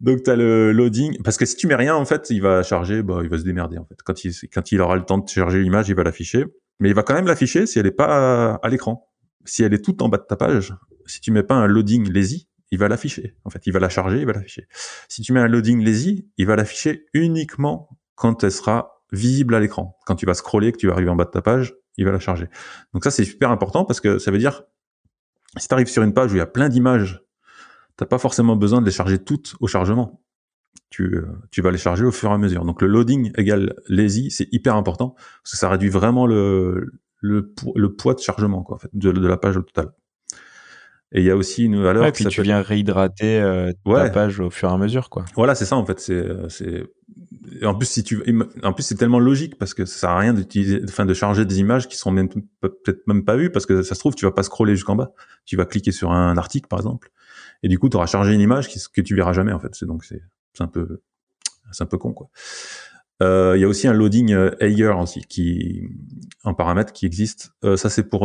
Donc 0.00 0.24
tu 0.24 0.30
as 0.30 0.34
le 0.34 0.72
loading 0.72 1.22
parce 1.22 1.36
que 1.36 1.46
si 1.46 1.54
tu 1.54 1.68
mets 1.68 1.76
rien 1.76 1.94
en 1.94 2.04
fait, 2.04 2.28
il 2.30 2.42
va 2.42 2.64
charger, 2.64 3.04
bah 3.04 3.20
il 3.22 3.28
va 3.28 3.38
se 3.38 3.44
démerder 3.44 3.78
en 3.78 3.84
fait. 3.84 3.94
Quand 4.04 4.24
il 4.24 4.34
quand 4.52 4.72
il 4.72 4.80
aura 4.80 4.96
le 4.96 5.04
temps 5.04 5.18
de 5.18 5.28
charger 5.28 5.60
l'image, 5.60 5.88
il 5.88 5.94
va 5.94 6.02
l'afficher, 6.02 6.44
mais 6.80 6.88
il 6.88 6.94
va 6.96 7.04
quand 7.04 7.14
même 7.14 7.28
l'afficher 7.28 7.66
si 7.66 7.78
elle 7.78 7.86
est 7.86 7.92
pas 7.92 8.58
à 8.60 8.68
l'écran 8.68 9.11
si 9.44 9.62
elle 9.62 9.74
est 9.74 9.84
toute 9.84 10.02
en 10.02 10.08
bas 10.08 10.18
de 10.18 10.24
ta 10.24 10.36
page, 10.36 10.74
si 11.06 11.20
tu 11.20 11.30
mets 11.30 11.42
pas 11.42 11.54
un 11.54 11.66
loading 11.66 12.10
lazy, 12.12 12.48
il 12.70 12.78
va 12.78 12.88
l'afficher. 12.88 13.36
En 13.44 13.50
fait, 13.50 13.66
il 13.66 13.72
va 13.72 13.80
la 13.80 13.88
charger, 13.88 14.20
il 14.20 14.26
va 14.26 14.32
l'afficher. 14.32 14.66
Si 15.08 15.22
tu 15.22 15.32
mets 15.32 15.40
un 15.40 15.48
loading 15.48 15.84
lazy, 15.84 16.26
il 16.38 16.46
va 16.46 16.56
l'afficher 16.56 17.06
uniquement 17.12 17.88
quand 18.14 18.44
elle 18.44 18.52
sera 18.52 19.02
visible 19.12 19.54
à 19.54 19.60
l'écran. 19.60 19.98
Quand 20.06 20.16
tu 20.16 20.24
vas 20.24 20.34
scroller, 20.34 20.72
que 20.72 20.78
tu 20.78 20.86
vas 20.86 20.94
arriver 20.94 21.10
en 21.10 21.16
bas 21.16 21.26
de 21.26 21.30
ta 21.30 21.42
page, 21.42 21.74
il 21.98 22.06
va 22.06 22.12
la 22.12 22.18
charger. 22.18 22.48
Donc 22.94 23.04
ça, 23.04 23.10
c'est 23.10 23.24
super 23.24 23.50
important 23.50 23.84
parce 23.84 24.00
que 24.00 24.18
ça 24.18 24.30
veut 24.30 24.38
dire, 24.38 24.62
si 25.58 25.68
tu 25.68 25.74
arrives 25.74 25.88
sur 25.88 26.02
une 26.02 26.14
page 26.14 26.32
où 26.32 26.36
il 26.36 26.38
y 26.38 26.42
a 26.42 26.46
plein 26.46 26.70
d'images, 26.70 27.22
t'as 27.96 28.06
pas 28.06 28.18
forcément 28.18 28.56
besoin 28.56 28.80
de 28.80 28.86
les 28.86 28.92
charger 28.92 29.18
toutes 29.18 29.54
au 29.60 29.66
chargement. 29.66 30.22
Tu, 30.88 31.14
tu 31.50 31.60
vas 31.60 31.70
les 31.70 31.78
charger 31.78 32.04
au 32.04 32.12
fur 32.12 32.30
et 32.30 32.34
à 32.34 32.38
mesure. 32.38 32.64
Donc 32.64 32.80
le 32.80 32.88
loading 32.88 33.32
égale 33.36 33.74
lazy, 33.88 34.30
c'est 34.30 34.48
hyper 34.50 34.76
important 34.76 35.10
parce 35.42 35.52
que 35.52 35.56
ça 35.58 35.68
réduit 35.68 35.90
vraiment 35.90 36.26
le, 36.26 36.90
le, 37.22 37.54
le 37.74 37.94
poids 37.94 38.12
de 38.12 38.20
chargement 38.20 38.62
quoi, 38.62 38.76
en 38.76 38.78
fait, 38.78 38.90
de, 38.92 39.10
de 39.12 39.26
la 39.26 39.38
page 39.38 39.56
au 39.56 39.62
total. 39.62 39.92
Et 41.14 41.20
il 41.20 41.26
y 41.26 41.30
a 41.30 41.36
aussi 41.36 41.64
une 41.64 41.80
valeur. 41.82 42.02
Ouais, 42.02 42.12
puis 42.12 42.24
tu 42.24 42.40
viens 42.40 42.62
réhydrater 42.62 43.38
euh, 43.38 43.70
ta 43.84 44.08
page 44.08 44.40
au 44.40 44.48
fur 44.48 44.70
et 44.70 44.72
à 44.72 44.78
mesure, 44.78 45.10
quoi. 45.10 45.26
Voilà, 45.34 45.54
c'est 45.54 45.66
ça 45.66 45.76
en 45.76 45.84
fait. 45.84 46.00
C'est, 46.00 46.26
c'est. 46.48 46.84
En 47.62 47.74
plus, 47.74 47.86
si 47.86 48.02
tu, 48.02 48.22
en 48.62 48.72
plus, 48.72 48.82
c'est 48.82 48.94
tellement 48.94 49.18
logique 49.18 49.58
parce 49.58 49.74
que 49.74 49.84
ça 49.84 49.98
sert 49.98 50.10
à 50.10 50.18
rien 50.18 50.32
d'utiliser, 50.32 50.80
enfin, 50.84 51.04
de 51.04 51.12
charger 51.12 51.44
des 51.44 51.60
images 51.60 51.86
qui 51.86 51.98
sont 51.98 52.10
même 52.10 52.30
peut-être 52.60 53.06
même 53.06 53.26
pas 53.26 53.36
vues 53.36 53.50
parce 53.50 53.66
que 53.66 53.82
ça 53.82 53.94
se 53.94 54.00
trouve, 54.00 54.14
tu 54.14 54.24
vas 54.24 54.32
pas 54.32 54.42
scroller 54.42 54.74
jusqu'en 54.74 54.96
bas. 54.96 55.12
Tu 55.44 55.54
vas 55.56 55.66
cliquer 55.66 55.92
sur 55.92 56.12
un 56.12 56.38
article, 56.38 56.66
par 56.66 56.78
exemple, 56.78 57.10
et 57.62 57.68
du 57.68 57.78
coup, 57.78 57.90
tu 57.90 57.98
auras 57.98 58.06
chargé 58.06 58.32
une 58.32 58.40
image 58.40 58.68
qui, 58.68 58.80
que 58.94 59.02
tu 59.02 59.14
verras 59.14 59.34
jamais 59.34 59.52
en 59.52 59.58
fait. 59.60 59.74
C'est 59.74 59.84
donc 59.84 60.04
c'est, 60.04 60.22
c'est 60.54 60.62
un 60.62 60.68
peu, 60.68 61.02
c'est 61.72 61.82
un 61.82 61.86
peu 61.86 61.98
con, 61.98 62.14
quoi. 62.14 62.30
Euh, 63.22 63.52
il 63.56 63.60
y 63.60 63.64
a 63.64 63.68
aussi 63.68 63.86
un 63.86 63.92
loading 63.92 64.32
euh, 64.32 64.94
aussi, 64.96 65.20
qui, 65.22 65.82
un 66.44 66.54
paramètre 66.54 66.92
qui 66.92 67.06
existe. 67.06 67.52
Euh, 67.64 67.76
ça, 67.76 67.88
c'est 67.88 68.08
pour 68.08 68.22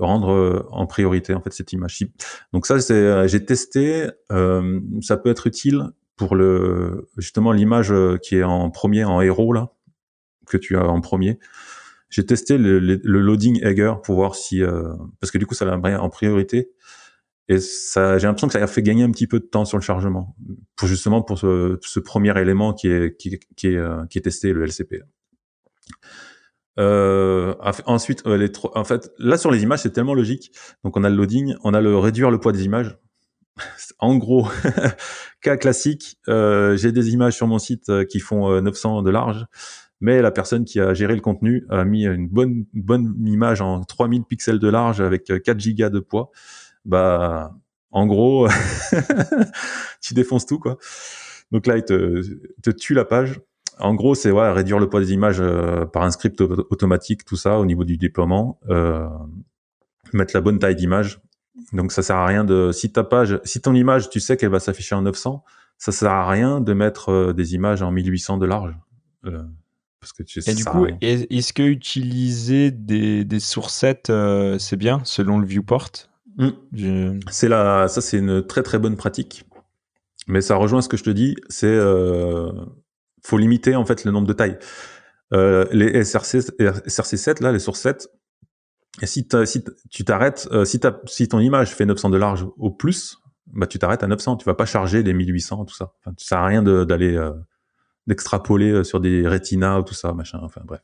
rendre 0.00 0.66
en 0.70 0.86
priorité 0.86 1.34
en 1.34 1.40
fait 1.40 1.52
cette 1.52 1.72
image. 1.72 2.00
Donc 2.52 2.66
ça, 2.66 2.80
c'est, 2.80 3.28
j'ai 3.28 3.44
testé. 3.44 4.08
ça 4.30 5.16
peut 5.16 5.30
être 5.30 5.46
utile 5.46 5.90
pour 6.16 6.36
le 6.36 7.08
justement 7.18 7.52
l'image 7.52 7.92
qui 8.22 8.36
est 8.36 8.44
en 8.44 8.70
premier 8.70 9.04
en 9.04 9.20
héros 9.20 9.52
là 9.52 9.72
que 10.46 10.56
tu 10.56 10.76
as 10.76 10.86
en 10.86 11.00
premier. 11.00 11.38
J'ai 12.08 12.24
testé 12.24 12.56
le, 12.56 12.78
loading 12.78 13.60
Eiger 13.64 13.94
pour 14.04 14.14
voir 14.14 14.36
si 14.36 14.62
parce 15.20 15.30
que 15.30 15.38
du 15.38 15.46
coup 15.46 15.54
ça 15.54 15.64
l'a 15.64 16.00
en 16.00 16.08
priorité 16.08 16.70
et 17.48 17.60
ça, 17.60 18.16
j'ai 18.18 18.26
l'impression 18.26 18.46
que 18.46 18.54
ça 18.54 18.62
a 18.62 18.66
fait 18.66 18.82
gagner 18.82 19.02
un 19.02 19.10
petit 19.10 19.26
peu 19.26 19.38
de 19.38 19.44
temps 19.44 19.66
sur 19.66 19.76
le 19.76 19.82
chargement, 19.82 20.34
pour 20.76 20.88
justement 20.88 21.22
pour 21.22 21.38
ce, 21.38 21.98
premier 22.00 22.38
élément 22.40 22.72
qui 22.72 22.88
est 22.88 23.16
qui, 23.16 23.38
est 23.64 23.76
euh, 23.76 24.06
qui 24.06 24.18
est 24.18 24.22
testé, 24.22 24.52
le 24.52 24.64
LCP. 24.64 25.02
Euh, 26.78 27.54
ensuite, 27.86 28.26
euh, 28.26 28.36
les 28.36 28.50
en 28.74 28.84
fait, 28.84 29.12
là 29.18 29.36
sur 29.36 29.50
les 29.50 29.62
images, 29.62 29.80
c'est 29.80 29.92
tellement 29.92 30.14
logique. 30.14 30.52
Donc 30.84 30.96
on 30.96 31.04
a 31.04 31.10
le 31.10 31.16
loading, 31.16 31.54
on 31.62 31.74
a 31.74 31.80
le 31.80 31.96
réduire 31.98 32.30
le 32.30 32.40
poids 32.40 32.52
des 32.52 32.64
images. 32.64 32.96
en 33.98 34.16
gros, 34.16 34.48
cas 35.42 35.56
classique, 35.56 36.18
euh, 36.28 36.76
j'ai 36.76 36.92
des 36.92 37.10
images 37.10 37.36
sur 37.36 37.46
mon 37.46 37.58
site 37.58 38.06
qui 38.06 38.20
font 38.20 38.60
900 38.60 39.02
de 39.02 39.10
large, 39.10 39.46
mais 40.00 40.22
la 40.22 40.32
personne 40.32 40.64
qui 40.64 40.80
a 40.80 40.94
géré 40.94 41.14
le 41.14 41.20
contenu 41.20 41.66
a 41.68 41.84
mis 41.84 42.06
une 42.06 42.28
bonne 42.28 42.64
bonne 42.72 43.14
image 43.26 43.60
en 43.60 43.84
3000 43.84 44.24
pixels 44.24 44.58
de 44.58 44.68
large 44.68 45.00
avec 45.00 45.30
4 45.44 45.60
gigas 45.60 45.90
de 45.90 46.00
poids 46.00 46.32
bah 46.84 47.52
en 47.90 48.06
gros 48.06 48.48
tu 50.00 50.14
défonces 50.14 50.46
tout 50.46 50.58
quoi. 50.58 50.78
Donc 51.52 51.66
là 51.66 51.76
il 51.76 51.84
te, 51.84 52.22
te 52.62 52.70
tue 52.70 52.94
la 52.94 53.04
page. 53.04 53.40
En 53.78 53.94
gros 53.94 54.14
c'est 54.14 54.30
ouais, 54.30 54.50
réduire 54.52 54.78
le 54.78 54.88
poids 54.88 55.00
des 55.00 55.12
images 55.12 55.40
euh, 55.40 55.84
par 55.86 56.02
un 56.02 56.10
script 56.10 56.40
automatique 56.40 57.24
tout 57.24 57.36
ça 57.36 57.58
au 57.58 57.66
niveau 57.66 57.84
du 57.84 57.96
déploiement, 57.96 58.60
euh, 58.68 59.08
mettre 60.12 60.34
la 60.34 60.40
bonne 60.40 60.58
taille 60.58 60.76
d'image. 60.76 61.20
Donc 61.72 61.92
ça 61.92 62.02
sert 62.02 62.16
à 62.16 62.26
rien 62.26 62.44
de 62.44 62.70
si 62.72 62.92
ta 62.92 63.04
page, 63.04 63.40
si 63.44 63.60
ton 63.60 63.74
image 63.74 64.10
tu 64.10 64.20
sais 64.20 64.36
qu'elle 64.36 64.50
va 64.50 64.60
s'afficher 64.60 64.94
en 64.94 65.02
900, 65.02 65.44
ça 65.78 65.92
sert 65.92 66.10
à 66.10 66.28
rien 66.28 66.60
de 66.60 66.72
mettre 66.72 67.10
euh, 67.10 67.32
des 67.32 67.54
images 67.54 67.82
en 67.82 67.90
1800 67.90 68.38
de 68.38 68.46
large. 68.46 68.74
parce 70.00 70.12
que 70.12 70.22
tu 70.22 70.40
sais, 70.40 70.50
Et 70.50 70.54
du 70.54 70.64
coup, 70.64 70.86
est-ce 71.00 71.52
que 71.52 71.62
utiliser 71.62 72.70
des, 72.70 73.24
des 73.24 73.40
sourcettes, 73.40 74.12
c'est 74.58 74.76
bien 74.76 75.00
selon 75.04 75.38
le 75.38 75.46
viewport? 75.46 75.90
Mm. 76.36 77.20
C'est 77.30 77.48
la, 77.48 77.88
ça 77.88 78.00
c'est 78.00 78.18
une 78.18 78.46
très 78.46 78.62
très 78.62 78.78
bonne 78.78 78.96
pratique, 78.96 79.44
mais 80.26 80.40
ça 80.40 80.56
rejoint 80.56 80.82
ce 80.82 80.88
que 80.88 80.96
je 80.96 81.04
te 81.04 81.10
dis, 81.10 81.36
c'est 81.48 81.66
euh, 81.66 82.50
faut 83.22 83.38
limiter 83.38 83.76
en 83.76 83.84
fait 83.84 84.04
le 84.04 84.10
nombre 84.10 84.26
de 84.26 84.32
tailles. 84.32 84.58
Euh, 85.32 85.66
les 85.72 86.04
SRC, 86.04 86.38
SRC7 86.58 87.42
là, 87.42 87.50
les 87.50 87.58
sources 87.58 87.80
7, 87.80 88.08
et 89.02 89.06
si, 89.06 89.26
tu 89.90 90.04
t'arrêtes, 90.04 90.48
euh, 90.52 90.64
si, 90.64 91.28
ton 91.28 91.40
image 91.40 91.74
fait 91.74 91.86
900 91.86 92.10
de 92.10 92.16
large 92.16 92.46
au 92.56 92.70
plus, 92.70 93.18
bah 93.52 93.66
tu 93.66 93.78
t'arrêtes 93.78 94.02
à 94.02 94.06
900, 94.06 94.36
tu 94.36 94.44
vas 94.44 94.54
pas 94.54 94.66
charger 94.66 95.02
les 95.02 95.12
1800 95.12 95.64
tout 95.64 95.74
ça. 95.74 95.92
Enfin, 96.00 96.14
ça 96.16 96.28
sert 96.28 96.38
à 96.38 96.46
rien 96.46 96.62
d'aller 96.62 97.16
euh, 97.16 97.32
d'extrapoler 98.06 98.70
euh, 98.70 98.84
sur 98.84 99.00
des 99.00 99.26
Retina 99.26 99.80
ou 99.80 99.82
tout 99.82 99.94
ça 99.94 100.12
machin. 100.12 100.38
Enfin 100.42 100.60
bref. 100.64 100.80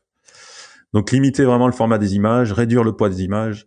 Donc 0.93 1.13
limiter 1.13 1.45
vraiment 1.45 1.67
le 1.67 1.73
format 1.73 1.99
des 1.99 2.17
images, 2.17 2.53
réduire 2.53 2.83
le 2.83 2.97
poids 2.97 3.09
des 3.09 3.23
images. 3.23 3.67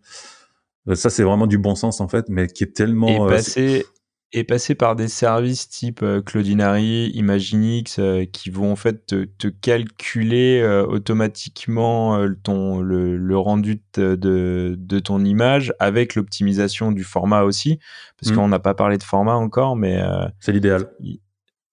Euh, 0.88 0.94
ça, 0.94 1.10
c'est 1.10 1.22
vraiment 1.22 1.46
du 1.46 1.58
bon 1.58 1.74
sens 1.74 2.00
en 2.00 2.08
fait, 2.08 2.26
mais 2.28 2.46
qui 2.46 2.64
est 2.64 2.74
tellement. 2.74 3.08
Et 3.08 3.20
euh, 3.20 3.28
passer, 3.28 3.86
et 4.32 4.44
passer 4.44 4.74
par 4.74 4.96
des 4.96 5.08
services 5.08 5.68
type 5.68 6.02
euh, 6.02 6.20
Cloudinary, 6.20 7.10
Imaginix, 7.14 8.00
qui 8.32 8.50
vont 8.50 8.72
en 8.72 8.76
fait 8.76 9.06
te, 9.06 9.48
calculer 9.48 10.64
automatiquement 10.88 12.26
ton, 12.42 12.80
le, 12.80 13.38
rendu 13.38 13.80
de, 13.94 14.16
de, 14.16 14.98
ton 14.98 15.24
image 15.24 15.72
avec 15.78 16.14
l'optimisation 16.14 16.92
du 16.92 17.04
format 17.04 17.42
aussi, 17.42 17.78
parce 18.20 18.32
mmh. 18.32 18.36
qu'on 18.36 18.48
n'a 18.48 18.58
pas 18.58 18.74
parlé 18.74 18.98
de 18.98 19.04
format 19.04 19.34
encore, 19.34 19.76
mais. 19.76 20.02
c'est 20.40 20.52
l'idéal. 20.52 20.90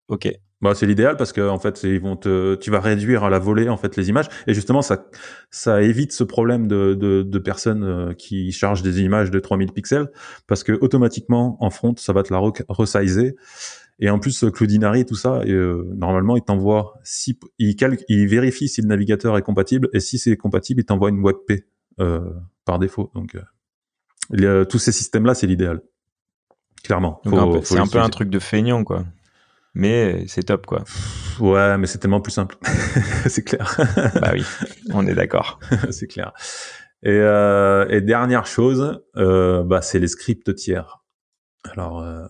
Ok. 0.08 0.30
Bah, 0.62 0.76
c'est 0.76 0.86
l'idéal 0.86 1.18
parce 1.18 1.34
que 1.34 1.42
en 1.42 1.58
fait, 1.58 1.82
ils 1.84 2.00
vont 2.00 2.16
te, 2.16 2.56
tu 2.56 2.70
vas 2.70 2.80
réduire 2.80 3.24
à 3.24 3.30
la 3.30 3.40
volée 3.40 3.68
en 3.68 3.78
fait 3.78 3.96
les 3.96 4.10
images. 4.10 4.28
Et 4.46 4.54
justement 4.54 4.84
ça, 4.84 5.08
ça 5.50 5.82
évite 5.82 6.12
ce 6.12 6.24
problème 6.24 6.68
de, 6.68 6.94
de, 6.94 7.24
de 7.24 7.40
personnes 7.40 7.84
euh, 7.84 8.14
qui 8.14 8.52
chargent 8.52 8.84
des 8.84 9.02
images 9.02 9.32
de 9.32 9.40
3000 9.40 9.72
pixels 9.72 10.10
parce 10.46 10.64
que 10.64 10.74
automatiquement 10.74 11.58
en 11.64 11.72
front 11.72 11.96
ça 11.98 12.14
va 12.14 12.22
te 12.22 12.32
la 12.32 12.40
resizer. 12.70 13.34
Et 14.00 14.10
en 14.10 14.20
plus 14.20 14.46
Cloudinary 14.52 15.06
tout 15.06 15.16
ça 15.16 15.42
et, 15.46 15.52
euh, 15.52 15.88
normalement 15.96 16.38
il 16.38 16.44
t'envoie 16.44 16.94
si 17.04 17.40
il, 17.58 17.76
il 18.08 18.28
vérifie 18.28 18.68
si 18.68 18.82
le 18.82 18.88
navigateur 18.88 19.38
est 19.38 19.44
compatible 19.44 19.90
et 19.94 20.00
si 20.00 20.20
c'est 20.20 20.38
compatible 20.38 20.82
il 20.82 20.86
t'envoie 20.86 21.10
une 21.10 21.24
WebP 21.24 21.66
euh, 22.00 22.20
par 22.66 22.78
défaut. 22.78 23.12
Donc 23.16 23.36
euh, 24.34 24.66
tous 24.66 24.80
ces 24.80 24.92
systèmes 24.92 25.26
là 25.26 25.34
c'est 25.34 25.48
l'idéal. 25.48 25.82
Clairement. 26.84 27.22
C'est 27.64 27.80
un 27.80 27.88
peu 27.88 28.00
un 28.00 28.10
truc 28.10 28.30
de 28.30 28.40
feignant 28.40 28.84
quoi 28.84 29.06
mais 29.74 30.26
c'est 30.28 30.44
top 30.44 30.66
quoi. 30.66 30.84
Ouais, 31.40 31.78
mais 31.78 31.88
c'est 31.88 31.98
tellement 31.98 32.22
plus 32.22 32.32
simple. 32.32 32.58
c'est 33.28 33.44
clair. 33.44 33.76
bah 34.22 34.32
oui, 34.34 34.44
on 34.94 35.08
est 35.08 35.16
d'accord. 35.16 35.60
c'est 35.92 36.08
clair. 36.08 36.34
Et, 37.04 37.10
euh, 37.10 37.88
et, 37.90 38.02
dernière 38.02 38.46
chose, 38.46 39.02
euh, 39.18 39.64
bah, 39.64 39.82
c'est 39.82 39.98
les 39.98 40.08
scripts 40.08 40.54
tiers. 40.56 41.04
Alors, 41.72 42.02
euh, 42.02 42.26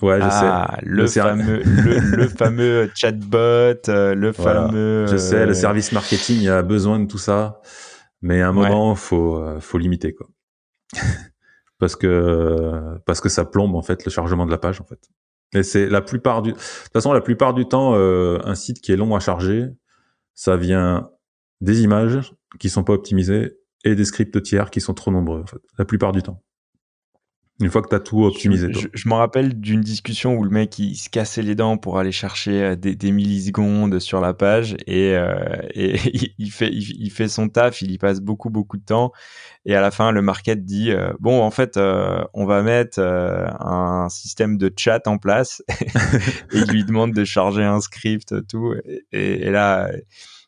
Ouais, 0.00 0.18
je 0.18 0.26
ah, 0.28 0.78
sais. 0.80 0.84
Le, 0.84 1.06
fameux, 1.06 1.62
le, 1.62 2.28
fameux 2.36 2.90
chatbot, 2.92 3.86
le 3.86 4.32
fameux. 4.32 5.06
Je 5.06 5.16
sais, 5.16 5.46
le 5.46 5.54
service 5.54 5.92
marketing 5.92 6.48
a 6.48 6.62
besoin 6.62 6.98
de 6.98 7.06
tout 7.06 7.18
ça, 7.18 7.60
mais 8.20 8.42
à 8.42 8.48
un 8.48 8.52
moment, 8.52 8.96
faut, 8.96 9.40
faut 9.60 9.78
limiter 9.78 10.12
quoi. 10.12 10.26
parce 11.78 11.94
que 11.94 12.98
parce 13.06 13.20
que 13.20 13.28
ça 13.28 13.44
plombe 13.44 13.76
en 13.76 13.82
fait 13.82 14.04
le 14.04 14.10
chargement 14.10 14.44
de 14.44 14.50
la 14.50 14.58
page 14.58 14.80
en 14.80 14.84
fait. 14.84 15.08
Et 15.54 15.62
c'est 15.62 15.88
la 15.88 16.00
plupart 16.00 16.42
du, 16.42 16.52
de 16.52 16.56
toute 16.56 16.92
façon, 16.92 17.12
la 17.12 17.20
plupart 17.20 17.54
du 17.54 17.66
temps, 17.66 17.94
euh, 17.94 18.38
un 18.44 18.54
site 18.54 18.80
qui 18.80 18.92
est 18.92 18.96
long 18.96 19.14
à 19.14 19.20
charger, 19.20 19.68
ça 20.34 20.56
vient 20.56 21.10
des 21.60 21.82
images 21.82 22.32
qui 22.58 22.70
sont 22.70 22.84
pas 22.84 22.92
optimisées 22.94 23.58
et 23.84 23.94
des 23.94 24.04
scripts 24.04 24.42
tiers 24.42 24.70
qui 24.70 24.80
sont 24.80 24.94
trop 24.94 25.10
nombreux, 25.10 25.42
en 25.42 25.46
fait, 25.46 25.58
la 25.78 25.84
plupart 25.84 26.12
du 26.12 26.22
temps. 26.22 26.42
Une 27.62 27.70
fois 27.70 27.80
que 27.80 27.88
tu 27.88 27.94
as 27.94 28.00
tout 28.00 28.24
optimisé. 28.24 28.72
Je, 28.72 28.88
je, 28.92 29.08
me 29.08 29.14
rappelle 29.14 29.60
d'une 29.60 29.82
discussion 29.82 30.34
où 30.34 30.42
le 30.42 30.50
mec 30.50 30.80
il 30.80 30.96
se 30.96 31.08
cassait 31.08 31.42
les 31.42 31.54
dents 31.54 31.76
pour 31.76 31.96
aller 31.96 32.10
chercher 32.10 32.62
euh, 32.62 32.76
des, 32.76 32.96
des 32.96 33.12
millisecondes 33.12 34.00
sur 34.00 34.20
la 34.20 34.34
page 34.34 34.76
et, 34.88 35.14
euh, 35.14 35.34
et 35.72 35.96
il, 36.38 36.50
fait, 36.50 36.70
il, 36.72 37.10
fait 37.10 37.28
son 37.28 37.48
taf, 37.48 37.80
il 37.80 37.92
y 37.92 37.98
passe 37.98 38.20
beaucoup 38.20 38.50
beaucoup 38.50 38.78
de 38.78 38.84
temps 38.84 39.12
et 39.64 39.76
à 39.76 39.80
la 39.80 39.92
fin 39.92 40.10
le 40.10 40.22
market 40.22 40.64
dit 40.64 40.90
euh, 40.90 41.12
bon 41.20 41.40
en 41.40 41.52
fait 41.52 41.76
euh, 41.76 42.24
on 42.34 42.46
va 42.46 42.62
mettre 42.62 42.98
un 42.98 44.08
système 44.10 44.58
de 44.58 44.72
chat 44.76 45.06
en 45.06 45.18
place 45.18 45.62
et 46.52 46.58
il 46.58 46.66
lui 46.66 46.84
demande 46.84 47.12
de 47.12 47.24
charger 47.24 47.62
un 47.62 47.80
script 47.80 48.34
tout 48.48 48.74
et, 49.12 49.46
et 49.46 49.50
là 49.50 49.88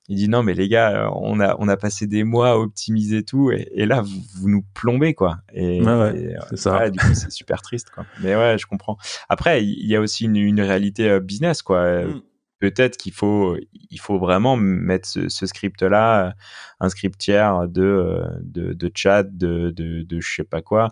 il 0.09 0.17
dit 0.17 0.29
non 0.29 0.43
mais 0.43 0.55
les 0.55 0.69
gars, 0.69 1.11
on 1.15 1.41
a 1.41 1.57
on 1.59 1.69
a 1.69 1.77
passé 1.77 2.07
des 2.07 2.25
mois 2.25 2.51
à 2.51 2.57
optimiser 2.57 3.23
tout 3.23 3.51
et, 3.51 3.69
et 3.73 3.87
là 3.87 4.03
vous, 4.03 4.23
vous, 4.37 4.49
nous 4.49 4.63
plombez 4.75 5.15
quoi. 5.15 5.39
Et, 5.53 5.81
ouais, 5.83 5.99
ouais, 5.99 6.19
et 6.19 6.37
c'est 6.51 6.59
ça. 6.59 6.79
Ouais, 6.79 6.91
du 6.91 6.99
coup 6.99 7.15
c'est 7.15 7.33
super 7.33 7.63
triste 7.63 7.91
quoi. 7.91 8.05
Mais 8.21 8.37
ouais, 8.37 8.57
je 8.59 8.67
comprends. 8.67 8.99
Après 9.29 9.65
il 9.65 9.87
y 9.87 9.97
a 9.97 10.01
aussi 10.01 10.25
une, 10.25 10.37
une 10.37 10.61
réalité 10.61 11.21
business 11.21 11.63
quoi. 11.63 12.05
Mm. 12.05 12.23
Peut-être 12.61 12.97
qu'il 12.97 13.13
faut 13.13 13.57
il 13.91 14.01
faut 14.01 14.19
vraiment 14.19 14.57
mettre 14.57 15.09
ce, 15.09 15.29
ce, 15.29 15.47
script 15.47 15.83
là, 15.83 16.35
un 16.81 16.89
script 16.89 17.19
tiers 17.19 17.69
de 17.69 18.23
de, 18.41 18.73
de 18.73 18.91
chat 18.95 19.23
de, 19.23 19.71
de 19.71 20.03
de 20.03 20.21
je 20.21 20.35
sais 20.35 20.45
pas 20.45 20.63
quoi. 20.63 20.91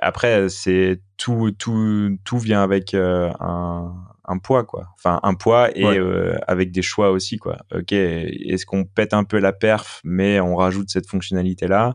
Après 0.00 0.48
c'est 0.48 1.00
tout 1.16 1.52
tout 1.52 2.16
tout 2.24 2.38
vient 2.38 2.62
avec 2.62 2.94
un 2.94 3.94
un 4.30 4.38
poids 4.38 4.64
quoi. 4.64 4.88
Enfin 4.94 5.20
un 5.22 5.34
poids 5.34 5.76
et 5.76 5.84
ouais. 5.84 5.98
euh, 5.98 6.38
avec 6.46 6.70
des 6.70 6.82
choix 6.82 7.10
aussi 7.10 7.36
quoi. 7.36 7.58
Ok 7.74 7.92
est-ce 7.92 8.64
qu'on 8.64 8.84
pète 8.84 9.12
un 9.12 9.24
peu 9.24 9.38
la 9.38 9.52
perf 9.52 10.00
mais 10.04 10.40
on 10.40 10.56
rajoute 10.56 10.88
cette 10.88 11.06
fonctionnalité 11.08 11.66
là 11.66 11.94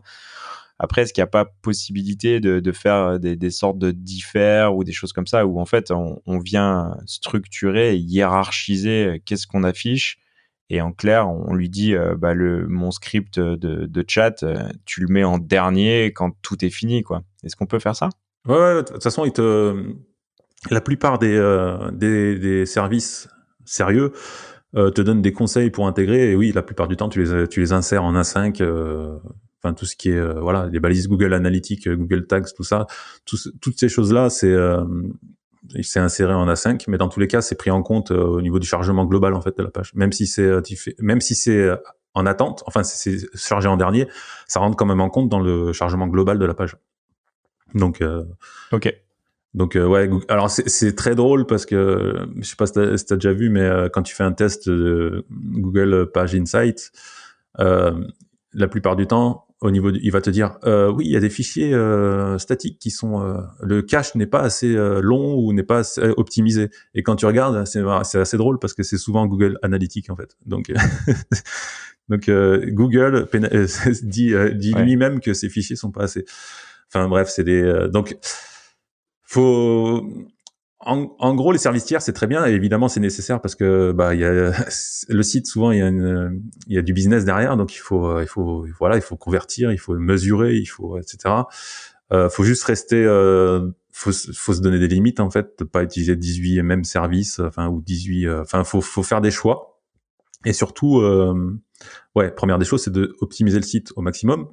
après 0.78 1.02
est-ce 1.02 1.14
qu'il 1.14 1.22
n'y 1.22 1.28
a 1.28 1.30
pas 1.30 1.46
possibilité 1.62 2.38
de, 2.38 2.60
de 2.60 2.72
faire 2.72 3.18
des, 3.18 3.34
des, 3.34 3.50
sortes 3.50 3.78
de 3.78 3.90
diffères 3.92 4.76
ou 4.76 4.84
des 4.84 4.92
choses 4.92 5.14
comme 5.14 5.26
ça 5.26 5.46
où 5.46 5.58
en 5.58 5.64
fait 5.64 5.90
on, 5.90 6.20
on 6.26 6.38
vient 6.38 6.98
structurer 7.06 7.96
hiérarchiser 7.96 9.22
qu'est-ce 9.24 9.46
qu'on 9.46 9.64
affiche 9.64 10.18
et 10.68 10.82
en 10.82 10.92
clair 10.92 11.28
on 11.28 11.54
lui 11.54 11.70
dit 11.70 11.94
euh, 11.94 12.14
bah 12.14 12.34
le 12.34 12.66
mon 12.68 12.90
script 12.90 13.38
de, 13.40 13.86
de 13.86 14.04
chat 14.06 14.42
euh, 14.42 14.68
tu 14.84 15.00
le 15.00 15.06
mets 15.08 15.24
en 15.24 15.38
dernier 15.38 16.12
quand 16.12 16.32
tout 16.42 16.62
est 16.62 16.70
fini 16.70 17.02
quoi 17.02 17.22
est-ce 17.46 17.56
qu'on 17.56 17.66
peut 17.66 17.78
faire 17.78 17.96
ça? 17.96 18.08
Ouais, 18.46 18.76
de 18.76 18.82
toute 18.82 19.02
façon 19.02 19.24
la 20.70 20.80
plupart 20.80 21.18
des, 21.18 21.36
euh, 21.36 22.64
services 22.64 23.28
sérieux 23.64 24.12
euh, 24.74 24.90
te 24.90 25.00
donnent 25.00 25.22
des 25.22 25.32
conseils 25.32 25.70
pour 25.70 25.86
intégrer. 25.86 26.32
Et 26.32 26.36
oui, 26.36 26.52
la 26.52 26.62
plupart 26.62 26.88
du 26.88 26.96
temps, 26.96 27.08
tu 27.08 27.22
les, 27.22 27.72
insères 27.72 28.04
en 28.04 28.14
A5. 28.14 28.62
Euh, 28.62 29.16
enfin, 29.62 29.74
tout 29.74 29.86
ce 29.86 29.96
qui 29.96 30.10
est 30.10 30.32
voilà, 30.38 30.68
les 30.70 30.80
balises 30.80 31.08
Google 31.08 31.34
Analytics, 31.34 31.88
Google 31.88 32.26
Tags, 32.26 32.42
tout 32.54 32.64
ça, 32.64 32.86
tout, 33.24 33.36
toutes 33.60 33.78
ces 33.78 33.88
choses-là, 33.88 34.30
c'est 34.30 34.54
c'est 35.82 35.98
inséré 35.98 36.32
en 36.32 36.46
A5, 36.46 36.84
mais 36.86 36.96
dans 36.96 37.08
tous 37.08 37.18
les 37.18 37.26
cas, 37.26 37.40
c'est 37.40 37.56
pris 37.56 37.72
en 37.72 37.82
compte 37.82 38.12
au 38.12 38.40
niveau 38.40 38.60
du 38.60 38.68
chargement 38.68 39.04
global 39.04 39.34
en 39.34 39.40
fait 39.40 39.56
de 39.58 39.64
la 39.64 39.70
page. 39.70 39.92
Même 39.94 40.12
si 40.12 40.26
c'est 40.26 40.48
même 41.00 41.20
si 41.20 41.34
c'est 41.34 41.68
en 42.14 42.24
attente, 42.24 42.62
enfin 42.66 42.82
c'est 42.82 43.18
chargé 43.34 43.68
en 43.68 43.76
dernier, 43.76 44.08
ça 44.46 44.60
rentre 44.60 44.76
quand 44.76 44.86
même 44.86 45.00
en 45.00 45.10
compte 45.10 45.28
dans 45.28 45.40
le 45.40 45.72
chargement 45.72 46.06
global 46.06 46.38
de 46.38 46.44
la 46.44 46.54
page. 46.54 46.76
Donc, 47.74 48.02
ok. 48.72 48.94
Donc 49.56 49.74
euh, 49.74 49.86
ouais, 49.86 50.10
alors 50.28 50.50
c'est 50.50 50.94
très 50.94 51.14
drôle 51.14 51.46
parce 51.46 51.64
que 51.64 52.28
je 52.36 52.46
sais 52.46 52.56
pas 52.56 52.66
si 52.66 52.74
t'as 52.74 53.14
as 53.14 53.16
déjà 53.16 53.32
vu, 53.32 53.48
mais 53.48 53.62
euh, 53.62 53.88
quand 53.88 54.02
tu 54.02 54.14
fais 54.14 54.22
un 54.22 54.32
test 54.32 54.68
de 54.68 55.24
Google 55.30 56.10
Page 56.12 56.34
Insight, 56.34 56.92
euh, 57.58 57.98
la 58.52 58.68
plupart 58.68 58.96
du 58.96 59.06
temps, 59.06 59.46
au 59.62 59.70
niveau, 59.70 59.92
du, 59.92 59.98
il 60.02 60.12
va 60.12 60.20
te 60.20 60.28
dire 60.28 60.58
euh, 60.64 60.92
oui, 60.92 61.06
il 61.06 61.10
y 61.10 61.16
a 61.16 61.20
des 61.20 61.30
fichiers 61.30 61.72
euh, 61.72 62.36
statiques 62.36 62.78
qui 62.78 62.90
sont 62.90 63.34
le 63.62 63.80
cache 63.80 64.14
n'est 64.14 64.26
pas 64.26 64.40
assez 64.40 64.74
long 64.74 65.34
ou 65.36 65.54
n'est 65.54 65.62
pas 65.62 65.78
assez 65.78 66.02
optimisé. 66.02 66.68
Et 66.94 67.02
quand 67.02 67.16
tu 67.16 67.24
regardes, 67.24 67.66
c'est 67.66 68.18
assez 68.18 68.36
drôle 68.36 68.58
parce 68.58 68.74
que 68.74 68.82
c'est 68.82 68.98
souvent 68.98 69.26
Google 69.26 69.58
Analytics 69.62 70.10
en 70.10 70.16
fait. 70.16 70.36
Donc 70.44 70.70
donc 72.10 72.28
Google 72.28 73.26
dit 74.02 74.34
dit 74.54 74.74
ouais. 74.74 74.84
lui-même 74.84 75.20
que 75.20 75.32
ces 75.32 75.48
fichiers 75.48 75.76
sont 75.76 75.92
pas 75.92 76.02
assez. 76.02 76.26
Enfin 76.96 77.08
bref, 77.08 77.28
c'est 77.28 77.44
des 77.44 77.88
donc 77.92 78.16
faut 79.22 80.02
en, 80.80 81.16
en, 81.18 81.34
gros, 81.34 81.50
les 81.52 81.58
services 81.58 81.84
tiers, 81.84 82.00
c'est 82.00 82.12
très 82.12 82.28
bien. 82.28 82.46
Et 82.46 82.52
évidemment, 82.52 82.88
c'est 82.88 83.00
nécessaire 83.00 83.40
parce 83.40 83.56
que 83.56 83.92
bah, 83.92 84.14
y 84.14 84.24
a 84.24 84.52
le 85.08 85.22
site. 85.22 85.46
Souvent, 85.46 85.72
il 85.72 85.78
y 85.78 85.82
a 85.82 85.88
une, 85.88 86.42
y 86.68 86.78
a 86.78 86.82
du 86.82 86.92
business 86.92 87.24
derrière, 87.24 87.56
donc 87.56 87.74
il 87.74 87.78
faut, 87.78 88.20
il 88.20 88.26
faut, 88.26 88.64
voilà, 88.78 88.96
il 88.96 89.02
faut 89.02 89.16
convertir, 89.16 89.72
il 89.72 89.78
faut 89.78 89.94
mesurer, 89.94 90.54
il 90.54 90.66
faut, 90.66 90.98
etc. 90.98 91.34
Euh, 92.12 92.28
faut 92.28 92.44
juste 92.44 92.62
rester, 92.64 93.02
euh, 93.04 93.68
faut, 93.92 94.12
faut 94.12 94.52
se 94.52 94.60
donner 94.60 94.78
des 94.78 94.86
limites 94.88 95.18
en 95.18 95.30
fait, 95.30 95.58
de 95.58 95.64
pas 95.64 95.82
utiliser 95.82 96.14
18 96.14 96.62
mêmes 96.62 96.84
services, 96.84 97.40
enfin 97.40 97.68
ou 97.68 97.80
18, 97.80 98.26
euh, 98.26 98.42
enfin, 98.42 98.62
faut, 98.62 98.80
faut 98.80 99.02
faire 99.02 99.20
des 99.20 99.32
choix. 99.32 99.80
Et 100.44 100.52
surtout, 100.52 101.00
euh, 101.00 101.58
ouais, 102.14 102.30
première 102.30 102.58
des 102.58 102.64
choses, 102.64 102.84
c'est 102.84 102.92
de 102.92 103.16
optimiser 103.20 103.58
le 103.58 103.64
site 103.64 103.92
au 103.96 104.02
maximum. 104.02 104.48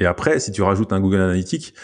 Et 0.00 0.06
après, 0.06 0.40
si 0.40 0.50
tu 0.50 0.62
rajoutes 0.62 0.92
un 0.92 1.00
Google 1.00 1.20
Analytics, 1.20 1.74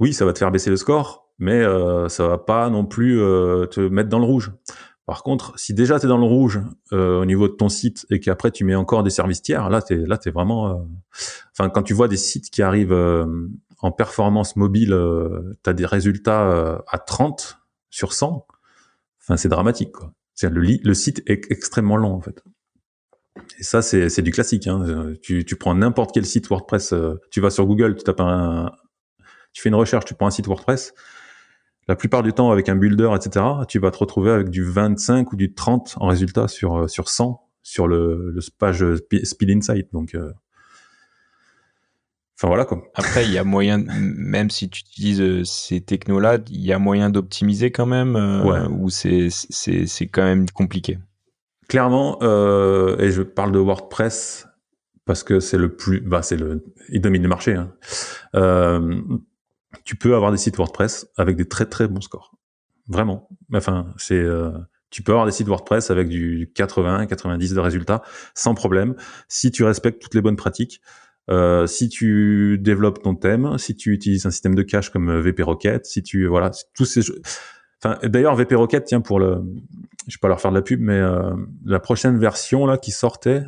oui, 0.00 0.12
ça 0.12 0.24
va 0.24 0.32
te 0.32 0.38
faire 0.38 0.50
baisser 0.50 0.70
le 0.70 0.76
score, 0.76 1.28
mais 1.38 1.62
euh, 1.62 2.08
ça 2.08 2.26
va 2.26 2.38
pas 2.38 2.68
non 2.70 2.84
plus 2.84 3.20
euh, 3.20 3.66
te 3.66 3.80
mettre 3.80 4.08
dans 4.08 4.18
le 4.18 4.24
rouge. 4.24 4.52
Par 5.06 5.22
contre, 5.22 5.56
si 5.56 5.72
déjà 5.72 6.00
tu 6.00 6.06
es 6.06 6.08
dans 6.08 6.18
le 6.18 6.24
rouge 6.24 6.60
euh, 6.92 7.20
au 7.20 7.24
niveau 7.24 7.46
de 7.46 7.52
ton 7.52 7.68
site 7.68 8.06
et 8.10 8.18
qu'après 8.18 8.50
tu 8.50 8.64
mets 8.64 8.74
encore 8.74 9.04
des 9.04 9.10
services 9.10 9.40
tiers, 9.40 9.70
là 9.70 9.80
tu 9.80 10.04
là 10.04 10.18
t'es 10.18 10.32
vraiment 10.32 10.68
euh, 10.68 10.74
enfin 11.52 11.70
quand 11.70 11.84
tu 11.84 11.94
vois 11.94 12.08
des 12.08 12.16
sites 12.16 12.50
qui 12.50 12.60
arrivent 12.60 12.92
euh, 12.92 13.48
en 13.78 13.92
performance 13.92 14.56
mobile, 14.56 14.98
tu 15.62 15.70
as 15.70 15.74
des 15.74 15.86
résultats 15.86 16.82
à 16.88 16.98
30 16.98 17.58
sur 17.90 18.14
100. 18.14 18.46
Enfin, 19.20 19.36
c'est 19.36 19.48
dramatique 19.48 19.92
quoi. 19.92 20.12
Le 20.42 20.60
le 20.82 20.94
site 20.94 21.22
est 21.26 21.50
extrêmement 21.52 21.96
long 21.96 22.14
en 22.14 22.20
fait. 22.20 22.42
Et 23.58 23.62
ça, 23.62 23.82
c'est 23.82 24.22
du 24.22 24.30
classique. 24.30 24.66
Hein. 24.66 25.14
Tu, 25.22 25.44
tu 25.44 25.56
prends 25.56 25.74
n'importe 25.74 26.12
quel 26.12 26.26
site 26.26 26.48
WordPress, 26.48 26.94
tu 27.30 27.40
vas 27.40 27.50
sur 27.50 27.66
Google, 27.66 27.96
tu 27.96 28.04
tapes 28.04 28.20
un, 28.20 28.72
tu 29.56 29.62
fais 29.62 29.70
une 29.70 29.74
recherche, 29.74 30.04
tu 30.04 30.12
prends 30.14 30.26
un 30.26 30.30
site 30.30 30.46
WordPress, 30.46 30.92
la 31.88 31.96
plupart 31.96 32.22
du 32.22 32.34
temps 32.34 32.50
avec 32.50 32.68
un 32.68 32.76
builder, 32.76 33.10
etc., 33.16 33.44
tu 33.66 33.78
vas 33.78 33.90
te 33.90 33.98
retrouver 33.98 34.30
avec 34.30 34.50
du 34.50 34.62
25 34.62 35.32
ou 35.32 35.36
du 35.36 35.54
30 35.54 35.94
en 35.98 36.08
résultat 36.08 36.46
sur, 36.46 36.76
euh, 36.76 36.88
sur 36.88 37.08
100 37.08 37.42
sur 37.62 37.88
le, 37.88 38.32
le 38.32 38.40
page 38.58 38.84
Speed 39.24 39.50
Insight. 39.50 39.88
Donc, 39.92 40.14
euh... 40.14 40.30
enfin 42.36 42.48
voilà 42.48 42.64
quoi. 42.64 42.82
Après, 42.94 43.24
il 43.24 43.32
y 43.32 43.38
a 43.38 43.44
moyen, 43.44 43.78
même 43.78 44.50
si 44.50 44.68
tu 44.68 44.80
utilises 44.80 45.22
euh, 45.22 45.42
ces 45.44 45.80
technos-là, 45.80 46.38
il 46.50 46.60
y 46.60 46.72
a 46.72 46.78
moyen 46.78 47.08
d'optimiser 47.08 47.70
quand 47.70 47.86
même, 47.86 48.14
euh, 48.14 48.44
ouais. 48.44 48.68
ou 48.70 48.90
c'est 48.90 49.28
c'est 49.30 50.06
quand 50.06 50.24
même 50.24 50.50
compliqué? 50.50 50.98
Clairement, 51.68 52.18
euh, 52.22 52.96
et 52.98 53.10
je 53.10 53.22
parle 53.22 53.52
de 53.52 53.58
WordPress 53.58 54.46
parce 55.04 55.22
que 55.22 55.40
c'est 55.40 55.58
le 55.58 55.74
plus, 55.74 56.00
bah 56.00 56.22
c'est 56.22 56.36
le, 56.36 56.64
il 56.88 57.00
domine 57.00 57.22
le 57.22 57.28
marché. 57.28 57.54
Hein. 57.54 57.72
Euh, 58.34 59.00
tu 59.84 59.96
peux 59.96 60.14
avoir 60.14 60.32
des 60.32 60.38
sites 60.38 60.56
WordPress 60.56 61.08
avec 61.16 61.36
des 61.36 61.48
très 61.48 61.66
très 61.66 61.88
bons 61.88 62.00
scores. 62.00 62.36
Vraiment. 62.88 63.28
Enfin, 63.54 63.92
c'est 63.96 64.18
euh, 64.18 64.50
tu 64.90 65.02
peux 65.02 65.12
avoir 65.12 65.26
des 65.26 65.32
sites 65.32 65.48
WordPress 65.48 65.90
avec 65.90 66.08
du 66.08 66.52
80, 66.54 67.06
90 67.06 67.54
de 67.54 67.60
résultats 67.60 68.02
sans 68.34 68.54
problème 68.54 68.94
si 69.28 69.50
tu 69.50 69.64
respectes 69.64 70.00
toutes 70.00 70.14
les 70.14 70.22
bonnes 70.22 70.36
pratiques. 70.36 70.80
Euh, 71.28 71.66
si 71.66 71.88
tu 71.88 72.58
développes 72.60 73.02
ton 73.02 73.16
thème, 73.16 73.58
si 73.58 73.74
tu 73.74 73.92
utilises 73.92 74.26
un 74.26 74.30
système 74.30 74.54
de 74.54 74.62
cache 74.62 74.90
comme 74.90 75.20
VP 75.20 75.42
Rocket, 75.42 75.84
si 75.84 76.04
tu 76.04 76.26
voilà 76.26 76.52
tous 76.74 76.84
ces 76.84 77.00
Enfin, 77.82 77.98
d'ailleurs, 78.08 78.34
VP 78.34 78.54
Rocket, 78.54 78.84
tiens, 78.84 79.00
pour 79.00 79.18
le, 79.20 79.42
je 80.06 80.16
vais 80.16 80.20
pas 80.20 80.28
leur 80.28 80.40
faire 80.40 80.50
de 80.50 80.56
la 80.56 80.62
pub, 80.62 80.80
mais 80.80 80.98
euh, 80.98 81.34
la 81.64 81.80
prochaine 81.80 82.18
version 82.18 82.66
là 82.66 82.78
qui 82.78 82.90
sortait, 82.90 83.42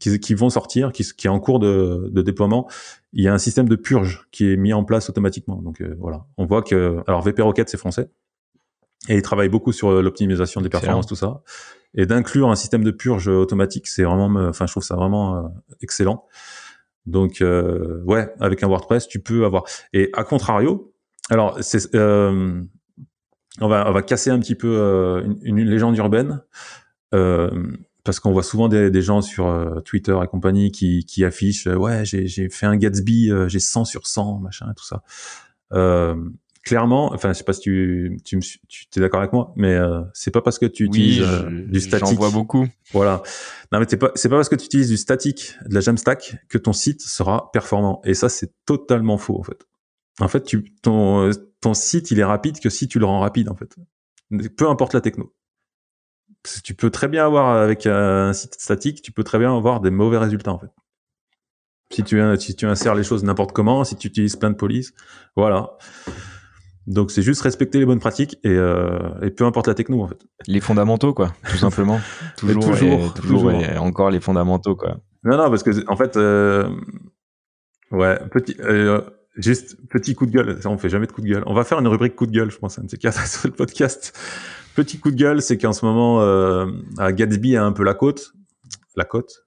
qui, 0.00 0.18
qui 0.18 0.34
vont 0.34 0.50
sortir, 0.50 0.92
qui, 0.92 1.04
qui, 1.04 1.26
est 1.26 1.30
en 1.30 1.40
cours 1.40 1.58
de, 1.58 2.08
de, 2.10 2.22
déploiement, 2.22 2.68
il 3.12 3.22
y 3.22 3.28
a 3.28 3.34
un 3.34 3.38
système 3.38 3.68
de 3.68 3.76
purge 3.76 4.26
qui 4.32 4.52
est 4.52 4.56
mis 4.56 4.72
en 4.72 4.84
place 4.84 5.08
automatiquement. 5.10 5.60
Donc 5.62 5.80
euh, 5.80 5.94
voilà, 5.98 6.24
on 6.38 6.46
voit 6.46 6.62
que 6.62 7.00
alors 7.06 7.22
VP 7.22 7.42
Rocket 7.42 7.68
c'est 7.68 7.76
français 7.76 8.08
et 9.08 9.16
ils 9.16 9.22
travaillent 9.22 9.50
beaucoup 9.50 9.72
sur 9.72 10.02
l'optimisation 10.02 10.60
des 10.60 10.70
performances, 10.70 11.06
tout 11.06 11.14
ça, 11.14 11.42
et 11.94 12.06
d'inclure 12.06 12.50
un 12.50 12.56
système 12.56 12.84
de 12.84 12.90
purge 12.90 13.28
automatique, 13.28 13.86
c'est 13.86 14.02
vraiment, 14.02 14.34
euh, 14.36 14.50
enfin 14.50 14.66
je 14.66 14.72
trouve 14.72 14.82
ça 14.82 14.96
vraiment 14.96 15.36
euh, 15.36 15.42
excellent. 15.80 16.26
Donc 17.06 17.40
euh, 17.40 18.02
ouais, 18.04 18.32
avec 18.40 18.62
un 18.62 18.68
WordPress 18.68 19.06
tu 19.08 19.20
peux 19.20 19.44
avoir. 19.44 19.64
Et 19.92 20.10
à 20.14 20.24
contrario, 20.24 20.92
alors 21.30 21.58
c'est 21.60 21.94
on 23.60 23.68
va, 23.68 23.88
on 23.88 23.92
va 23.92 24.02
casser 24.02 24.30
un 24.30 24.38
petit 24.38 24.54
peu 24.54 25.22
une, 25.24 25.58
une, 25.58 25.68
légende 25.68 25.96
urbaine. 25.96 26.42
parce 27.10 28.20
qu'on 28.20 28.32
voit 28.32 28.42
souvent 28.42 28.68
des, 28.68 28.90
des 28.90 29.02
gens 29.02 29.22
sur 29.22 29.82
Twitter 29.84 30.16
et 30.22 30.26
compagnie 30.26 30.72
qui, 30.72 31.04
qui 31.04 31.24
affichent 31.24 31.66
ouais 31.66 32.04
j'ai 32.04 32.48
fait 32.48 32.66
un 32.66 32.76
Gatsby 32.76 33.30
j'ai 33.46 33.60
100 33.60 33.84
sur 33.84 34.06
100 34.06 34.40
machin 34.40 34.72
tout 34.76 34.84
ça 34.84 35.02
clairement, 36.64 37.12
enfin, 37.12 37.32
je 37.32 37.38
sais 37.38 37.44
pas 37.44 37.52
si 37.52 37.60
tu, 37.60 38.18
tu, 38.24 38.40
tu 38.40 38.86
es 38.96 39.00
d'accord 39.00 39.20
avec 39.20 39.32
moi, 39.32 39.52
mais 39.54 39.74
euh, 39.74 40.00
c'est 40.14 40.30
pas 40.30 40.40
parce 40.40 40.58
que 40.58 40.66
tu 40.66 40.84
utilises 40.84 41.22
euh, 41.22 41.48
du 41.50 41.80
statique. 41.80 42.08
J'en 42.08 42.14
vois 42.14 42.30
beaucoup. 42.30 42.66
Voilà. 42.92 43.22
Non, 43.70 43.78
mais 43.78 43.86
c'est 43.88 43.98
pas, 43.98 44.10
c'est 44.14 44.28
pas 44.28 44.36
parce 44.36 44.48
que 44.48 44.56
tu 44.56 44.64
utilises 44.64 44.88
du 44.88 44.96
statique, 44.96 45.56
de 45.66 45.74
la 45.74 45.80
Jamstack, 45.80 46.36
que 46.48 46.58
ton 46.58 46.72
site 46.72 47.02
sera 47.02 47.50
performant. 47.52 48.00
Et 48.04 48.14
ça, 48.14 48.28
c'est 48.28 48.50
totalement 48.64 49.18
faux, 49.18 49.38
en 49.38 49.42
fait. 49.42 49.66
En 50.20 50.28
fait, 50.28 50.42
tu, 50.42 50.72
ton, 50.82 51.30
ton 51.64 51.74
site, 51.74 52.10
il 52.10 52.20
est 52.20 52.24
rapide 52.24 52.60
que 52.60 52.68
si 52.68 52.88
tu 52.88 52.98
le 52.98 53.06
rends 53.06 53.20
rapide, 53.20 53.48
en 53.48 53.56
fait. 53.56 53.74
Peu 54.56 54.68
importe 54.68 54.92
la 54.92 55.00
techno. 55.00 55.34
Tu 56.62 56.74
peux 56.74 56.90
très 56.90 57.08
bien 57.08 57.24
avoir 57.24 57.56
avec 57.56 57.86
un 57.86 58.34
site 58.34 58.54
statique, 58.60 59.00
tu 59.00 59.12
peux 59.12 59.24
très 59.24 59.38
bien 59.38 59.56
avoir 59.56 59.80
des 59.80 59.90
mauvais 59.90 60.18
résultats, 60.18 60.52
en 60.52 60.58
fait. 60.58 60.70
Si 61.90 62.02
tu, 62.02 62.20
si 62.38 62.54
tu 62.54 62.66
insères 62.66 62.94
les 62.94 63.04
choses 63.04 63.24
n'importe 63.24 63.52
comment, 63.52 63.82
si 63.84 63.96
tu 63.96 64.08
utilises 64.08 64.36
plein 64.36 64.50
de 64.50 64.56
polices, 64.56 64.92
voilà. 65.36 65.78
Donc 66.86 67.10
c'est 67.10 67.22
juste 67.22 67.40
respecter 67.40 67.78
les 67.78 67.86
bonnes 67.86 68.00
pratiques 68.00 68.38
et, 68.44 68.50
euh, 68.50 69.20
et, 69.22 69.30
peu 69.30 69.44
importe 69.44 69.68
la 69.68 69.74
techno 69.74 70.02
en 70.02 70.08
fait. 70.08 70.20
Les 70.46 70.60
fondamentaux 70.60 71.14
quoi, 71.14 71.32
tout 71.48 71.56
simplement. 71.56 71.98
toujours, 72.36 72.62
toujours, 72.62 73.14
toujours, 73.14 73.52
Et 73.52 73.78
encore 73.78 74.10
les 74.10 74.20
fondamentaux 74.20 74.76
quoi. 74.76 74.98
Non 75.22 75.38
non 75.38 75.48
parce 75.48 75.62
que 75.62 75.88
en 75.88 75.96
fait 75.96 76.18
euh, 76.18 76.68
ouais 77.90 78.18
petit 78.28 78.54
euh, 78.60 79.00
juste 79.36 79.76
petit 79.88 80.14
coup 80.14 80.26
de 80.26 80.30
gueule. 80.30 80.60
On 80.64 80.78
fait 80.78 80.88
jamais 80.88 81.06
de 81.06 81.12
coup 81.12 81.20
de 81.20 81.28
gueule. 81.28 81.42
On 81.46 81.54
va 81.54 81.64
faire 81.64 81.78
une 81.78 81.88
rubrique 81.88 82.14
coup 82.16 82.26
de 82.26 82.32
gueule 82.32 82.50
je 82.50 82.58
pense. 82.58 82.74
Sur 83.26 83.48
le 83.48 83.54
podcast. 83.54 84.16
Petit 84.74 84.98
coup 84.98 85.10
de 85.10 85.16
gueule, 85.16 85.40
c'est 85.40 85.56
qu'en 85.56 85.72
ce 85.72 85.84
moment 85.84 86.20
euh, 86.20 86.66
Gatsby 86.98 87.56
a 87.56 87.64
un 87.64 87.72
peu 87.72 87.84
la 87.84 87.94
côte, 87.94 88.32
la 88.96 89.04
côte 89.04 89.46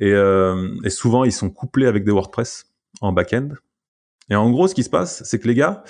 et, 0.00 0.12
euh, 0.12 0.74
et 0.84 0.90
souvent 0.90 1.24
ils 1.24 1.32
sont 1.32 1.50
couplés 1.50 1.86
avec 1.86 2.04
des 2.04 2.10
WordPress 2.10 2.66
en 3.00 3.12
back-end. 3.12 3.50
Et 4.30 4.36
en 4.36 4.50
gros 4.50 4.68
ce 4.68 4.74
qui 4.74 4.82
se 4.82 4.90
passe, 4.90 5.22
c'est 5.24 5.38
que 5.38 5.48
les 5.48 5.54
gars 5.54 5.84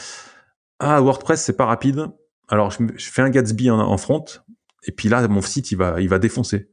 ah 0.80 1.00
WordPress 1.00 1.42
c'est 1.42 1.56
pas 1.56 1.66
rapide. 1.66 2.06
Alors 2.48 2.70
je, 2.70 3.10
fais 3.10 3.22
un 3.22 3.30
Gatsby 3.30 3.70
en, 3.70 3.96
front 3.96 4.24
et 4.84 4.92
puis 4.92 5.08
là 5.08 5.26
mon 5.28 5.42
site 5.42 5.70
il 5.72 5.76
va 5.76 6.00
il 6.00 6.08
va 6.08 6.18
défoncer. 6.18 6.70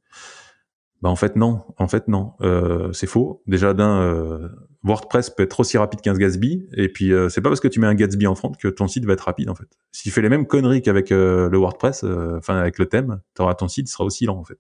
Bah 1.06 1.12
en 1.12 1.16
fait 1.16 1.36
non, 1.36 1.62
en 1.78 1.88
fait 1.88 2.08
non, 2.08 2.32
euh, 2.42 2.92
c'est 2.92 3.06
faux. 3.06 3.44
Déjà 3.46 3.76
d'un 3.76 4.02
euh, 4.02 4.50
WordPress 4.82 5.30
peut 5.30 5.44
être 5.44 5.60
aussi 5.60 5.78
rapide 5.78 6.02
qu'un 6.02 6.16
Gatsby 6.16 6.66
et 6.76 6.90
puis 6.90 7.14
euh, 7.14 7.30
c'est 7.30 7.42
pas 7.42 7.50
parce 7.50 7.60
que 7.60 7.68
tu 7.68 7.80
mets 7.80 7.86
un 7.86 7.94
Gatsby 7.94 8.26
en 8.26 8.34
front 8.34 8.52
que 8.52 8.68
ton 8.70 8.88
site 8.88 9.06
va 9.06 9.14
être 9.14 9.22
rapide 9.22 9.52
en 9.52 9.54
fait. 9.54 9.68
S'il 9.92 10.12
fait 10.12 10.24
les 10.24 10.30
mêmes 10.30 10.48
conneries 10.48 10.82
qu'avec 10.82 11.12
le 11.12 11.56
WordPress, 11.56 12.04
enfin 12.40 12.58
avec 12.58 12.80
le 12.80 12.88
thème, 12.88 13.22
ton 13.36 13.68
site 13.68 13.88
sera 13.88 14.04
aussi 14.04 14.26
lent 14.26 14.40
en 14.40 14.44
fait. 14.44 14.58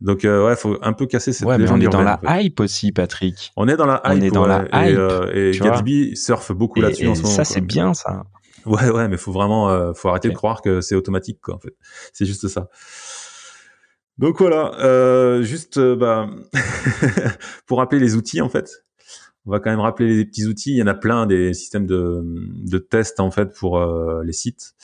Donc 0.00 0.22
ouais, 0.24 0.56
faut 0.56 0.76
un 0.82 0.92
peu 0.92 1.06
casser 1.06 1.32
cette 1.32 1.46
ouais, 1.46 1.56
mais 1.56 1.70
on 1.70 1.80
est 1.80 1.86
dans 1.86 2.02
la 2.02 2.18
hype 2.24 2.58
aussi, 2.58 2.90
Patrick. 2.90 3.52
On 3.56 3.68
est 3.68 3.76
dans 3.76 3.86
la 3.86 4.02
hype. 4.06 4.12
On 4.12 4.20
est 4.22 4.30
dans 4.32 4.46
la 4.48 4.64
hype. 4.72 4.98
Et, 5.36 5.52
Gatsby 5.56 6.16
surfe 6.16 6.50
beaucoup 6.50 6.80
là-dessus 6.80 7.06
en 7.06 7.14
ce 7.14 7.22
moment. 7.22 7.32
Ça 7.32 7.44
c'est 7.44 7.60
bien 7.60 7.94
ça. 7.94 8.24
Ouais, 8.66 8.90
ouais, 8.90 9.08
mais 9.08 9.16
faut 9.16 9.32
vraiment, 9.32 9.70
euh, 9.70 9.92
faut 9.94 10.08
arrêter 10.08 10.28
de 10.28 10.34
croire 10.34 10.60
que 10.62 10.80
c'est 10.80 10.94
automatique, 10.94 11.40
quoi. 11.40 11.54
En 11.54 11.58
fait, 11.58 11.74
c'est 12.12 12.26
juste 12.26 12.48
ça. 12.48 12.68
Donc 14.20 14.38
voilà, 14.38 14.74
euh, 14.80 15.42
juste 15.42 15.78
euh, 15.78 15.96
bah, 15.96 16.28
pour 17.66 17.78
rappeler 17.78 17.98
les 17.98 18.16
outils, 18.16 18.42
en 18.42 18.50
fait, 18.50 18.84
on 19.46 19.50
va 19.50 19.60
quand 19.60 19.70
même 19.70 19.80
rappeler 19.80 20.14
les 20.14 20.26
petits 20.26 20.44
outils. 20.44 20.72
Il 20.72 20.76
y 20.76 20.82
en 20.82 20.88
a 20.88 20.94
plein 20.94 21.24
des 21.24 21.54
systèmes 21.54 21.86
de, 21.86 22.78
tests 22.78 23.18
en 23.18 23.30
fait 23.30 23.54
pour 23.54 23.78
euh, 23.78 24.22
les 24.22 24.34
sites, 24.34 24.74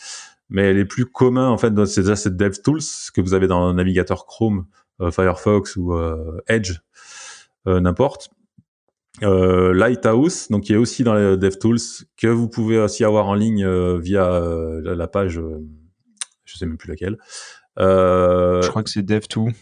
mais 0.49 0.73
les 0.73 0.87
plus 0.87 1.05
communs 1.05 1.51
en 1.51 1.59
fait, 1.59 1.69
c'est 1.85 2.01
déjà 2.01 2.17
ces 2.17 2.31
DevTools 2.31 2.81
que 3.13 3.21
vous 3.21 3.35
avez 3.35 3.47
dans 3.47 3.69
le 3.69 3.75
navigateur 3.75 4.25
Chrome, 4.25 4.65
Firefox 5.11 5.77
ou 5.77 5.95
Edge, 6.47 6.79
n'importe 7.67 8.31
Lighthouse, 9.21 10.49
donc 10.49 10.65
qui 10.65 10.73
est 10.73 10.77
aussi 10.77 11.05
dans 11.05 11.15
les 11.15 11.37
DevTools, 11.37 11.81
que 12.17 12.29
vous 12.29 12.49
pouvez 12.49 12.79
aussi 12.79 13.05
avoir 13.05 13.27
en 13.27 13.35
ligne 13.35 13.69
via 13.99 14.41
la 14.83 15.07
page, 15.09 15.39
je 16.47 16.57
sais 16.57 16.65
même 16.65 16.79
plus 16.79 16.89
laquelle. 16.89 17.19
Je 17.79 18.69
crois 18.69 18.83
que 18.83 18.91
c'est 18.91 19.03
Dev2. 19.03 19.53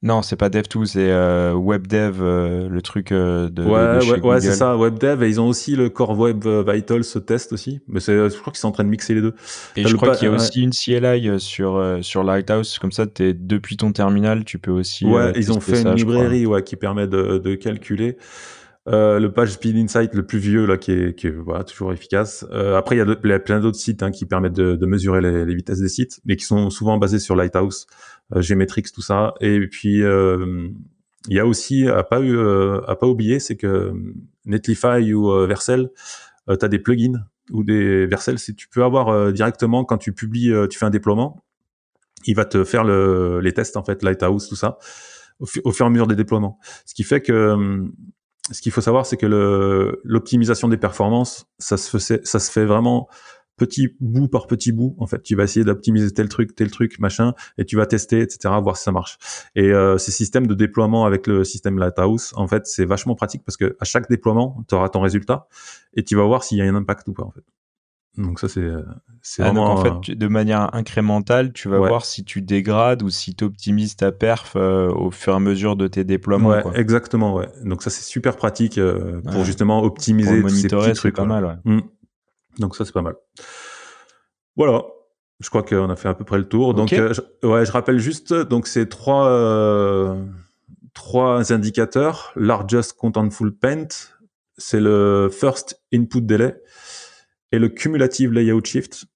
Non, 0.00 0.22
c'est 0.22 0.36
pas 0.36 0.48
Dev2, 0.48 0.84
c'est 0.84 1.10
WebDev, 1.54 2.22
le 2.22 2.80
truc 2.82 3.12
de, 3.12 3.50
ouais, 3.58 4.06
ouais, 4.08 4.20
ouais 4.20 4.40
c'est 4.40 4.54
ça, 4.54 4.76
WebDev, 4.76 5.24
et 5.24 5.28
ils 5.28 5.40
ont 5.40 5.48
aussi 5.48 5.74
le 5.74 5.88
Core 5.88 6.16
Web 6.16 6.46
Vitals 6.46 7.02
test 7.26 7.52
aussi, 7.52 7.80
mais 7.88 7.98
je 7.98 8.28
crois 8.38 8.52
qu'ils 8.52 8.60
sont 8.60 8.68
en 8.68 8.72
train 8.72 8.84
de 8.84 8.90
mixer 8.90 9.14
les 9.14 9.22
deux. 9.22 9.34
Et 9.74 9.88
je 9.88 9.96
crois 9.96 10.14
qu'il 10.14 10.28
y 10.28 10.30
a 10.30 10.34
aussi 10.34 10.62
une 10.62 10.70
CLI 10.70 11.40
sur 11.40 11.98
sur 12.02 12.22
Lighthouse, 12.22 12.78
comme 12.78 12.92
ça, 12.92 13.06
es, 13.18 13.34
depuis 13.34 13.76
ton 13.76 13.90
terminal, 13.90 14.44
tu 14.44 14.58
peux 14.58 14.70
aussi. 14.70 15.04
Ouais, 15.04 15.32
ils 15.34 15.50
ont 15.50 15.58
fait 15.60 15.82
une 15.82 15.94
librairie 15.94 16.46
ouais, 16.46 16.62
qui 16.62 16.76
permet 16.76 17.08
de, 17.08 17.38
de 17.38 17.54
calculer. 17.56 18.16
Euh, 18.88 19.18
le 19.18 19.30
page 19.30 19.52
Speed 19.52 19.76
Insight, 19.76 20.14
le 20.14 20.24
plus 20.24 20.38
vieux 20.38 20.64
là, 20.64 20.78
qui 20.78 20.92
est, 20.92 21.14
qui 21.14 21.26
est 21.26 21.30
voilà, 21.30 21.62
toujours 21.64 21.92
efficace. 21.92 22.46
Euh, 22.50 22.76
après, 22.76 22.96
il 22.96 22.98
y, 22.98 23.32
a 23.32 23.38
plein 23.38 23.60
d'autres 23.60 23.78
sites 23.78 24.02
hein, 24.02 24.10
qui 24.10 24.24
permettent 24.24 24.54
de, 24.54 24.76
de 24.76 24.86
mesurer 24.86 25.20
les, 25.20 25.54
vitesses 25.54 25.80
des 25.80 25.88
sites, 25.88 26.20
mais 26.24 26.36
qui 26.36 26.44
sont 26.44 26.70
souvent 26.70 26.96
basés 26.96 27.18
sur 27.18 27.36
Lighthouse, 27.36 27.86
euh, 28.34 28.40
Gmetrix, 28.40 28.84
tout 28.94 29.02
ça. 29.02 29.34
Et 29.40 29.60
puis, 29.66 30.02
euh, 30.02 30.68
il 31.28 31.36
y 31.36 31.38
a 31.38 31.46
aussi 31.46 31.86
à 31.86 32.02
pas 32.02 32.20
euh, 32.20 32.80
à 32.86 32.96
pas 32.96 33.06
oublier, 33.06 33.40
c'est 33.40 33.56
que 33.56 33.92
Netlify 34.46 35.12
ou 35.12 35.30
Vercel, 35.46 35.90
tu 36.48 36.64
as 36.64 36.68
des 36.68 36.78
plugins 36.78 37.26
ou 37.50 37.64
des 37.64 38.06
Vercel, 38.06 38.38
si 38.38 38.54
tu 38.54 38.68
peux 38.68 38.84
avoir 38.84 39.32
directement 39.32 39.84
quand 39.84 39.98
tu 39.98 40.12
publies, 40.12 40.52
tu 40.70 40.78
fais 40.78 40.86
un 40.86 40.90
déploiement, 40.90 41.44
il 42.24 42.34
va 42.34 42.46
te 42.46 42.64
faire 42.64 42.84
le, 42.84 43.40
les 43.40 43.52
tests 43.52 43.76
en 43.76 43.84
fait, 43.84 44.02
Lighthouse, 44.02 44.48
tout 44.48 44.56
ça, 44.56 44.78
au, 45.40 45.46
au, 45.64 45.72
fur 45.72 45.84
et 45.84 45.88
à 45.88 45.90
mesure 45.90 46.06
des 46.06 46.16
déploiements. 46.16 46.58
Ce 46.86 46.94
qui 46.94 47.02
fait 47.02 47.20
que 47.20 47.90
ce 48.50 48.60
qu'il 48.60 48.72
faut 48.72 48.80
savoir, 48.80 49.06
c'est 49.06 49.16
que 49.16 50.00
l'optimisation 50.04 50.68
des 50.68 50.76
performances, 50.76 51.46
ça 51.58 51.76
se, 51.76 51.96
fait, 51.98 52.26
ça 52.26 52.38
se 52.38 52.50
fait 52.50 52.64
vraiment 52.64 53.08
petit 53.58 53.94
bout 54.00 54.28
par 54.28 54.46
petit 54.46 54.72
bout. 54.72 54.94
En 54.98 55.06
fait, 55.06 55.22
tu 55.22 55.34
vas 55.34 55.44
essayer 55.44 55.64
d'optimiser 55.64 56.10
tel 56.12 56.28
truc, 56.28 56.54
tel 56.54 56.70
truc, 56.70 56.98
machin, 56.98 57.34
et 57.58 57.64
tu 57.64 57.76
vas 57.76 57.86
tester, 57.86 58.20
etc., 58.20 58.54
voir 58.62 58.76
si 58.76 58.84
ça 58.84 58.92
marche. 58.92 59.18
Et 59.54 59.72
euh, 59.72 59.98
ces 59.98 60.12
systèmes 60.12 60.46
de 60.46 60.54
déploiement 60.54 61.04
avec 61.04 61.26
le 61.26 61.44
système 61.44 61.78
Lighthouse, 61.78 62.32
en 62.36 62.46
fait, 62.46 62.66
c'est 62.66 62.86
vachement 62.86 63.14
pratique 63.14 63.42
parce 63.44 63.56
que 63.56 63.76
à 63.80 63.84
chaque 63.84 64.08
déploiement, 64.08 64.64
tu 64.68 64.74
auras 64.74 64.88
ton 64.88 65.00
résultat 65.00 65.48
et 65.94 66.04
tu 66.04 66.16
vas 66.16 66.24
voir 66.24 66.44
s'il 66.44 66.58
y 66.58 66.62
a 66.62 66.64
un 66.64 66.74
impact 66.74 67.08
ou 67.08 67.12
pas. 67.12 67.24
En 67.24 67.30
fait. 67.30 67.44
Donc 68.18 68.40
ça, 68.40 68.48
c'est 68.48 68.68
c'est 69.22 69.42
ah, 69.42 69.46
vraiment... 69.46 69.72
en 69.72 70.02
fait, 70.02 70.12
de 70.12 70.28
manière 70.28 70.74
incrémentale, 70.74 71.52
tu 71.52 71.68
vas 71.68 71.78
voir 71.78 72.04
si 72.04 72.24
tu 72.24 72.42
dégrades 72.42 73.02
ou 73.02 73.10
si 73.10 73.34
tu 73.34 73.44
optimises 73.44 73.96
ta 73.96 74.10
perf 74.10 74.54
euh, 74.56 74.90
au 74.90 75.10
fur 75.10 75.32
et 75.32 75.36
à 75.36 75.38
mesure 75.40 75.76
de 75.76 75.86
tes 75.86 76.02
déploiements. 76.02 76.48
Ouais, 76.48 76.62
exactement, 76.74 77.34
ouais. 77.34 77.48
Donc 77.64 77.82
ça, 77.82 77.90
c'est 77.90 78.02
super 78.02 78.36
pratique 78.36 78.76
euh, 78.78 79.20
pour 79.32 79.44
justement 79.44 79.82
optimiser 79.82 80.40
pour 80.40 80.50
ces 80.50 80.68
petits 80.68 80.92
trucs. 80.94 81.16
pas 81.16 81.24
mal, 81.24 81.44
ouais. 81.44 81.56
Mmh. 81.64 81.80
Donc 82.58 82.74
ça, 82.74 82.84
c'est 82.84 82.92
pas 82.92 83.02
mal. 83.02 83.14
Voilà. 84.56 84.84
Je 85.40 85.48
crois 85.50 85.62
qu'on 85.62 85.88
a 85.88 85.94
fait 85.94 86.08
à 86.08 86.14
peu 86.14 86.24
près 86.24 86.38
le 86.38 86.48
tour. 86.48 86.74
Donc, 86.74 86.92
euh, 86.92 87.12
je, 87.12 87.46
ouais, 87.46 87.64
je 87.64 87.70
rappelle 87.70 88.00
juste, 88.00 88.34
donc 88.34 88.66
c'est 88.66 88.88
trois, 88.88 90.16
trois 90.94 91.52
indicateurs. 91.52 92.32
Largest 92.34 92.94
Contentful 92.94 93.54
Paint, 93.54 93.86
c'est 94.56 94.80
le 94.80 95.28
First 95.30 95.80
Input 95.94 96.22
Delay, 96.22 96.60
et 97.52 97.58
le 97.58 97.68
cumulative 97.68 98.32
layout 98.32 98.64
shift. 98.64 99.06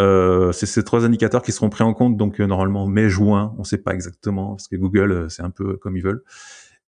Euh, 0.00 0.50
c'est 0.50 0.66
ces 0.66 0.82
trois 0.82 1.04
indicateurs 1.04 1.42
qui 1.42 1.52
seront 1.52 1.70
pris 1.70 1.84
en 1.84 1.94
compte 1.94 2.16
donc 2.16 2.40
euh, 2.40 2.46
normalement 2.46 2.84
mai-juin, 2.88 3.54
on 3.56 3.60
ne 3.60 3.64
sait 3.64 3.78
pas 3.78 3.94
exactement 3.94 4.56
parce 4.56 4.66
que 4.66 4.74
Google 4.74 5.12
euh, 5.12 5.28
c'est 5.28 5.42
un 5.42 5.50
peu 5.50 5.76
comme 5.76 5.96
ils 5.96 6.02
veulent. 6.02 6.24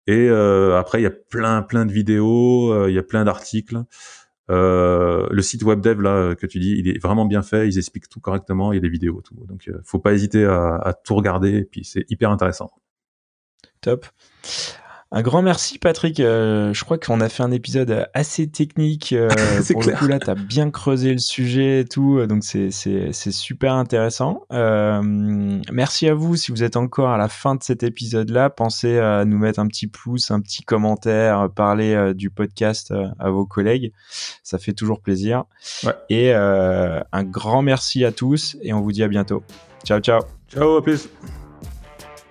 Et 0.09 0.29
après 0.29 1.01
il 1.01 1.03
y 1.03 1.07
a 1.07 1.11
plein 1.11 1.63
plein 1.63 1.85
de 1.85 1.93
vidéos, 1.93 2.87
il 2.87 2.95
y 2.95 2.99
a 2.99 3.03
plein 3.03 3.25
d'articles. 3.25 3.83
le 4.49 5.41
site 5.41 5.65
WebDev 5.65 6.01
là 6.01 6.37
que 6.37 6.47
tu 6.47 6.61
dis, 6.61 6.77
il 6.79 6.89
est 6.89 7.03
vraiment 7.03 7.27
bien 7.27 7.43
fait, 7.43 7.67
ils 7.67 7.79
expliquent 7.79 8.09
tout 8.09 8.21
correctement, 8.21 8.73
il 8.73 8.77
y 8.77 8.79
a 8.79 8.83
des 8.83 8.89
vidéos 8.89 9.21
tout. 9.21 9.35
Donc 9.49 9.69
faut 9.85 9.99
pas 9.99 10.13
hésiter 10.13 10.45
à, 10.45 10.77
à 10.77 10.93
tout 10.95 11.17
regarder, 11.17 11.57
et 11.57 11.65
puis 11.65 11.85
c'est 11.85 12.05
hyper 12.09 12.31
intéressant. 12.31 12.71
Top. 13.81 14.07
Un 15.17 15.23
grand 15.23 15.41
merci 15.41 15.79
Patrick. 15.79 16.21
Euh, 16.21 16.75
je 16.75 16.85
crois 16.85 16.99
qu'on 16.99 17.23
a 17.23 17.31
fait 17.31 17.43
un 17.43 17.51
épisode 17.51 18.07
assez 18.13 18.49
technique. 18.49 19.15
Euh, 19.15 19.31
pour 19.73 19.83
le 19.83 19.93
coup 19.93 20.07
là, 20.07 20.19
tu 20.19 20.29
as 20.29 20.35
bien 20.35 20.71
creusé 20.71 21.11
le 21.13 21.19
sujet 21.19 21.81
et 21.81 21.85
tout, 21.87 22.27
donc 22.27 22.45
c'est 22.45 22.71
super 23.31 23.73
intéressant. 23.73 24.43
Euh, 24.53 25.01
merci 25.73 26.07
à 26.07 26.13
vous 26.13 26.37
si 26.37 26.53
vous 26.53 26.63
êtes 26.63 26.77
encore 26.77 27.09
à 27.09 27.17
la 27.17 27.31
fin 27.31 27.55
de 27.55 27.63
cet 27.63 27.83
épisode-là. 27.83 28.51
Pensez 28.51 28.99
à 28.99 29.25
nous 29.25 29.39
mettre 29.39 29.59
un 29.59 29.69
petit 29.69 29.87
pouce, 29.87 30.31
un 30.31 30.43
petit 30.43 30.63
commentaire, 30.65 31.49
parler 31.49 32.13
du 32.13 32.29
podcast 32.29 32.93
à 33.19 33.31
vos 33.31 33.47
collègues. 33.47 33.95
Ça 34.43 34.59
fait 34.59 34.75
toujours 34.75 35.01
plaisir. 35.01 35.45
Ouais. 35.83 35.95
Et 36.11 36.35
un 36.35 37.25
grand 37.25 37.63
merci 37.63 38.05
à 38.05 38.13
tous 38.13 38.59
et 38.61 38.75
on 38.75 38.83
vous 38.83 38.93
dit 38.93 39.03
à 39.03 39.09
bientôt. 39.09 39.43
Ciao 39.83 39.99
ciao. 39.99 40.21
Ciao, 40.53 40.77
à 40.77 40.83
plus. 40.83 41.09